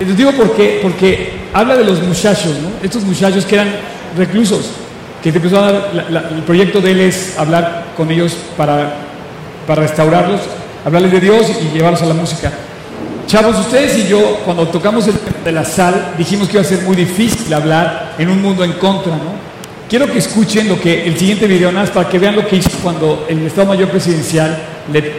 les 0.00 0.16
digo 0.16 0.32
por 0.32 0.54
qué, 0.54 0.80
porque 0.82 1.32
habla 1.52 1.76
de 1.76 1.84
los 1.84 2.02
muchachos, 2.02 2.52
¿no? 2.60 2.68
Estos 2.82 3.02
muchachos 3.04 3.44
que 3.46 3.54
eran 3.54 3.68
reclusos, 4.16 4.70
que 5.22 5.32
te 5.32 5.38
empezó 5.38 5.58
a 5.58 5.72
dar, 5.72 6.32
el 6.34 6.42
proyecto 6.42 6.80
de 6.80 6.90
él 6.92 7.00
es 7.00 7.38
hablar 7.38 7.86
con 7.96 8.10
ellos 8.10 8.36
para, 8.56 8.94
para 9.66 9.82
restaurarlos, 9.82 10.40
hablarles 10.84 11.12
de 11.12 11.20
Dios 11.20 11.46
y 11.62 11.74
llevarlos 11.74 12.02
a 12.02 12.06
la 12.06 12.14
música. 12.14 12.52
Chavos, 13.26 13.58
ustedes 13.58 13.98
y 13.98 14.08
yo, 14.08 14.40
cuando 14.44 14.68
tocamos 14.68 15.08
el 15.08 15.14
tema 15.14 15.38
de 15.44 15.52
la 15.52 15.64
sal, 15.64 16.14
dijimos 16.16 16.48
que 16.48 16.54
iba 16.54 16.62
a 16.62 16.64
ser 16.64 16.82
muy 16.82 16.94
difícil 16.94 17.52
hablar 17.52 18.14
en 18.18 18.28
un 18.28 18.40
mundo 18.40 18.62
en 18.62 18.74
contra, 18.74 19.12
¿no? 19.12 19.46
Quiero 19.88 20.10
que 20.10 20.18
escuchen 20.18 20.68
lo 20.68 20.80
que 20.80 21.06
el 21.06 21.16
siguiente 21.16 21.46
video, 21.46 21.70
nada 21.72 21.92
para 21.92 22.08
que 22.08 22.18
vean 22.18 22.36
lo 22.36 22.46
que 22.46 22.56
hizo 22.56 22.70
cuando 22.82 23.24
el 23.28 23.46
Estado 23.46 23.68
Mayor 23.68 23.88
Presidencial 23.88 24.58
le, 24.92 25.00
le, 25.00 25.10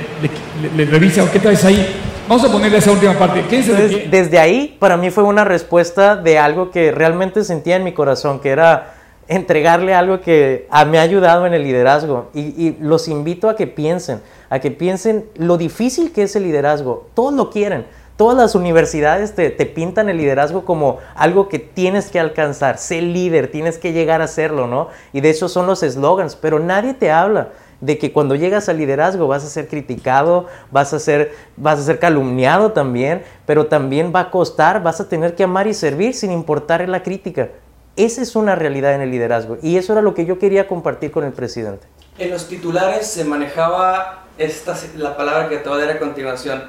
le, 0.61 0.85
le 0.85 0.91
revisa, 0.91 1.29
¿qué 1.31 1.39
traes 1.39 1.63
ahí? 1.63 1.85
Vamos 2.27 2.43
a 2.43 2.51
ponerle 2.51 2.79
esa 2.79 2.91
última 2.91 3.13
parte. 3.13 3.39
Entonces, 3.39 4.11
desde 4.11 4.37
ahí, 4.37 4.75
para 4.79 4.97
mí 4.97 5.11
fue 5.11 5.23
una 5.23 5.45
respuesta 5.45 6.17
de 6.17 6.37
algo 6.37 6.71
que 6.71 6.91
realmente 6.91 7.45
sentía 7.45 7.77
en 7.77 7.85
mi 7.85 7.93
corazón, 7.93 8.41
que 8.41 8.49
era 8.49 8.95
entregarle 9.29 9.93
algo 9.93 10.19
que 10.19 10.67
me 10.87 10.99
ha 10.99 11.03
ayudado 11.03 11.45
en 11.45 11.53
el 11.53 11.63
liderazgo. 11.63 12.29
Y, 12.33 12.41
y, 12.41 12.77
los 12.81 13.07
invito 13.07 13.47
a 13.47 13.55
que 13.55 13.65
piensen, 13.65 14.19
a 14.49 14.59
que 14.59 14.71
piensen 14.71 15.25
lo 15.35 15.57
difícil 15.57 16.11
que 16.11 16.23
es 16.23 16.35
el 16.35 16.43
liderazgo. 16.43 17.07
Todos 17.13 17.33
lo 17.33 17.49
quieren. 17.49 17.85
Todas 18.17 18.35
las 18.35 18.55
universidades 18.55 19.33
te, 19.33 19.49
te 19.49 19.65
pintan 19.65 20.09
el 20.09 20.17
liderazgo 20.17 20.65
como 20.65 20.97
algo 21.15 21.47
que 21.47 21.59
tienes 21.59 22.09
que 22.09 22.19
alcanzar. 22.19 22.77
Sé 22.77 23.01
líder, 23.01 23.51
tienes 23.51 23.77
que 23.77 23.93
llegar 23.93 24.21
a 24.21 24.27
serlo, 24.27 24.67
¿no? 24.67 24.89
Y 25.13 25.21
de 25.21 25.29
eso 25.29 25.47
son 25.47 25.65
los 25.65 25.81
eslogans, 25.81 26.35
pero 26.35 26.59
nadie 26.59 26.93
te 26.93 27.09
habla 27.09 27.49
de 27.81 27.97
que 27.97 28.11
cuando 28.11 28.35
llegas 28.35 28.69
al 28.69 28.77
liderazgo 28.77 29.27
vas 29.27 29.43
a 29.43 29.49
ser 29.49 29.67
criticado, 29.67 30.47
vas 30.71 30.93
a 30.93 30.99
ser, 30.99 31.33
vas 31.55 31.79
a 31.79 31.83
ser 31.83 31.99
calumniado 31.99 32.71
también, 32.71 33.23
pero 33.45 33.67
también 33.67 34.11
va 34.15 34.21
a 34.21 34.31
costar, 34.31 34.81
vas 34.81 34.99
a 34.99 35.09
tener 35.09 35.35
que 35.35 35.43
amar 35.43 35.67
y 35.67 35.73
servir 35.73 36.13
sin 36.13 36.31
importar 36.31 36.87
la 36.87 37.03
crítica. 37.03 37.49
Esa 37.95 38.21
es 38.21 38.35
una 38.35 38.55
realidad 38.55 38.93
en 38.93 39.01
el 39.01 39.11
liderazgo 39.11 39.57
y 39.61 39.77
eso 39.77 39.93
era 39.93 40.01
lo 40.01 40.13
que 40.13 40.25
yo 40.25 40.39
quería 40.39 40.67
compartir 40.67 41.11
con 41.11 41.23
el 41.23 41.33
presidente. 41.33 41.87
En 42.17 42.31
los 42.31 42.47
titulares 42.47 43.07
se 43.07 43.25
manejaba 43.25 44.25
esta, 44.37 44.75
la 44.95 45.17
palabra 45.17 45.49
que 45.49 45.57
te 45.57 45.69
voy 45.69 45.81
a 45.81 45.85
dar 45.85 45.95
a 45.95 45.99
continuación. 45.99 46.63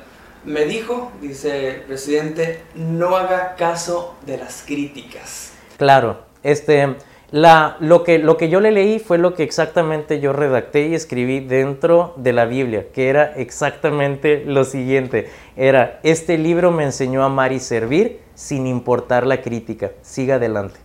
Me 0.45 0.65
dijo, 0.65 1.13
dice 1.21 1.69
el 1.69 1.81
presidente, 1.83 2.63
no 2.75 3.17
haga 3.17 3.57
caso 3.57 4.15
de 4.25 4.39
las 4.39 4.63
críticas. 4.65 5.53
Claro, 5.77 6.23
este, 6.43 6.97
la, 7.31 7.77
lo, 7.81 8.05
que, 8.05 8.19
lo 8.19 8.39
que 8.39 8.49
yo 8.49 8.61
le 8.61 8.73
leí 8.73 8.99
fue 8.99 9.19
lo 9.19 9.35
que 9.35 9.43
exactamente 9.43 10.19
yo 10.19 10.33
redacté 10.33 10.87
y 10.87 10.95
escribí 10.95 11.41
dentro 11.41 12.15
de 12.17 12.33
la 12.33 12.47
Biblia, 12.47 12.87
que 12.93 13.11
era 13.11 13.35
exactamente 13.37 14.45
lo 14.47 14.65
siguiente. 14.65 15.31
Era, 15.55 16.01
este 16.03 16.39
libro 16.39 16.71
me 16.71 16.85
enseñó 16.85 17.23
a 17.23 17.27
amar 17.27 17.53
y 17.53 17.61
servir 17.61 18.21
sin 18.35 18.67
importar 18.67 19.27
la 19.27 19.43
crítica. 19.43 19.91
Siga 20.01 20.37
adelante. 20.37 20.81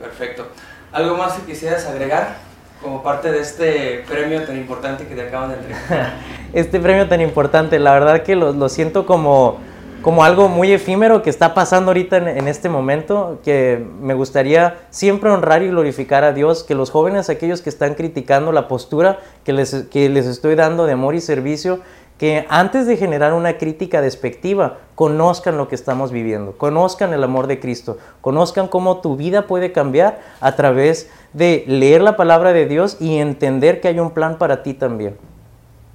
Perfecto. 0.00 0.48
¿Algo 0.90 1.16
más 1.16 1.34
que 1.34 1.52
quisieras 1.52 1.86
agregar 1.86 2.36
como 2.82 3.02
parte 3.02 3.30
de 3.30 3.40
este 3.40 4.04
premio 4.08 4.42
tan 4.42 4.56
importante 4.56 5.06
que 5.06 5.14
te 5.14 5.28
acaban 5.28 5.50
de 5.50 5.54
entregar? 5.56 6.14
este 6.52 6.80
premio 6.80 7.08
tan 7.08 7.20
importante, 7.20 7.78
la 7.78 7.92
verdad 7.92 8.22
que 8.22 8.34
lo, 8.34 8.52
lo 8.52 8.68
siento 8.68 9.06
como 9.06 9.60
como 10.06 10.22
algo 10.22 10.48
muy 10.48 10.70
efímero 10.72 11.20
que 11.22 11.30
está 11.30 11.52
pasando 11.52 11.90
ahorita 11.90 12.18
en, 12.18 12.46
este 12.46 12.68
momento, 12.68 13.40
que 13.42 13.84
me 14.00 14.14
gustaría 14.14 14.86
siempre 14.90 15.30
honrar 15.30 15.64
y 15.64 15.68
glorificar 15.68 16.22
a 16.22 16.30
Dios, 16.30 16.62
que 16.62 16.76
los 16.76 16.90
jóvenes, 16.90 17.28
aquellos 17.28 17.60
que 17.60 17.70
están 17.70 17.94
criticando 17.94 18.52
la 18.52 18.68
postura 18.68 19.18
les, 19.46 19.74
que 19.90 20.08
les 20.08 20.26
estoy 20.26 20.54
dando 20.54 20.86
de 20.86 20.92
amor 20.92 21.16
y 21.16 21.20
servicio, 21.20 21.80
que 22.18 22.46
antes 22.48 22.86
de 22.86 22.96
generar 22.96 23.34
una 23.34 23.58
crítica 23.58 24.00
despectiva, 24.00 24.78
conozcan 24.94 25.56
lo 25.56 25.66
que 25.66 25.74
estamos 25.74 26.12
viviendo, 26.12 26.52
conozcan 26.56 27.12
el 27.12 27.24
amor 27.24 27.48
de 27.48 27.58
Cristo, 27.58 27.98
conozcan 28.20 28.68
cómo 28.68 29.00
tu 29.00 29.16
vida 29.16 29.48
puede 29.48 29.72
cambiar 29.72 30.20
a 30.38 30.54
través 30.54 31.10
de 31.32 31.64
leer 31.66 32.00
la 32.00 32.16
palabra 32.16 32.52
de 32.52 32.66
Dios 32.66 32.96
y 33.00 33.16
entender 33.16 33.80
que 33.80 33.88
hay 33.88 33.98
un 33.98 34.12
plan 34.12 34.38
para 34.38 34.62
ti 34.62 34.72
también. 34.72 35.16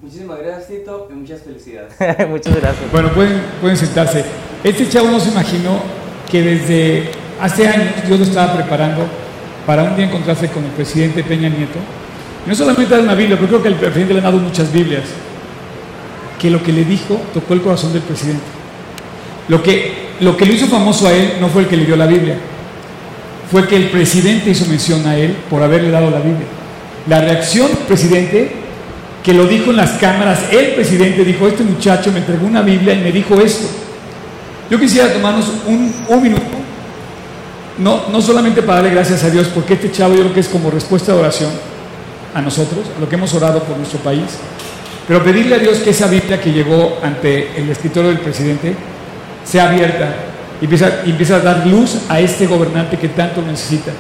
Muchísimas 0.02 0.40
gracias, 0.40 0.68
Tito, 0.68 1.10
y 1.12 1.14
muchas 1.14 1.42
felicidades. 1.42 1.94
muchas 2.30 2.56
gracias. 2.56 2.92
Bueno, 2.92 3.14
pueden, 3.14 3.40
pueden 3.62 3.78
sentarse. 3.78 4.26
Este 4.64 4.90
chavo 4.90 5.12
no 5.12 5.20
se 5.20 5.30
imaginó 5.30 5.80
que 6.30 6.42
desde 6.42 7.12
hace 7.40 7.68
años 7.68 7.94
Dios 8.08 8.18
lo 8.18 8.26
estaba 8.26 8.56
preparando 8.56 9.06
para 9.68 9.84
un 9.84 9.96
día 9.96 10.06
encontrarse 10.06 10.48
con 10.48 10.66
el 10.66 10.72
presidente 10.72 11.24
Peña 11.24 11.50
Nieto. 11.50 11.78
Y 12.48 12.50
no 12.50 12.56
solamente 12.56 12.92
dar 12.92 13.02
una 13.02 13.14
Biblia, 13.14 13.38
pero 13.38 13.48
creo 13.48 13.62
que 13.62 13.68
el 13.68 13.76
presidente 13.76 14.16
le 14.16 14.22
ha 14.22 14.24
dado 14.24 14.40
muchas 14.40 14.74
Biblias. 14.74 15.04
Que 16.40 16.50
lo 16.50 16.64
que 16.64 16.72
le 16.72 16.84
dijo 16.84 17.22
tocó 17.32 17.54
el 17.54 17.62
corazón 17.62 17.94
del 17.94 18.02
presidente. 18.02 18.42
Lo 19.50 19.62
que, 19.62 20.10
lo 20.20 20.36
que 20.36 20.48
lo 20.48 20.54
hizo 20.54 20.66
famoso 20.66 21.06
a 21.06 21.14
él 21.14 21.34
no 21.40 21.48
fue 21.48 21.62
el 21.62 21.68
que 21.68 21.78
le 21.78 21.86
dio 21.86 21.96
la 21.96 22.08
Biblia, 22.08 22.38
fue 23.52 23.68
que 23.68 23.76
el 23.76 23.92
presidente 23.92 24.50
hizo 24.50 24.66
mención 24.66 25.06
a 25.06 25.16
él 25.16 25.36
por 25.48 25.62
haberle 25.62 25.92
dado 25.92 26.10
la 26.10 26.20
Biblia. 26.20 26.48
La 27.08 27.22
reacción 27.22 27.68
del 27.68 27.86
presidente 27.86 28.61
que 29.24 29.34
lo 29.34 29.46
dijo 29.46 29.72
en 29.72 29.78
las 29.78 29.92
cámaras, 29.92 30.40
el 30.52 30.74
presidente 30.74 31.24
dijo, 31.24 31.48
este 31.48 31.64
muchacho 31.64 32.12
me 32.12 32.20
entregó 32.20 32.48
una 32.48 32.62
Biblia 32.62 32.94
y 32.94 33.02
me 33.02 33.12
dijo 33.12 33.40
esto. 33.40 33.68
Yo 34.70 34.80
quisiera 34.80 35.12
tomarnos 35.12 35.52
un, 35.68 36.24
minuto, 36.24 36.44
no, 37.78 38.08
no 38.10 38.22
solamente 38.22 38.62
para 38.62 38.82
darle 38.82 38.96
gracias 38.96 39.24
a 39.24 39.30
Dios, 39.30 39.48
porque 39.54 39.74
este 39.74 39.92
chavo 39.92 40.16
yo 40.16 40.22
creo 40.22 40.34
que 40.34 40.40
es 40.40 40.48
como 40.48 40.72
respuesta 40.72 41.14
de 41.14 41.20
oración 41.20 41.52
a 42.34 42.42
nosotros, 42.42 42.86
a 42.96 43.00
lo 43.00 43.10
que 43.10 43.16
hemos 43.16 43.34
orado 43.34 43.62
por 43.64 43.78
nuestro 43.78 44.00
país, 44.00 44.24
pero 45.08 45.24
pedirle 45.24 45.56
a 45.56 45.60
Dios 45.60 45.80
que 45.80 45.90
esa 45.90 46.08
Biblia 46.08 46.40
que 46.40 46.54
llegó 46.54 47.00
ante 47.04 47.60
el 47.60 47.70
escritorio 47.70 48.10
del 48.10 48.20
presidente 48.20 48.74
sea 49.44 49.70
abierta 49.70 50.16
y 50.62 50.66
empieza, 50.66 51.02
y 51.06 51.10
empieza 51.12 51.36
a 51.36 51.40
dar 51.40 51.68
luz 51.68 51.98
a 52.08 52.20
este 52.20 52.48
gobernante 52.48 52.98
que 52.98 53.10
tanto 53.10 53.42
necesita. 53.42 53.92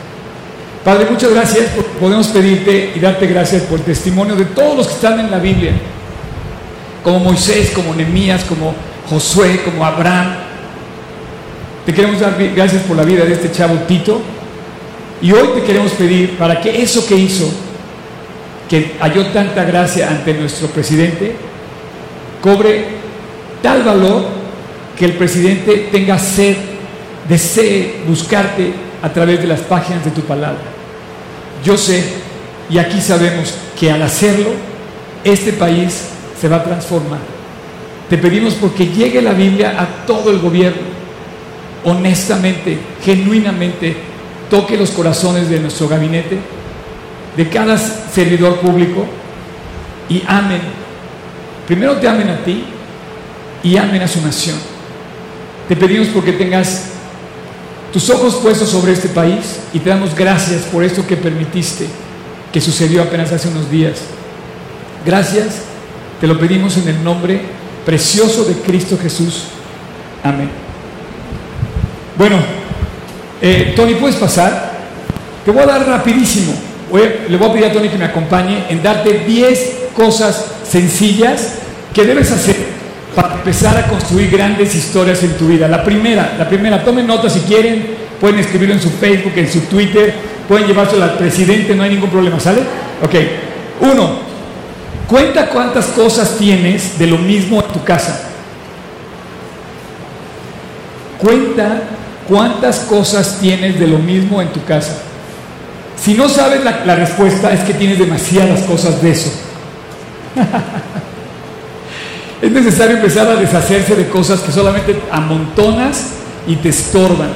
Padre, 0.83 1.05
muchas 1.11 1.31
gracias. 1.31 1.67
Podemos 1.99 2.27
pedirte 2.29 2.93
y 2.95 2.99
darte 2.99 3.27
gracias 3.27 3.61
por 3.63 3.79
el 3.79 3.85
testimonio 3.85 4.35
de 4.35 4.45
todos 4.45 4.75
los 4.75 4.87
que 4.87 4.93
están 4.93 5.19
en 5.19 5.29
la 5.29 5.37
Biblia, 5.37 5.73
como 7.03 7.19
Moisés, 7.19 7.69
como 7.69 7.93
Nehemías, 7.93 8.43
como 8.45 8.73
Josué, 9.07 9.61
como 9.63 9.85
Abraham. 9.85 10.37
Te 11.85 11.93
queremos 11.93 12.19
dar 12.19 12.35
gracias 12.55 12.81
por 12.83 12.97
la 12.97 13.03
vida 13.03 13.25
de 13.25 13.33
este 13.33 13.51
chavo 13.51 13.75
Tito. 13.87 14.21
Y 15.21 15.31
hoy 15.31 15.49
te 15.53 15.61
queremos 15.61 15.91
pedir 15.91 16.35
para 16.35 16.59
que 16.59 16.81
eso 16.81 17.05
que 17.05 17.15
hizo, 17.15 17.47
que 18.67 18.95
halló 18.99 19.27
tanta 19.27 19.63
gracia 19.63 20.09
ante 20.09 20.33
nuestro 20.33 20.67
presidente, 20.69 21.35
cobre 22.41 22.85
tal 23.61 23.83
valor 23.83 24.25
que 24.97 25.05
el 25.05 25.13
presidente 25.13 25.89
tenga 25.91 26.17
sed, 26.17 26.55
desee 27.29 28.01
buscarte 28.07 28.73
a 29.01 29.09
través 29.09 29.41
de 29.41 29.47
las 29.47 29.61
páginas 29.61 30.05
de 30.05 30.11
tu 30.11 30.21
palabra. 30.21 30.61
Yo 31.63 31.77
sé, 31.77 32.03
y 32.69 32.77
aquí 32.77 33.01
sabemos, 33.01 33.53
que 33.79 33.91
al 33.91 34.01
hacerlo, 34.01 34.49
este 35.23 35.53
país 35.53 36.09
se 36.39 36.47
va 36.47 36.57
a 36.57 36.63
transformar. 36.63 37.19
Te 38.09 38.17
pedimos 38.17 38.55
porque 38.55 38.87
llegue 38.87 39.21
la 39.21 39.33
Biblia 39.33 39.75
a 39.77 40.05
todo 40.05 40.31
el 40.31 40.39
gobierno, 40.39 40.81
honestamente, 41.83 42.77
genuinamente, 43.03 43.95
toque 44.49 44.77
los 44.77 44.91
corazones 44.91 45.49
de 45.49 45.59
nuestro 45.59 45.87
gabinete, 45.87 46.37
de 47.37 47.49
cada 47.49 47.77
servidor 47.77 48.59
público, 48.59 49.05
y 50.09 50.23
amen. 50.27 50.61
Primero 51.65 51.95
te 51.97 52.07
amen 52.07 52.29
a 52.29 52.43
ti 52.43 52.65
y 53.63 53.77
amen 53.77 54.01
a 54.01 54.07
su 54.07 54.21
nación. 54.21 54.57
Te 55.69 55.75
pedimos 55.75 56.09
porque 56.09 56.33
tengas 56.33 56.89
tus 57.91 58.09
ojos 58.09 58.35
puestos 58.35 58.69
sobre 58.69 58.93
este 58.93 59.09
país 59.09 59.59
y 59.73 59.79
te 59.79 59.89
damos 59.89 60.15
gracias 60.15 60.61
por 60.63 60.83
esto 60.83 61.05
que 61.05 61.17
permitiste, 61.17 61.87
que 62.51 62.61
sucedió 62.61 63.01
apenas 63.03 63.31
hace 63.31 63.49
unos 63.49 63.69
días. 63.69 63.99
Gracias, 65.05 65.63
te 66.19 66.27
lo 66.27 66.39
pedimos 66.39 66.77
en 66.77 66.87
el 66.87 67.03
nombre 67.03 67.41
precioso 67.85 68.45
de 68.45 68.53
Cristo 68.55 68.97
Jesús. 69.01 69.43
Amén. 70.23 70.49
Bueno, 72.17 72.37
eh, 73.41 73.73
Tony, 73.75 73.95
¿puedes 73.95 74.17
pasar? 74.17 74.71
Te 75.43 75.51
voy 75.51 75.63
a 75.63 75.65
dar 75.65 75.87
rapidísimo. 75.87 76.53
le 76.93 77.37
voy 77.37 77.49
a 77.49 77.53
pedir 77.53 77.65
a 77.65 77.73
Tony 77.73 77.89
que 77.89 77.97
me 77.97 78.05
acompañe 78.05 78.65
en 78.69 78.81
darte 78.83 79.23
10 79.25 79.77
cosas 79.95 80.45
sencillas 80.69 81.55
que 81.93 82.05
debes 82.05 82.31
hacer 82.31 82.80
para 83.15 83.35
empezar 83.35 83.77
a 83.77 83.87
construir 83.87 84.29
grandes 84.29 84.73
historias 84.73 85.21
en 85.23 85.33
tu 85.37 85.47
vida. 85.47 85.67
La 85.67 85.83
primera, 85.83 86.35
la 86.37 86.47
primera, 86.47 86.83
tomen 86.83 87.05
nota 87.05 87.29
si 87.29 87.41
quieren, 87.41 87.95
pueden 88.19 88.39
escribirlo 88.39 88.75
en 88.75 88.81
su 88.81 88.89
Facebook, 88.89 89.33
en 89.35 89.51
su 89.51 89.61
Twitter, 89.61 90.13
pueden 90.47 90.67
llevárselo 90.67 91.03
al 91.03 91.17
presidente, 91.17 91.75
no 91.75 91.83
hay 91.83 91.91
ningún 91.91 92.09
problema, 92.09 92.39
¿sale? 92.39 92.61
Ok. 93.03 93.15
Uno, 93.81 94.19
cuenta 95.07 95.47
cuántas 95.47 95.87
cosas 95.87 96.37
tienes 96.37 96.97
de 96.97 97.07
lo 97.07 97.17
mismo 97.17 97.61
en 97.61 97.67
tu 97.73 97.83
casa. 97.83 98.27
Cuenta 101.17 101.83
cuántas 102.27 102.79
cosas 102.79 103.39
tienes 103.41 103.79
de 103.79 103.87
lo 103.87 103.97
mismo 103.97 104.41
en 104.41 104.49
tu 104.49 104.63
casa. 104.63 104.93
Si 106.01 106.13
no 106.13 106.29
sabes 106.29 106.63
la, 106.63 106.83
la 106.85 106.95
respuesta 106.95 107.51
es 107.51 107.59
que 107.61 107.73
tienes 107.73 107.99
demasiadas 107.99 108.61
cosas 108.61 109.01
de 109.01 109.11
eso. 109.11 109.31
Es 112.41 112.51
necesario 112.51 112.95
empezar 112.95 113.27
a 113.27 113.35
deshacerse 113.35 113.95
de 113.95 114.09
cosas 114.09 114.39
que 114.39 114.51
solamente 114.51 114.99
amontonas 115.11 116.07
y 116.47 116.55
te 116.55 116.69
estorban, 116.69 117.29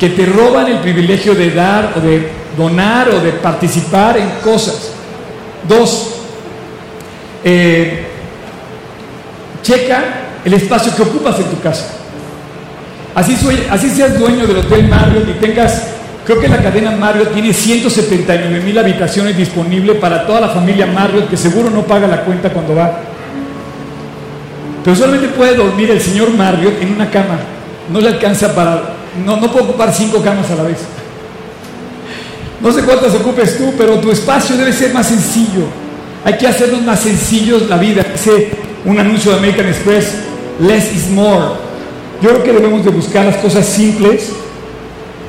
que 0.00 0.08
te 0.08 0.26
roban 0.26 0.66
el 0.66 0.78
privilegio 0.78 1.34
de 1.34 1.52
dar 1.52 1.94
o 1.96 2.00
de 2.00 2.28
donar 2.56 3.08
o 3.10 3.20
de 3.20 3.30
participar 3.32 4.18
en 4.18 4.28
cosas. 4.42 4.90
Dos, 5.68 6.16
eh, 7.44 8.08
checa 9.62 10.04
el 10.44 10.54
espacio 10.54 10.94
que 10.96 11.02
ocupas 11.02 11.38
en 11.38 11.44
tu 11.44 11.60
casa. 11.60 11.86
Así, 13.14 13.36
así 13.70 13.90
seas 13.90 14.18
dueño 14.18 14.44
del 14.46 14.56
Hotel 14.56 14.88
Marriott 14.88 15.28
y 15.28 15.32
tengas, 15.34 15.86
creo 16.26 16.40
que 16.40 16.48
la 16.48 16.60
cadena 16.60 16.90
Marriott 16.90 17.32
tiene 17.32 17.52
179 17.52 18.60
mil 18.64 18.76
habitaciones 18.76 19.36
disponibles 19.36 19.98
para 19.98 20.26
toda 20.26 20.40
la 20.40 20.48
familia 20.48 20.86
Marriott 20.86 21.30
que 21.30 21.36
seguro 21.36 21.70
no 21.70 21.82
paga 21.82 22.08
la 22.08 22.22
cuenta 22.22 22.50
cuando 22.50 22.74
va. 22.74 23.11
Pero 24.84 24.96
solamente 24.96 25.28
puede 25.28 25.54
dormir 25.54 25.90
el 25.90 26.00
señor 26.00 26.30
Marriott 26.30 26.80
en 26.82 26.92
una 26.92 27.10
cama. 27.10 27.38
No 27.92 28.00
le 28.00 28.08
alcanza 28.08 28.54
para... 28.54 28.96
No, 29.24 29.36
no 29.36 29.52
puede 29.52 29.66
ocupar 29.66 29.92
cinco 29.94 30.22
camas 30.22 30.50
a 30.50 30.56
la 30.56 30.62
vez. 30.64 30.78
No 32.60 32.72
sé 32.72 32.82
cuántas 32.82 33.14
ocupes 33.14 33.58
tú, 33.58 33.74
pero 33.76 33.98
tu 33.98 34.10
espacio 34.10 34.56
debe 34.56 34.72
ser 34.72 34.92
más 34.94 35.06
sencillo. 35.06 35.64
Hay 36.24 36.38
que 36.38 36.46
hacernos 36.46 36.82
más 36.82 37.00
sencillos 37.00 37.68
la 37.68 37.76
vida. 37.76 38.04
Dice 38.12 38.50
un 38.84 38.98
anuncio 38.98 39.32
de 39.32 39.38
American 39.38 39.66
Express, 39.66 40.14
less 40.60 40.92
is 40.94 41.08
more. 41.10 41.54
Yo 42.22 42.30
creo 42.30 42.42
que 42.44 42.52
debemos 42.52 42.84
de 42.84 42.90
buscar 42.90 43.24
las 43.24 43.36
cosas 43.36 43.66
simples 43.66 44.30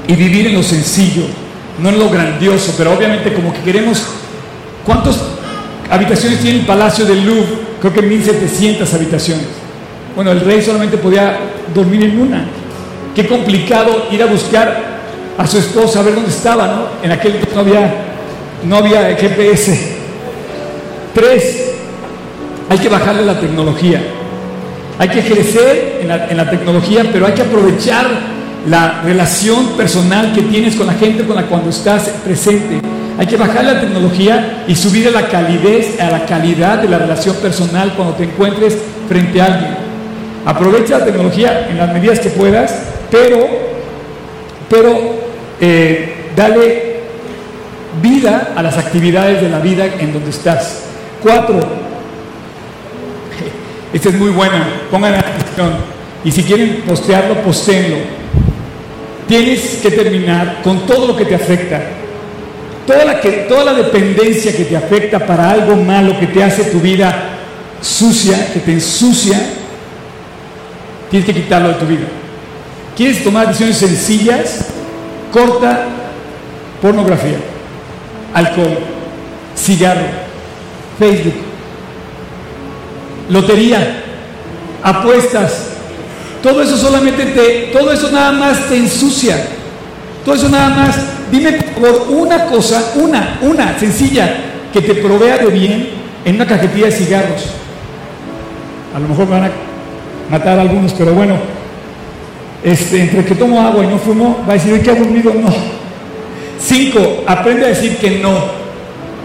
y 0.07 0.15
vivir 0.15 0.47
en 0.47 0.53
lo 0.53 0.63
sencillo, 0.63 1.23
no 1.79 1.89
en 1.89 1.97
lo 1.97 2.09
grandioso, 2.09 2.73
pero 2.77 2.93
obviamente 2.93 3.33
como 3.33 3.53
que 3.53 3.61
queremos... 3.61 4.03
¿Cuántas 4.85 5.17
habitaciones 5.89 6.41
tiene 6.41 6.59
el 6.59 6.65
Palacio 6.65 7.05
del 7.05 7.25
Louvre? 7.25 7.62
Creo 7.83 7.93
que 7.93 8.01
1700 8.01 8.93
habitaciones. 8.93 9.45
Bueno, 10.15 10.31
el 10.31 10.39
rey 10.39 10.61
solamente 10.61 10.97
podía 10.97 11.37
dormir 11.75 12.05
en 12.05 12.17
una. 12.17 12.45
Qué 13.13 13.27
complicado 13.27 14.07
ir 14.09 14.23
a 14.23 14.25
buscar 14.25 14.93
a 15.37 15.45
su 15.45 15.57
esposa 15.57 15.99
a 15.99 16.03
ver 16.03 16.15
dónde 16.15 16.29
estaba, 16.29 16.65
¿no? 16.65 16.85
En 17.03 17.11
aquel 17.11 17.41
no 17.53 17.59
había, 17.59 17.93
no 18.63 18.77
había 18.77 19.13
GPS. 19.17 19.97
Tres, 21.13 21.73
hay 22.69 22.77
que 22.77 22.87
bajarle 22.87 23.25
la 23.25 23.37
tecnología. 23.37 24.01
Hay 24.97 25.09
que 25.09 25.21
crecer 25.21 25.99
en 26.03 26.07
la, 26.07 26.29
en 26.29 26.37
la 26.37 26.49
tecnología, 26.49 27.03
pero 27.11 27.25
hay 27.25 27.33
que 27.33 27.41
aprovechar 27.41 28.07
la 28.65 29.01
relación 29.01 29.75
personal 29.75 30.31
que 30.31 30.43
tienes 30.43 30.77
con 30.77 30.87
la 30.87 30.93
gente 30.93 31.25
con 31.25 31.35
la 31.35 31.47
cuando 31.47 31.69
estás 31.69 32.07
presente. 32.23 32.79
Hay 33.17 33.27
que 33.27 33.37
bajar 33.37 33.63
la 33.63 33.79
tecnología 33.79 34.63
y 34.67 34.75
subir 34.75 35.07
a 35.07 35.11
la 35.11 35.27
calidez, 35.27 35.99
a 35.99 36.09
la 36.09 36.25
calidad 36.25 36.79
de 36.79 36.89
la 36.89 36.97
relación 36.97 37.35
personal 37.35 37.93
cuando 37.95 38.15
te 38.15 38.23
encuentres 38.23 38.77
frente 39.07 39.41
a 39.41 39.45
alguien. 39.45 39.77
Aprovecha 40.45 40.99
la 40.99 41.05
tecnología 41.05 41.67
en 41.69 41.77
las 41.77 41.93
medidas 41.93 42.19
que 42.19 42.29
puedas, 42.29 42.73
pero, 43.11 43.47
pero 44.69 44.99
eh, 45.61 46.31
dale 46.35 46.93
vida 48.01 48.53
a 48.55 48.63
las 48.63 48.77
actividades 48.77 49.41
de 49.41 49.49
la 49.49 49.59
vida 49.59 49.85
en 49.85 50.11
donde 50.11 50.31
estás. 50.31 50.83
Cuatro, 51.21 51.59
esta 53.93 54.09
es 54.09 54.15
muy 54.15 54.31
buena, 54.31 54.67
pongan 54.89 55.15
atención. 55.15 55.73
Y 56.25 56.31
si 56.31 56.43
quieren 56.43 56.83
postearlo, 56.87 57.35
postéenlo. 57.41 57.97
Tienes 59.27 59.79
que 59.81 59.91
terminar 59.91 60.61
con 60.63 60.85
todo 60.85 61.07
lo 61.07 61.15
que 61.15 61.25
te 61.25 61.35
afecta. 61.35 61.81
Toda 62.85 63.05
la, 63.05 63.21
toda 63.47 63.63
la 63.65 63.73
dependencia 63.73 64.55
que 64.55 64.65
te 64.65 64.75
afecta 64.75 65.19
para 65.25 65.51
algo 65.51 65.75
malo 65.75 66.19
que 66.19 66.27
te 66.27 66.43
hace 66.43 66.65
tu 66.65 66.79
vida 66.79 67.29
sucia, 67.81 68.51
que 68.53 68.59
te 68.59 68.73
ensucia, 68.73 69.39
tienes 71.09 71.25
que 71.25 71.33
quitarlo 71.33 71.69
de 71.69 71.73
tu 71.75 71.85
vida. 71.85 72.07
¿Quieres 72.95 73.23
tomar 73.23 73.47
decisiones 73.47 73.77
sencillas? 73.77 74.67
Corta 75.31 75.87
pornografía, 76.81 77.37
alcohol, 78.33 78.77
cigarro, 79.55 80.05
Facebook, 80.99 81.33
lotería, 83.29 84.03
apuestas. 84.83 85.69
Todo 86.41 86.61
eso 86.61 86.77
solamente 86.77 87.25
te, 87.27 87.71
todo 87.71 87.91
eso 87.93 88.11
nada 88.11 88.33
más 88.33 88.67
te 88.67 88.75
ensucia. 88.75 89.37
Todo 90.23 90.35
eso 90.35 90.49
nada 90.49 90.69
más, 90.69 90.97
dime 91.31 91.51
por 91.51 92.07
una 92.09 92.45
cosa, 92.45 92.93
una, 92.95 93.39
una 93.41 93.77
sencilla, 93.77 94.35
que 94.71 94.81
te 94.81 94.95
provea 94.95 95.37
de 95.37 95.47
bien 95.47 95.89
en 96.25 96.35
una 96.35 96.47
cajetilla 96.47 96.87
de 96.87 96.91
cigarros. 96.91 97.45
A 98.95 98.99
lo 98.99 99.07
mejor 99.07 99.25
me 99.25 99.39
van 99.39 99.43
a 99.45 99.51
matar 100.31 100.57
a 100.57 100.61
algunos, 100.61 100.93
pero 100.93 101.13
bueno, 101.13 101.35
este, 102.63 103.01
entre 103.01 103.25
que 103.25 103.35
tomo 103.35 103.61
agua 103.61 103.83
y 103.83 103.87
no 103.87 103.97
fumo, 103.97 104.43
va 104.47 104.53
a 104.53 104.55
decir, 104.55 104.81
qué 104.81 104.91
aburrido, 104.91 105.33
no. 105.33 105.53
Cinco, 106.59 107.23
aprende 107.27 107.65
a 107.65 107.69
decir 107.69 107.97
que 107.97 108.19
no. 108.19 108.63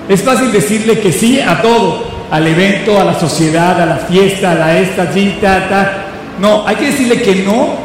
Es 0.09 0.22
fácil 0.22 0.51
decirle 0.51 0.99
que 0.99 1.12
sí 1.12 1.40
a 1.40 1.62
todo, 1.62 2.03
al 2.30 2.46
evento, 2.46 3.01
a 3.01 3.05
la 3.05 3.18
sociedad, 3.18 3.80
a 3.80 3.86
la 3.86 3.96
fiesta, 3.96 4.53
a 4.53 4.55
la 4.55 4.78
esta, 4.78 5.09
ta, 5.40 5.68
ta. 5.68 5.92
No, 6.40 6.66
hay 6.66 6.76
que 6.76 6.86
decirle 6.86 7.22
que 7.22 7.36
no 7.36 7.76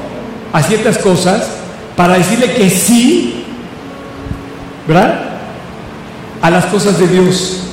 a 0.52 0.62
ciertas 0.64 0.98
cosas 0.98 1.63
para 1.96 2.16
decirle 2.16 2.54
que 2.54 2.70
sí, 2.70 3.44
¿verdad? 4.88 5.20
A 6.42 6.50
las 6.50 6.66
cosas 6.66 7.00
de 7.00 7.08
Dios. 7.08 7.64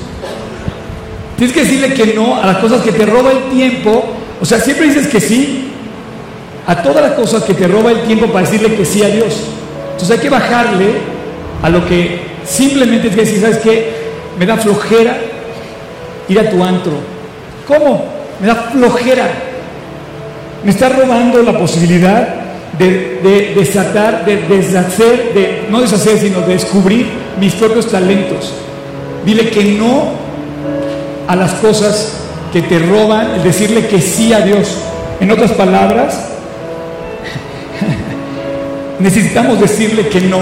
Tienes 1.37 1.55
que 1.55 1.63
decirle 1.63 1.95
que 1.95 2.15
no 2.15 2.37
a 2.37 2.47
las 2.47 2.59
cosas 2.59 2.83
que 2.83 2.93
te 2.93 3.07
roba 3.07 3.33
el 3.33 3.51
tiempo. 3.51 4.05
O 4.41 4.45
sea, 4.45 4.61
siempre 4.61 4.87
dices 4.87 5.07
que 5.07 5.21
sí 5.21 5.71
a 6.67 6.83
todas 6.83 7.03
las 7.03 7.13
cosas 7.13 7.43
que 7.45 7.55
te 7.55 7.67
roba 7.67 7.91
el 7.91 8.03
tiempo 8.03 8.27
para 8.27 8.47
decirle 8.47 8.77
que 8.77 8.85
sí 8.85 9.03
a 9.03 9.09
Dios. 9.09 9.35
Entonces 9.93 10.11
hay 10.11 10.23
que 10.23 10.31
bajarle 10.31 10.87
a 11.63 11.71
lo 11.71 11.87
que 11.87 12.21
simplemente 12.45 13.09
es 13.09 13.17
decir, 13.17 13.41
¿sabes 13.41 13.59
qué? 13.59 14.11
Me 14.39 14.47
da 14.47 14.57
flojera 14.57 15.17
ir 16.29 16.39
a 16.39 16.51
tu 16.51 16.63
antro. 16.63 16.93
¿Cómo? 17.67 18.05
Me 18.41 18.47
da 18.47 18.55
flojera. 18.55 19.29
Me 20.63 20.71
está 20.71 20.91
robando 20.91 21.43
la 21.43 21.59
posibilidad 21.59 22.50
de, 22.79 23.55
desatar, 23.57 24.25
de 24.25 24.37
deshacer, 24.37 25.35
de 25.35 25.67
no 25.71 25.81
deshacer, 25.81 26.19
sino 26.19 26.41
de 26.41 26.55
descubrir 26.55 27.07
mis 27.39 27.55
propios 27.55 27.91
talentos. 27.91 28.53
Dile 29.25 29.51
que 29.51 29.65
no 29.65 30.13
a 31.27 31.37
las 31.37 31.53
cosas 31.55 32.15
que 32.53 32.63
te 32.63 32.79
roban, 32.79 33.35
el 33.35 33.43
decirle 33.43 33.87
que 33.87 34.01
sí 34.01 34.33
a 34.33 34.41
Dios. 34.41 34.69
En 35.21 35.31
otras 35.31 35.53
palabras, 35.53 36.29
necesitamos 38.99 39.61
decirle 39.61 40.09
que 40.09 40.21
no 40.23 40.41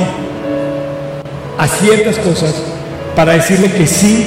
a 1.59 1.67
ciertas 1.67 2.19
cosas 2.19 2.55
para 3.17 3.33
decirle 3.33 3.73
que 3.73 3.87
sí 3.87 4.27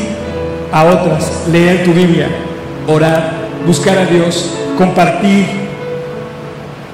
a 0.72 0.84
otras. 0.84 1.48
Leer 1.52 1.86
tu 1.86 1.94
Biblia, 1.94 2.28
orar, 2.88 3.32
buscar 3.66 3.98
a 3.98 4.06
Dios, 4.06 4.52
compartir. 4.78 5.46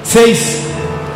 Seis, 0.03 0.66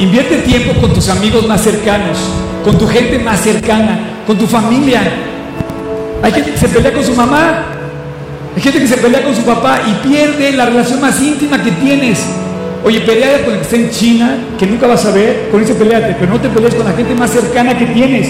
invierte 0.02 0.38
tiempo 0.38 0.74
con 0.82 0.94
tus 0.94 1.10
amigos 1.10 1.48
más 1.48 1.62
cercanos, 1.62 2.18
con 2.64 2.78
tu 2.78 2.88
gente 2.88 3.20
más 3.20 3.40
cercana, 3.40 4.24
con 4.26 4.38
tu 4.38 4.48
familia. 4.48 5.02
Hay 6.24 6.32
gente 6.32 6.52
que 6.52 6.58
se 6.58 6.68
pelea 6.68 6.92
con 6.92 7.04
su 7.04 7.16
mamá, 7.16 7.66
hay 8.56 8.62
gente 8.62 8.80
que 8.80 8.88
se 8.88 8.98
pelea 8.98 9.24
con 9.24 9.36
su 9.36 9.44
papá 9.44 9.80
y 9.88 10.08
pierde 10.08 10.54
la 10.54 10.66
relación 10.66 11.02
más 11.02 11.22
íntima 11.22 11.62
que 11.64 11.72
tienes. 11.72 12.20
Oye, 12.84 13.00
pelea 13.02 13.46
con 13.46 13.54
el 13.54 13.60
que 13.60 13.64
está 13.64 13.76
en 13.76 13.92
China, 13.92 14.38
que 14.58 14.66
nunca 14.66 14.88
vas 14.88 15.06
a 15.06 15.12
ver, 15.12 15.50
con 15.52 15.62
ese 15.62 15.76
peleate, 15.76 16.16
pero 16.20 16.32
no 16.32 16.42
te 16.42 16.50
pelees 16.50 16.74
con 16.74 16.86
la 16.86 16.94
gente 16.94 17.14
más 17.14 17.30
cercana 17.30 17.78
que 17.78 17.86
tienes. 17.86 18.30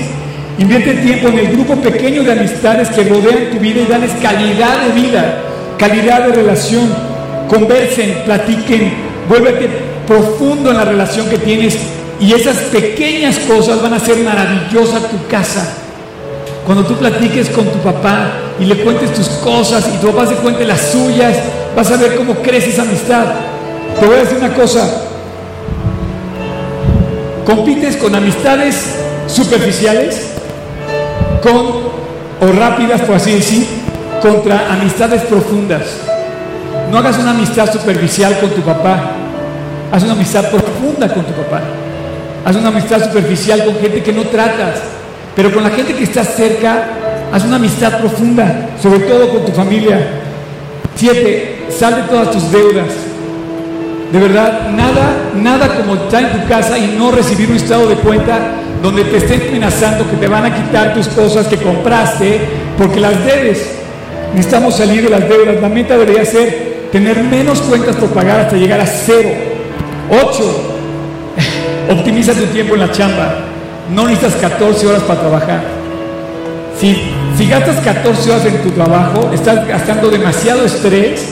Invierte 0.57 0.93
tiempo 0.95 1.29
en 1.29 1.39
el 1.39 1.47
grupo 1.53 1.75
pequeño 1.77 2.23
de 2.23 2.33
amistades 2.33 2.89
que 2.89 3.05
rodean 3.05 3.49
tu 3.49 3.59
vida 3.59 3.81
y 3.81 3.85
dales 3.85 4.11
calidad 4.21 4.81
de 4.87 5.01
vida, 5.01 5.41
calidad 5.79 6.27
de 6.27 6.33
relación. 6.33 6.93
Conversen, 7.47 8.23
platiquen, 8.25 8.93
vuélvete 9.29 9.90
profundo 10.11 10.71
en 10.71 10.77
la 10.77 10.83
relación 10.83 11.29
que 11.29 11.37
tienes 11.37 11.77
y 12.19 12.33
esas 12.33 12.57
pequeñas 12.63 13.39
cosas 13.39 13.81
van 13.81 13.93
a 13.93 13.95
hacer 13.95 14.17
maravillosa 14.17 14.99
tu 14.99 15.25
casa. 15.29 15.73
Cuando 16.65 16.83
tú 16.83 16.95
platiques 16.95 17.49
con 17.49 17.63
tu 17.65 17.79
papá 17.79 18.33
y 18.59 18.65
le 18.65 18.83
cuentes 18.83 19.13
tus 19.13 19.29
cosas 19.29 19.87
y 19.87 19.97
tu 19.99 20.11
papá 20.11 20.27
se 20.27 20.35
cuente 20.35 20.65
las 20.65 20.91
suyas, 20.91 21.37
vas 21.77 21.89
a 21.91 21.95
ver 21.95 22.15
cómo 22.15 22.35
crece 22.35 22.71
esa 22.71 22.81
amistad. 22.81 23.23
Te 23.97 24.05
voy 24.05 24.15
a 24.17 24.19
decir 24.19 24.37
una 24.37 24.53
cosa. 24.53 24.85
Compites 27.45 27.95
con 27.95 28.13
amistades 28.13 28.95
superficiales, 29.27 30.27
con, 31.41 31.55
o 32.41 32.51
rápidas, 32.51 32.99
por 33.01 33.15
así 33.15 33.31
decir, 33.31 33.65
contra 34.21 34.73
amistades 34.73 35.21
profundas. 35.21 35.83
No 36.91 36.97
hagas 36.97 37.17
una 37.17 37.31
amistad 37.31 37.71
superficial 37.71 38.37
con 38.39 38.49
tu 38.49 38.61
papá, 38.61 39.20
haz 39.91 40.03
una 40.03 40.13
amistad 40.13 40.49
profunda 40.49 41.13
con 41.13 41.25
tu 41.25 41.33
papá. 41.33 41.61
Haz 42.45 42.55
una 42.55 42.69
amistad 42.69 43.03
superficial 43.03 43.65
con 43.65 43.75
gente 43.75 44.01
que 44.01 44.13
no 44.13 44.23
tratas, 44.23 44.81
pero 45.35 45.53
con 45.53 45.63
la 45.63 45.69
gente 45.69 45.93
que 45.93 46.03
está 46.03 46.23
cerca, 46.23 46.87
haz 47.31 47.43
una 47.43 47.57
amistad 47.57 47.99
profunda, 47.99 48.69
sobre 48.81 48.99
todo 48.99 49.29
con 49.29 49.45
tu 49.45 49.51
familia. 49.51 49.99
Siete, 50.95 51.67
sal 51.69 51.95
de 51.95 52.01
todas 52.03 52.31
tus 52.31 52.51
deudas. 52.51 52.87
De 54.11 54.19
verdad, 54.19 54.71
nada, 54.71 55.31
nada 55.35 55.77
como 55.77 55.95
estar 55.95 56.23
en 56.23 56.41
tu 56.41 56.47
casa 56.47 56.77
y 56.77 56.95
no 56.97 57.11
recibir 57.11 57.49
un 57.49 57.55
estado 57.55 57.87
de 57.87 57.95
cuenta 57.95 58.39
donde 58.81 59.05
te 59.05 59.17
estén 59.17 59.41
amenazando 59.49 60.09
que 60.09 60.17
te 60.17 60.27
van 60.27 60.45
a 60.45 60.55
quitar 60.55 60.93
tus 60.93 61.07
cosas 61.09 61.47
que 61.47 61.57
compraste 61.57 62.39
porque 62.77 62.99
las 62.99 63.23
debes. 63.23 63.69
Necesitamos 64.33 64.75
salir 64.75 65.03
de 65.03 65.09
las 65.09 65.27
deudas. 65.27 65.61
La 65.61 65.69
meta 65.69 65.97
debería 65.97 66.25
ser 66.25 66.89
tener 66.91 67.23
menos 67.23 67.61
cuentas 67.61 67.95
por 67.95 68.09
pagar 68.09 68.41
hasta 68.41 68.57
llegar 68.57 68.81
a 68.81 68.85
cero. 68.85 69.50
Ocho, 70.11 70.73
optimiza 71.89 72.33
tu 72.33 72.43
tiempo 72.47 72.73
en 72.73 72.81
la 72.81 72.91
chamba. 72.91 73.33
No 73.89 74.07
necesitas 74.07 74.35
14 74.41 74.87
horas 74.87 75.03
para 75.03 75.21
trabajar. 75.21 75.61
Si, 76.77 77.13
si 77.37 77.47
gastas 77.47 77.77
14 77.77 78.29
horas 78.29 78.45
en 78.45 78.61
tu 78.61 78.71
trabajo, 78.71 79.31
estás 79.33 79.65
gastando 79.65 80.09
demasiado 80.09 80.65
estrés 80.65 81.29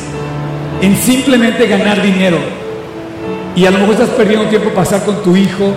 en 0.82 0.96
simplemente 0.96 1.68
ganar 1.68 2.02
dinero. 2.02 2.38
Y 3.54 3.66
a 3.66 3.72
lo 3.72 3.80
mejor 3.80 3.96
estás 3.96 4.10
perdiendo 4.12 4.48
tiempo 4.48 4.70
pasar 4.70 5.04
con 5.04 5.22
tu 5.24 5.36
hijo, 5.36 5.74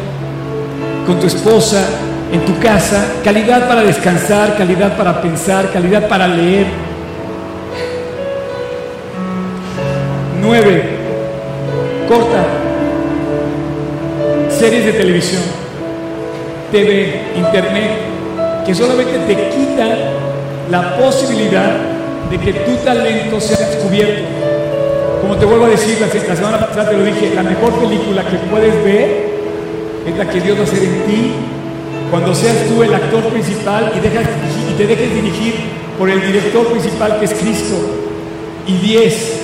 con 1.05 1.19
tu 1.19 1.27
esposa, 1.27 1.85
en 2.33 2.45
tu 2.45 2.57
casa, 2.61 3.05
calidad 3.25 3.67
para 3.67 3.83
descansar, 3.83 4.57
calidad 4.57 4.97
para 4.97 5.21
pensar, 5.21 5.73
calidad 5.73 6.07
para 6.07 6.29
leer. 6.29 6.67
Nueve, 10.41 10.99
corta, 12.09 12.62
series 14.63 14.85
de 14.85 14.93
televisión, 14.93 15.43
TV, 16.71 17.21
internet, 17.35 17.91
que 18.65 18.73
solamente 18.73 19.19
te 19.27 19.35
quitan 19.51 19.91
la 20.71 20.97
posibilidad 20.99 21.75
de 22.31 22.39
que 22.39 22.53
tu 22.53 22.77
talento 22.85 23.41
sea 23.41 23.57
descubierto. 23.57 24.23
Como 25.21 25.35
te 25.35 25.47
vuelvo 25.47 25.65
a 25.65 25.69
decir, 25.69 25.99
la, 26.01 26.37
semana 26.37 26.61
pasada 26.61 26.91
te 26.91 26.97
lo 26.97 27.03
dije, 27.03 27.35
la 27.35 27.43
mejor 27.43 27.73
película 27.73 28.23
que 28.25 28.37
puedes 28.53 28.73
ver 28.85 29.33
es 30.07 30.17
la 30.17 30.31
que 30.31 30.41
Dios 30.41 30.57
va 30.57 30.61
a 30.61 30.65
hacer 30.65 30.85
en 30.85 31.03
ti 31.07 31.33
cuando 32.09 32.33
seas 32.33 32.59
tú 32.69 32.85
el 32.85 32.95
actor 32.95 33.25
principal 33.33 33.93
y, 33.97 33.99
dejas, 33.99 34.27
y 34.71 34.75
te 34.75 34.87
dejes 34.87 35.13
dirigir 35.13 35.55
por 35.99 36.09
el 36.09 36.25
director 36.25 36.69
principal 36.69 37.19
que 37.19 37.25
es 37.25 37.35
Cristo. 37.35 37.75
Y 38.69 38.75
diez, 38.75 39.41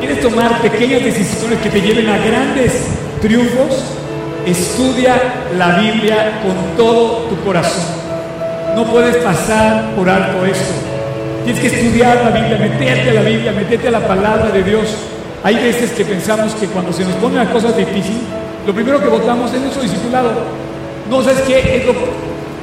¿quieres 0.00 0.22
tomar 0.22 0.62
pequeñas 0.62 1.04
decisiones 1.04 1.58
que 1.58 1.68
te 1.68 1.82
lleven 1.82 2.08
a 2.08 2.16
grandes 2.16 2.72
triunfos? 3.20 3.97
Estudia 4.48 5.20
la 5.58 5.78
Biblia 5.78 6.40
con 6.42 6.74
todo 6.74 7.26
tu 7.28 7.38
corazón. 7.44 7.84
No 8.74 8.90
puedes 8.90 9.16
pasar 9.16 9.94
por 9.94 10.08
alto 10.08 10.46
esto. 10.46 10.72
Tienes 11.44 11.60
que 11.60 11.66
estudiar 11.66 12.24
la 12.24 12.30
Biblia, 12.30 12.56
meterte 12.56 13.10
a 13.10 13.12
la 13.12 13.20
Biblia, 13.20 13.52
meterte 13.52 13.88
a 13.88 13.90
la 13.90 14.08
palabra 14.08 14.48
de 14.48 14.62
Dios. 14.62 14.88
Hay 15.44 15.54
veces 15.56 15.90
que 15.90 16.02
pensamos 16.02 16.54
que 16.54 16.66
cuando 16.68 16.94
se 16.94 17.04
nos 17.04 17.12
ponen 17.16 17.36
las 17.36 17.48
cosas 17.48 17.76
difíciles, 17.76 18.22
lo 18.66 18.72
primero 18.72 18.98
que 19.02 19.08
votamos 19.08 19.52
es 19.52 19.60
nuestro 19.60 19.82
discipulado. 19.82 20.30
No, 21.10 21.22
¿sabes 21.22 21.40
qué? 21.40 21.76
Es 21.76 21.84
lo, 21.84 21.92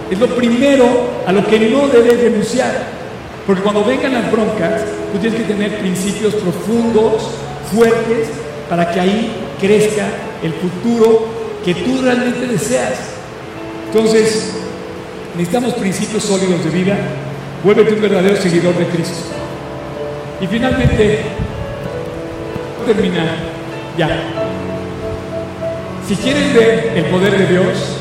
es 0.09 0.19
lo 0.19 0.35
primero 0.35 0.87
a 1.27 1.31
lo 1.31 1.45
que 1.45 1.69
no 1.69 1.87
debes 1.87 2.19
denunciar. 2.19 2.71
Porque 3.45 3.61
cuando 3.61 3.83
vengan 3.83 4.11
las 4.11 4.31
broncas, 4.31 4.81
tú 5.13 5.19
tienes 5.19 5.39
que 5.39 5.45
tener 5.45 5.77
principios 5.77 6.33
profundos, 6.33 7.29
fuertes, 7.71 8.29
para 8.67 8.91
que 8.91 8.99
ahí 8.99 9.31
crezca 9.59 10.05
el 10.41 10.51
futuro 10.53 11.34
que 11.65 11.73
tú 11.73 11.99
realmente 12.01 12.47
deseas. 12.47 12.93
Entonces, 13.87 14.53
necesitamos 15.35 15.73
principios 15.73 16.23
sólidos 16.23 16.63
de 16.63 16.69
vida. 16.69 16.95
Vuélvete 17.63 17.95
un 17.95 18.01
verdadero 18.01 18.35
seguidor 18.35 18.77
de 18.77 18.85
Cristo. 18.85 19.23
Y 20.39 20.45
finalmente, 20.45 21.23
terminar 22.85 23.35
ya. 23.97 24.09
Si 26.07 26.15
quieres 26.15 26.53
ver 26.53 26.93
el 26.95 27.05
poder 27.05 27.35
de 27.35 27.47
Dios, 27.47 27.97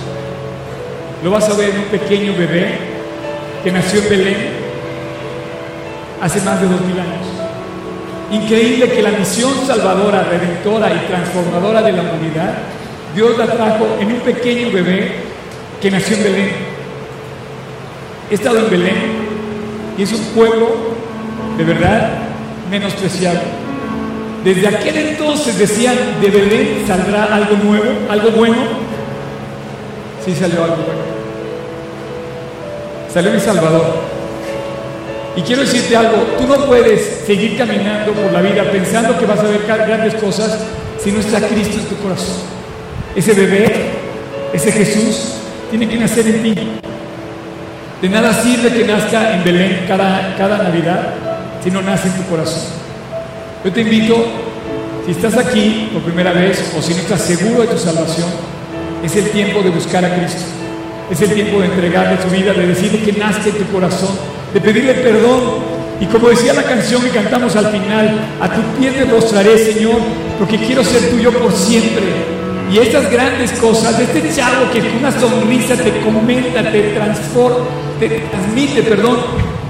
lo 1.22 1.30
vas 1.30 1.48
a 1.48 1.54
ver 1.54 1.70
en 1.70 1.78
un 1.78 1.84
pequeño 1.84 2.34
bebé 2.36 2.78
que 3.62 3.72
nació 3.72 4.02
en 4.02 4.08
Belén 4.10 4.36
hace 6.20 6.40
más 6.42 6.60
de 6.60 6.68
dos 6.68 6.80
mil 6.82 6.98
años. 6.98 7.26
Increíble 8.30 8.90
que 8.90 9.00
la 9.00 9.12
misión 9.12 9.52
salvadora, 9.66 10.24
redentora 10.24 10.92
y 10.92 11.06
transformadora 11.06 11.80
de 11.80 11.92
la 11.92 12.02
humanidad, 12.02 12.54
Dios 13.14 13.38
la 13.38 13.46
trajo 13.46 13.86
en 14.00 14.08
un 14.08 14.20
pequeño 14.20 14.70
bebé 14.72 15.12
que 15.80 15.90
nació 15.90 16.16
en 16.16 16.22
Belén. 16.24 16.50
He 18.30 18.34
estado 18.34 18.58
en 18.58 18.70
Belén 18.70 18.96
y 19.96 20.02
es 20.02 20.12
un 20.12 20.20
pueblo 20.34 20.68
de 21.56 21.64
verdad 21.64 22.10
menospreciado. 22.70 23.40
Desde 24.42 24.66
aquel 24.66 24.96
entonces 24.96 25.58
decían, 25.58 25.96
de 26.20 26.28
Belén 26.28 26.84
saldrá 26.86 27.24
algo 27.24 27.56
nuevo, 27.62 27.86
algo 28.10 28.30
bueno. 28.32 28.56
Sí 30.24 30.34
salió 30.34 30.64
algo 30.64 30.76
bueno. 30.76 31.14
Salió 33.12 33.30
mi 33.30 33.40
Salvador. 33.40 34.14
Y 35.36 35.42
quiero 35.42 35.62
decirte 35.62 35.96
algo, 35.96 36.16
tú 36.38 36.46
no 36.46 36.66
puedes 36.66 37.22
seguir 37.26 37.56
caminando 37.56 38.12
por 38.12 38.32
la 38.32 38.40
vida 38.40 38.64
pensando 38.70 39.18
que 39.18 39.26
vas 39.26 39.38
a 39.38 39.44
ver 39.44 39.64
grandes 39.66 40.14
cosas 40.14 40.58
si 41.02 41.12
no 41.12 41.20
está 41.20 41.40
Cristo 41.46 41.78
en 41.78 41.86
tu 41.86 41.96
corazón. 41.96 42.63
Ese 43.16 43.32
bebé, 43.32 43.66
ese 44.52 44.72
Jesús, 44.72 45.34
tiene 45.70 45.88
que 45.88 45.96
nacer 45.96 46.26
en 46.26 46.42
ti. 46.42 46.54
De 48.02 48.08
nada 48.08 48.32
sirve 48.42 48.70
que 48.70 48.84
nazca 48.84 49.34
en 49.34 49.44
Belén 49.44 49.84
cada, 49.88 50.34
cada 50.36 50.58
Navidad 50.58 51.14
si 51.62 51.70
no 51.70 51.80
nace 51.80 52.08
en 52.08 52.14
tu 52.14 52.24
corazón. 52.24 52.62
Yo 53.64 53.72
te 53.72 53.80
invito, 53.80 54.26
si 55.06 55.12
estás 55.12 55.36
aquí 55.36 55.88
por 55.92 56.02
primera 56.02 56.32
vez 56.32 56.72
o 56.76 56.82
si 56.82 56.92
no 56.92 57.00
estás 57.00 57.22
seguro 57.22 57.62
de 57.62 57.68
tu 57.68 57.78
salvación, 57.78 58.28
es 59.02 59.16
el 59.16 59.30
tiempo 59.30 59.62
de 59.62 59.70
buscar 59.70 60.04
a 60.04 60.14
Cristo. 60.16 60.42
Es 61.10 61.20
el 61.20 61.34
tiempo 61.34 61.60
de 61.60 61.66
entregarle 61.66 62.16
tu 62.16 62.28
vida, 62.28 62.52
de 62.52 62.66
decirle 62.66 63.00
que 63.00 63.12
nazca 63.12 63.48
en 63.48 63.56
tu 63.56 63.64
corazón 63.72 64.10
de 64.54 64.60
pedirle 64.60 64.94
perdón. 64.94 65.74
Y 66.00 66.06
como 66.06 66.28
decía 66.28 66.54
la 66.54 66.62
canción 66.62 67.02
que 67.02 67.10
cantamos 67.10 67.54
al 67.56 67.66
final, 67.66 68.20
a 68.40 68.48
tu 68.48 68.62
pie 68.78 68.90
me 68.92 69.04
mostraré, 69.04 69.58
Señor, 69.58 69.98
porque 70.38 70.56
quiero 70.58 70.82
ser 70.82 71.10
tuyo 71.10 71.32
por 71.32 71.52
siempre. 71.52 72.33
Y 72.72 72.78
estas 72.78 73.10
grandes 73.10 73.52
cosas, 73.52 73.98
este 74.00 74.34
chavo 74.34 74.70
que 74.72 74.80
con 74.80 74.98
una 74.98 75.12
sonrisa 75.12 75.76
te 75.76 76.00
comenta, 76.00 76.62
te 76.70 76.94
transforma, 76.94 77.66
te 78.00 78.08
transmite, 78.08 78.82
perdón, 78.82 79.18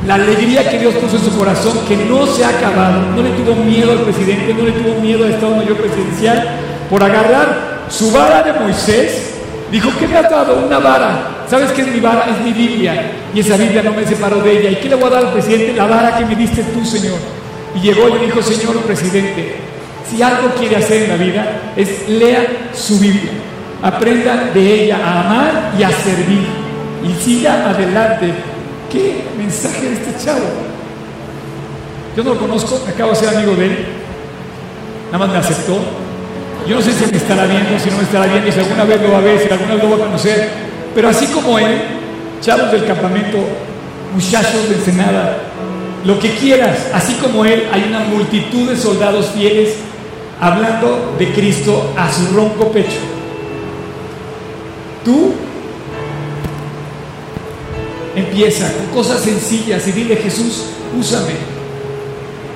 la 0.06 0.14
alegría 0.14 0.68
que 0.68 0.78
Dios 0.78 0.94
puso 0.94 1.16
en 1.16 1.24
su 1.24 1.36
corazón, 1.36 1.78
que 1.88 1.96
no 1.96 2.26
se 2.26 2.44
ha 2.44 2.50
acabado. 2.50 3.00
No 3.16 3.22
le 3.22 3.30
tuvo 3.30 3.56
miedo 3.56 3.92
al 3.92 4.00
presidente, 4.00 4.54
no 4.54 4.64
le 4.64 4.72
tuvo 4.72 5.00
miedo 5.00 5.24
al 5.24 5.32
Estado 5.32 5.56
Mayor 5.56 5.76
Presidencial 5.76 6.48
por 6.90 7.02
agarrar 7.02 7.86
su 7.88 8.10
vara 8.10 8.42
de 8.42 8.52
Moisés. 8.52 9.34
Dijo, 9.70 9.90
¿qué 9.98 10.06
me 10.06 10.16
ha 10.16 10.22
dado? 10.22 10.64
Una 10.66 10.78
vara. 10.78 11.44
¿Sabes 11.48 11.72
qué 11.72 11.82
es 11.82 11.88
mi 11.88 12.00
vara? 12.00 12.26
Es 12.30 12.44
mi 12.44 12.52
Biblia. 12.52 13.12
Y 13.34 13.40
esa 13.40 13.56
Biblia 13.56 13.82
no 13.82 13.92
me 13.92 14.06
separó 14.06 14.40
de 14.40 14.60
ella. 14.60 14.70
¿Y 14.70 14.76
qué 14.76 14.88
le 14.88 14.94
voy 14.94 15.06
a 15.06 15.10
dar 15.10 15.26
al 15.26 15.32
presidente? 15.32 15.72
La 15.72 15.86
vara 15.86 16.16
que 16.16 16.26
me 16.26 16.36
diste 16.36 16.62
tú, 16.62 16.84
Señor. 16.84 17.18
Y 17.74 17.80
llegó 17.80 18.08
y 18.08 18.12
le 18.12 18.26
dijo, 18.26 18.42
Señor 18.42 18.76
presidente, 18.82 19.56
si 20.10 20.22
algo 20.22 20.48
quiere 20.58 20.76
hacer 20.76 21.04
en 21.04 21.08
la 21.10 21.16
vida, 21.16 21.46
es 21.76 22.08
lea 22.08 22.70
su 22.74 22.98
Biblia. 22.98 23.32
Aprenda 23.82 24.50
de 24.52 24.84
ella 24.84 24.98
a 25.04 25.20
amar 25.20 25.72
y 25.78 25.82
a 25.82 25.90
servir. 25.90 26.46
Y 27.04 27.22
siga 27.22 27.70
adelante. 27.70 28.32
¿Qué 28.90 29.24
mensaje 29.36 29.88
de 29.88 29.94
este 29.94 30.24
chavo? 30.24 30.46
Yo 32.16 32.22
no 32.22 32.34
lo 32.34 32.40
conozco, 32.40 32.80
acabo 32.88 33.10
de 33.10 33.16
ser 33.16 33.36
amigo 33.36 33.54
de 33.56 33.66
él. 33.66 33.86
Nada 35.06 35.26
más 35.26 35.34
me 35.34 35.38
aceptó. 35.38 35.78
Yo 36.66 36.76
no 36.76 36.82
sé 36.82 36.92
si 36.92 37.10
me 37.10 37.16
estará 37.16 37.44
viendo, 37.46 37.78
si 37.78 37.90
no 37.90 37.96
me 37.98 38.04
estará 38.04 38.26
viendo, 38.26 38.50
si 38.50 38.58
alguna 38.58 38.84
vez 38.84 39.02
lo 39.02 39.12
va 39.12 39.18
a 39.18 39.20
ver, 39.20 39.38
si 39.38 39.52
alguna 39.52 39.74
vez 39.74 39.84
lo 39.84 39.90
va 39.90 39.96
a 39.96 40.06
conocer. 40.06 40.48
Pero 40.94 41.08
así 41.08 41.26
como 41.26 41.58
él, 41.58 41.82
chavos 42.40 42.70
del 42.72 42.86
campamento, 42.86 43.38
muchachos 44.14 44.68
de 44.68 44.76
Ensenada, 44.76 45.38
lo 46.04 46.18
que 46.18 46.30
quieras, 46.36 46.88
así 46.92 47.14
como 47.14 47.44
él, 47.44 47.64
hay 47.72 47.86
una 47.88 48.00
multitud 48.00 48.70
de 48.70 48.76
soldados 48.76 49.30
fieles 49.34 49.74
hablando 50.40 51.14
de 51.18 51.32
Cristo 51.32 51.92
a 51.96 52.12
su 52.12 52.34
ronco 52.34 52.70
pecho. 52.70 53.00
Tú 55.04 55.32
empieza 58.16 58.72
con 58.72 58.86
cosas 58.86 59.20
sencillas 59.20 59.86
y 59.88 59.92
dile 59.92 60.16
Jesús, 60.16 60.66
úsame, 60.98 61.34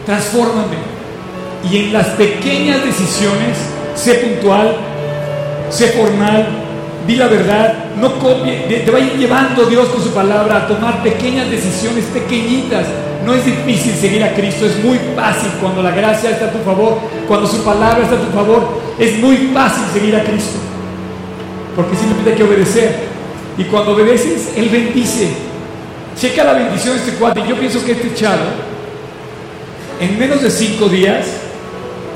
transfórmame. 0.06 0.76
Y 1.70 1.76
en 1.76 1.92
las 1.92 2.06
pequeñas 2.08 2.84
decisiones, 2.84 3.58
sé 3.94 4.14
puntual, 4.14 4.76
sé 5.70 5.88
formal, 5.88 6.46
di 7.06 7.16
la 7.16 7.26
verdad, 7.26 7.86
no 7.96 8.18
copie, 8.18 8.82
te 8.84 8.90
va 8.90 8.98
a 8.98 9.00
ir 9.00 9.14
llevando 9.14 9.64
Dios 9.66 9.88
con 9.88 10.02
su 10.02 10.10
palabra 10.10 10.58
a 10.58 10.66
tomar 10.68 11.02
pequeñas 11.02 11.50
decisiones 11.50 12.04
pequeñitas. 12.06 12.86
No 13.24 13.34
es 13.34 13.44
difícil 13.44 13.94
seguir 13.94 14.22
a 14.22 14.34
Cristo, 14.34 14.66
es 14.66 14.82
muy 14.82 14.98
fácil 15.16 15.50
cuando 15.60 15.82
la 15.82 15.90
gracia 15.90 16.30
está 16.30 16.46
a 16.46 16.52
tu 16.52 16.58
favor, 16.58 16.98
cuando 17.26 17.46
su 17.46 17.62
palabra 17.64 18.04
está 18.04 18.14
a 18.14 18.20
tu 18.20 18.32
favor, 18.32 18.80
es 18.98 19.18
muy 19.18 19.36
fácil 19.52 19.84
seguir 19.92 20.16
a 20.16 20.22
Cristo. 20.24 20.58
Porque 21.74 21.96
simplemente 21.96 22.30
hay 22.30 22.36
que 22.36 22.44
obedecer. 22.44 23.08
Y 23.56 23.64
cuando 23.64 23.92
obedeces, 23.92 24.50
Él 24.56 24.68
bendice. 24.68 25.28
Checa 26.16 26.44
la 26.44 26.52
bendición 26.52 26.94
de 26.94 27.00
este 27.00 27.12
cuate. 27.18 27.42
Yo 27.48 27.56
pienso 27.56 27.84
que 27.84 27.92
este 27.92 28.14
chavo, 28.14 28.42
en 30.00 30.18
menos 30.18 30.42
de 30.42 30.50
cinco 30.50 30.88
días, 30.88 31.26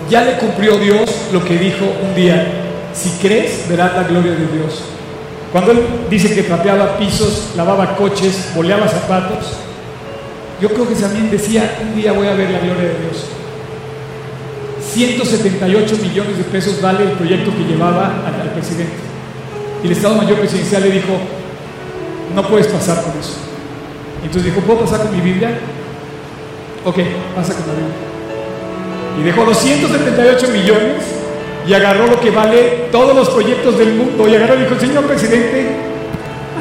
ya 0.09 0.23
le 0.25 0.39
cumplió 0.39 0.79
Dios 0.79 1.09
lo 1.33 1.45
que 1.45 1.57
dijo 1.59 1.85
un 2.03 2.15
día. 2.15 2.47
Si 2.95 3.11
crees, 3.21 3.69
verás 3.69 3.95
la 3.95 4.05
gloria 4.05 4.33
de 4.33 4.47
Dios. 4.47 4.83
Cuando 5.53 5.73
él 5.73 5.81
dice 6.09 6.35
que 6.35 6.43
trapeaba 6.43 6.97
pisos, 6.97 7.51
lavaba 7.57 7.97
coches, 7.97 8.53
boleaba 8.55 8.89
zapatos, 8.89 9.57
yo 10.63 10.69
creo 10.69 10.89
que 10.89 10.95
también 10.95 11.29
decía, 11.29 11.77
un 11.83 12.01
día 12.01 12.13
voy 12.13 12.29
a 12.29 12.35
ver 12.35 12.49
la 12.51 12.61
gloria 12.61 12.85
de 12.85 12.99
Dios. 13.01 13.27
178 14.93 15.97
millones 16.01 16.39
de 16.39 16.45
pesos 16.45 16.81
vale 16.81 17.03
el 17.03 17.11
proyecto 17.11 17.51
que 17.51 17.65
llevaba 17.65 18.23
al, 18.25 18.41
al 18.43 18.53
presidente. 18.53 18.95
Y 19.83 19.87
el 19.87 19.93
Estado 19.93 20.15
Mayor 20.15 20.39
Presidencial 20.39 20.83
le 20.83 20.91
dijo, 20.93 21.19
no 22.37 22.47
puedes 22.47 22.69
pasar 22.69 23.03
con 23.03 23.11
eso. 23.19 23.35
Entonces 24.23 24.55
dijo, 24.55 24.65
¿puedo 24.65 24.81
pasar 24.81 25.03
con 25.03 25.17
mi 25.17 25.21
Biblia? 25.21 25.51
Ok, 26.85 26.99
pasa 27.35 27.55
con 27.55 27.67
la 27.67 27.73
Biblia. 27.73 28.13
Y 29.19 29.23
dejó 29.25 29.45
278 29.45 30.49
millones 30.49 31.03
y 31.67 31.75
agarró 31.75 32.07
lo 32.07 32.21
que 32.21 32.31
vale 32.31 32.89
todos 32.93 33.17
los 33.17 33.31
proyectos 33.31 33.79
del 33.79 33.95
mundo 33.95 34.29
y 34.29 34.37
agarró 34.37 34.55
y 34.55 34.63
dijo, 34.63 34.79
señor 34.79 35.07
presidente, 35.07 35.75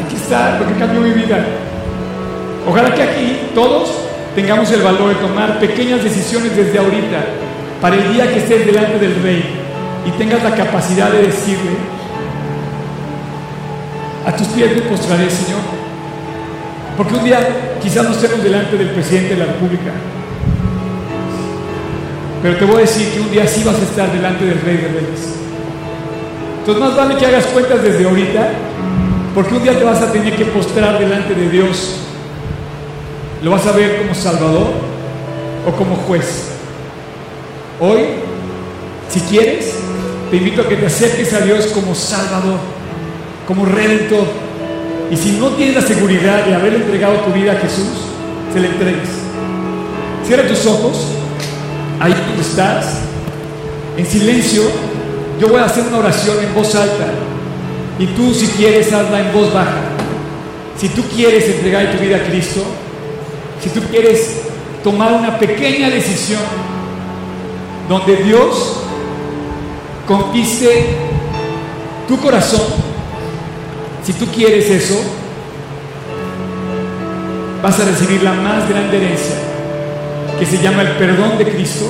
aquí 0.04 0.16
está 0.16 0.60
lo 0.60 0.68
que 0.68 0.74
cambió 0.80 1.02
mi 1.02 1.12
vida. 1.12 1.46
Ojalá 2.68 2.94
que 2.94 3.04
aquí 3.04 3.40
todos 3.56 3.90
tengamos 4.36 4.72
el 4.72 4.82
valor 4.82 5.10
de 5.10 5.16
tomar 5.16 5.60
pequeñas 5.60 6.04
decisiones 6.04 6.56
desde 6.56 6.78
ahorita 6.78 7.26
para 7.82 7.96
el 7.96 8.14
día 8.14 8.32
que 8.32 8.40
estés 8.40 8.66
delante 8.66 9.00
del 9.00 9.22
rey 9.24 9.44
y 10.06 10.12
tengas 10.12 10.44
la 10.44 10.52
capacidad 10.52 11.12
de 11.12 11.24
decirle, 11.24 11.72
a 14.26 14.36
tus 14.36 14.48
pies 14.48 14.76
me 14.76 14.82
postraré, 14.84 15.30
Señor. 15.30 15.60
Porque 16.96 17.16
un 17.16 17.24
día 17.24 17.40
quizás 17.82 18.04
no 18.04 18.12
estemos 18.12 18.44
delante 18.44 18.78
del 18.78 18.90
presidente 18.90 19.30
de 19.30 19.38
la 19.38 19.46
República, 19.46 19.92
pero 22.42 22.58
te 22.58 22.66
voy 22.66 22.76
a 22.78 22.80
decir 22.80 23.12
que 23.12 23.22
un 23.22 23.32
día 23.32 23.48
sí 23.48 23.64
vas 23.64 23.76
a 23.76 23.84
estar 23.84 24.12
delante 24.12 24.46
del 24.46 24.62
Rey 24.62 24.78
de 24.78 24.88
Reyes. 24.88 25.36
Entonces 26.60 26.84
más 26.84 26.96
vale 26.96 27.16
que 27.16 27.26
hagas 27.26 27.46
cuentas 27.48 27.82
desde 27.82 28.08
ahorita, 28.08 28.50
porque 29.34 29.56
un 29.56 29.64
día 29.64 29.78
te 29.78 29.84
vas 29.84 30.02
a 30.02 30.12
tener 30.12 30.36
que 30.36 30.46
postrar 30.46 31.00
delante 31.00 31.34
de 31.34 31.50
Dios. 31.50 31.98
Lo 33.42 33.52
vas 33.52 33.66
a 33.66 33.72
ver 33.72 33.98
como 33.98 34.14
Salvador 34.14 34.68
o 35.68 35.72
como 35.72 35.96
juez. 35.96 36.50
Hoy, 37.80 38.02
si 39.10 39.20
quieres, 39.22 39.74
te 40.30 40.38
invito 40.38 40.62
a 40.62 40.70
que 40.70 40.76
te 40.76 40.86
acerques 40.86 41.34
a 41.34 41.42
Dios 41.42 41.68
como 41.68 41.96
Salvador, 41.96 42.60
como 43.48 43.66
Redentor. 43.66 44.28
Y 45.10 45.18
si 45.18 45.32
no 45.32 45.50
tienes 45.50 45.76
la 45.76 45.82
seguridad 45.82 46.46
de 46.46 46.54
haber 46.54 46.76
entregado 46.76 47.16
tu 47.22 47.32
vida 47.32 47.54
a 47.54 47.56
Jesús, 47.56 48.06
se 48.54 48.60
le 48.60 48.68
entregues. 48.68 49.10
Cierra 50.26 50.48
tus 50.48 50.66
ojos 50.68 51.08
ahí 52.00 52.14
donde 52.14 52.42
estás, 52.42 52.98
en 53.98 54.06
silencio, 54.06 54.64
yo 55.40 55.48
voy 55.50 55.60
a 55.60 55.66
hacer 55.66 55.84
una 55.88 55.98
oración 55.98 56.38
en 56.44 56.54
voz 56.54 56.76
alta. 56.76 57.08
Y 57.98 58.06
tú, 58.08 58.34
si 58.34 58.48
quieres, 58.48 58.94
hazla 58.94 59.20
en 59.20 59.34
voz 59.34 59.52
baja. 59.52 59.82
Si 60.78 60.90
tú 60.90 61.04
quieres 61.14 61.48
entregar 61.50 61.92
tu 61.92 62.04
vida 62.04 62.18
a 62.18 62.24
Cristo, 62.24 62.64
si 63.62 63.70
tú 63.70 63.82
quieres 63.90 64.42
tomar 64.84 65.14
una 65.14 65.38
pequeña 65.38 65.90
decisión 65.90 66.42
donde 67.88 68.16
Dios 68.18 68.78
conquiste 70.08 70.96
tu 72.08 72.18
corazón, 72.18 72.62
si 74.04 74.14
tú 74.14 74.26
quieres 74.28 74.70
eso, 74.70 75.00
vas 77.62 77.80
a 77.80 77.86
recibir 77.86 78.24
la 78.24 78.34
más 78.34 78.68
grande 78.68 78.98
herencia, 78.98 79.36
que 80.40 80.46
se 80.46 80.58
llama 80.58 80.82
el 80.82 80.92
perdón 80.98 81.38
de 81.38 81.46
Cristo 81.46 81.86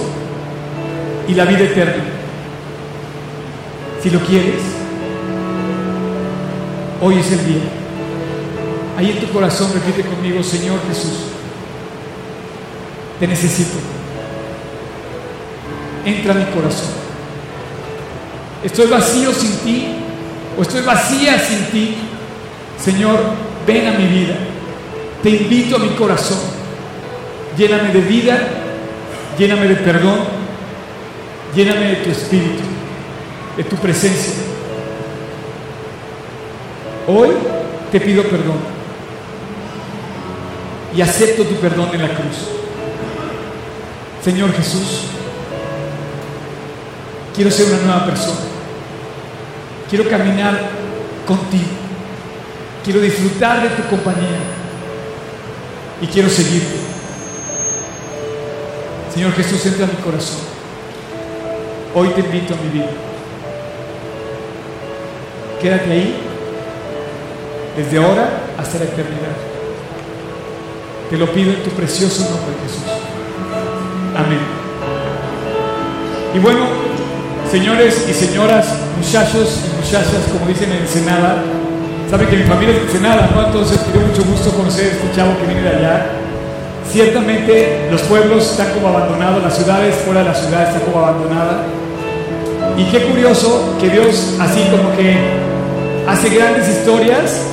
y 1.28 1.34
la 1.34 1.46
vida 1.46 1.62
eterna. 1.62 2.04
Si 4.04 4.10
lo 4.10 4.20
quieres, 4.20 4.62
hoy 7.02 7.18
es 7.20 7.32
el 7.32 7.46
día. 7.46 7.64
Ahí 8.98 9.12
en 9.12 9.20
tu 9.26 9.32
corazón 9.32 9.72
repite 9.74 10.08
conmigo, 10.08 10.44
Señor 10.44 10.80
Jesús, 10.90 11.31
te 13.22 13.28
necesito. 13.28 13.78
Entra 16.04 16.34
en 16.34 16.40
mi 16.40 16.46
corazón. 16.46 16.90
Estoy 18.64 18.88
vacío 18.88 19.32
sin 19.32 19.58
ti 19.60 19.90
o 20.58 20.64
estoy 20.64 20.82
vacía 20.82 21.38
sin 21.38 21.66
ti. 21.66 21.98
Señor, 22.84 23.20
ven 23.68 23.88
a 23.88 23.92
mi 23.92 24.08
vida. 24.08 24.34
Te 25.22 25.30
invito 25.30 25.76
a 25.76 25.80
mi 25.80 25.90
corazón. 25.90 26.40
Lléname 27.56 27.94
de 27.94 28.02
vida, 28.02 28.40
lléname 29.38 29.68
de 29.68 29.76
perdón, 29.76 30.18
lléname 31.56 31.90
de 31.90 31.96
tu 31.98 32.10
espíritu, 32.10 32.64
de 33.56 33.64
tu 33.66 33.76
presencia. 33.76 34.34
Hoy 37.08 37.30
te 37.92 38.00
pido 38.00 38.24
perdón 38.24 38.58
y 40.96 41.02
acepto 41.02 41.44
tu 41.44 41.54
perdón 41.58 41.90
en 41.94 42.02
la 42.02 42.10
cruz. 42.10 42.61
Señor 44.24 44.54
Jesús, 44.54 45.06
quiero 47.36 47.50
ser 47.50 47.68
una 47.68 47.82
nueva 47.84 48.06
persona. 48.06 48.40
Quiero 49.90 50.08
caminar 50.08 50.60
contigo. 51.26 51.64
Quiero 52.84 53.02
disfrutar 53.02 53.64
de 53.64 53.70
tu 53.70 53.90
compañía. 53.90 54.40
Y 56.02 56.08
quiero 56.08 56.30
seguirte. 56.30 56.78
Señor 59.14 59.34
Jesús, 59.34 59.66
entra 59.66 59.86
en 59.86 59.92
mi 59.92 59.98
corazón. 59.98 60.40
Hoy 61.96 62.10
te 62.10 62.22
invito 62.22 62.54
a 62.54 62.58
mi 62.58 62.70
vida. 62.70 62.90
Quédate 65.62 65.92
ahí 65.92 66.16
desde 67.76 67.98
ahora 67.98 68.30
hasta 68.58 68.80
la 68.80 68.86
eternidad. 68.86 69.36
Te 71.10 71.18
lo 71.18 71.32
pido 71.34 71.52
en 71.52 71.64
tu 71.64 71.72
precioso 71.72 72.24
nombre, 72.24 72.56
Jesús. 72.64 73.01
Amén. 74.16 74.40
Y 76.34 76.40
bueno, 76.40 76.60
señores 77.50 78.06
y 78.10 78.14
señoras, 78.14 78.68
muchachos 78.98 79.60
y 79.66 79.76
muchachas, 79.78 80.28
como 80.32 80.48
dicen 80.48 80.72
en 80.72 80.80
Ensenada, 80.80 81.44
saben 82.10 82.28
que 82.28 82.38
mi 82.38 82.44
familia 82.44 82.76
es 82.76 82.82
de 82.82 82.88
Ensenada, 82.88 83.30
¿no? 83.34 83.46
Entonces 83.48 83.80
me 83.88 83.94
dio 83.94 84.08
mucho 84.08 84.24
gusto 84.24 84.52
conocer 84.52 84.86
a 84.86 84.88
este 84.90 85.16
chavo 85.16 85.38
que 85.38 85.46
viene 85.46 85.62
de 85.62 85.78
allá. 85.78 86.06
Ciertamente 86.90 87.88
los 87.90 88.02
pueblos 88.02 88.52
están 88.52 88.72
como 88.74 88.90
abandonados, 88.90 89.44
las 89.44 89.56
ciudades 89.56 89.96
fuera 90.06 90.22
de 90.22 90.28
la 90.28 90.36
ciudad 90.36 90.68
están 90.68 90.82
como 90.82 91.06
abandonadas. 91.06 91.58
Y 92.78 92.84
qué 92.86 93.04
curioso 93.06 93.76
que 93.80 93.90
Dios 93.90 94.36
así 94.40 94.62
como 94.72 94.96
que 94.96 95.18
hace 96.08 96.30
grandes 96.30 96.68
historias 96.68 97.44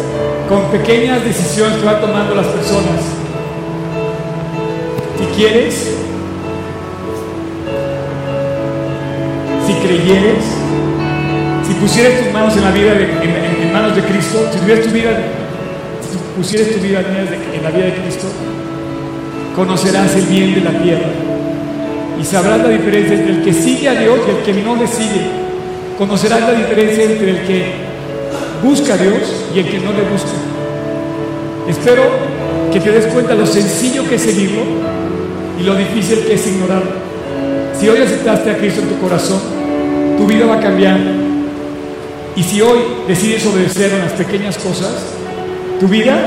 con 0.48 0.62
pequeñas 0.70 1.22
decisiones 1.24 1.78
que 1.78 1.84
van 1.84 2.00
tomando 2.00 2.34
las 2.34 2.46
personas. 2.46 3.00
Si 5.18 5.24
quieres, 5.36 5.98
si 9.68 9.74
creyeres, 9.86 10.44
si 11.66 11.74
pusieras 11.74 12.20
tus 12.20 12.32
manos 12.32 12.56
en 12.56 12.64
la 12.64 12.70
vida 12.70 12.94
de, 12.94 13.04
en, 13.04 13.70
manos 13.70 13.94
de 13.94 14.00
Cristo, 14.00 14.48
si 14.50 14.60
tuvieras 14.60 14.86
tu 14.86 14.90
vida, 14.90 15.10
si 16.10 16.16
pusieras 16.38 16.68
tu 16.70 16.80
vida 16.80 17.00
en 17.00 17.62
la 17.62 17.70
vida 17.70 17.84
de 17.84 17.94
Cristo, 17.96 18.28
conocerás 19.54 20.16
el 20.16 20.24
bien 20.24 20.54
de 20.54 20.60
la 20.62 20.70
tierra 20.82 21.10
y 22.18 22.24
sabrás 22.24 22.60
la 22.60 22.70
diferencia 22.70 23.14
entre 23.14 23.34
el 23.34 23.42
que 23.42 23.52
sigue 23.52 23.90
a 23.90 23.94
Dios 23.94 24.18
y 24.26 24.30
el 24.38 24.42
que 24.42 24.62
no 24.62 24.74
le 24.74 24.86
sigue. 24.86 25.20
Conocerás 25.98 26.40
la 26.40 26.52
diferencia 26.52 27.04
entre 27.04 27.30
el 27.30 27.46
que 27.46 27.72
busca 28.62 28.94
a 28.94 28.96
Dios 28.96 29.20
y 29.54 29.58
el 29.58 29.68
que 29.68 29.78
no 29.80 29.92
le 29.92 30.02
busca. 30.10 30.32
Espero 31.68 32.04
que 32.72 32.80
te 32.80 32.90
des 32.90 33.06
cuenta 33.12 33.34
lo 33.34 33.46
sencillo 33.46 34.08
que 34.08 34.14
es 34.14 34.22
seguirlo 34.22 34.62
y 35.60 35.62
lo 35.62 35.74
difícil 35.74 36.20
que 36.20 36.34
es 36.34 36.46
ignorarlo. 36.46 37.08
Si 37.78 37.86
hoy 37.86 37.98
aceptaste 37.98 38.50
a 38.50 38.56
Cristo 38.56 38.80
en 38.80 38.88
tu 38.88 38.98
corazón, 38.98 39.57
tu 40.18 40.26
vida 40.26 40.46
va 40.46 40.56
a 40.56 40.60
cambiar. 40.60 40.98
Y 42.36 42.42
si 42.42 42.60
hoy 42.60 42.78
decides 43.06 43.46
obedecer 43.46 43.92
a 43.94 43.98
las 44.04 44.12
pequeñas 44.12 44.58
cosas, 44.58 44.90
tu 45.80 45.88
vida 45.88 46.18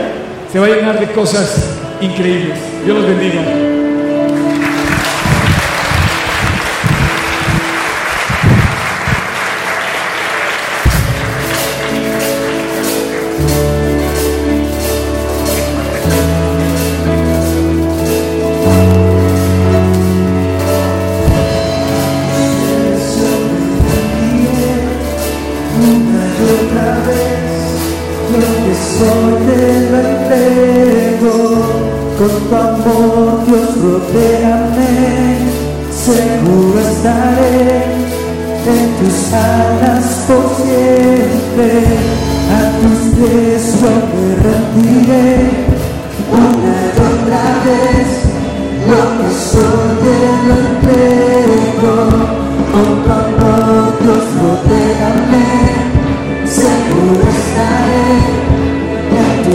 se 0.52 0.60
va 0.60 0.66
a 0.66 0.70
llenar 0.70 1.00
de 1.00 1.12
cosas 1.12 1.78
increíbles. 2.02 2.58
Dios 2.86 2.98
los 2.98 3.08
bendiga. 3.08 3.71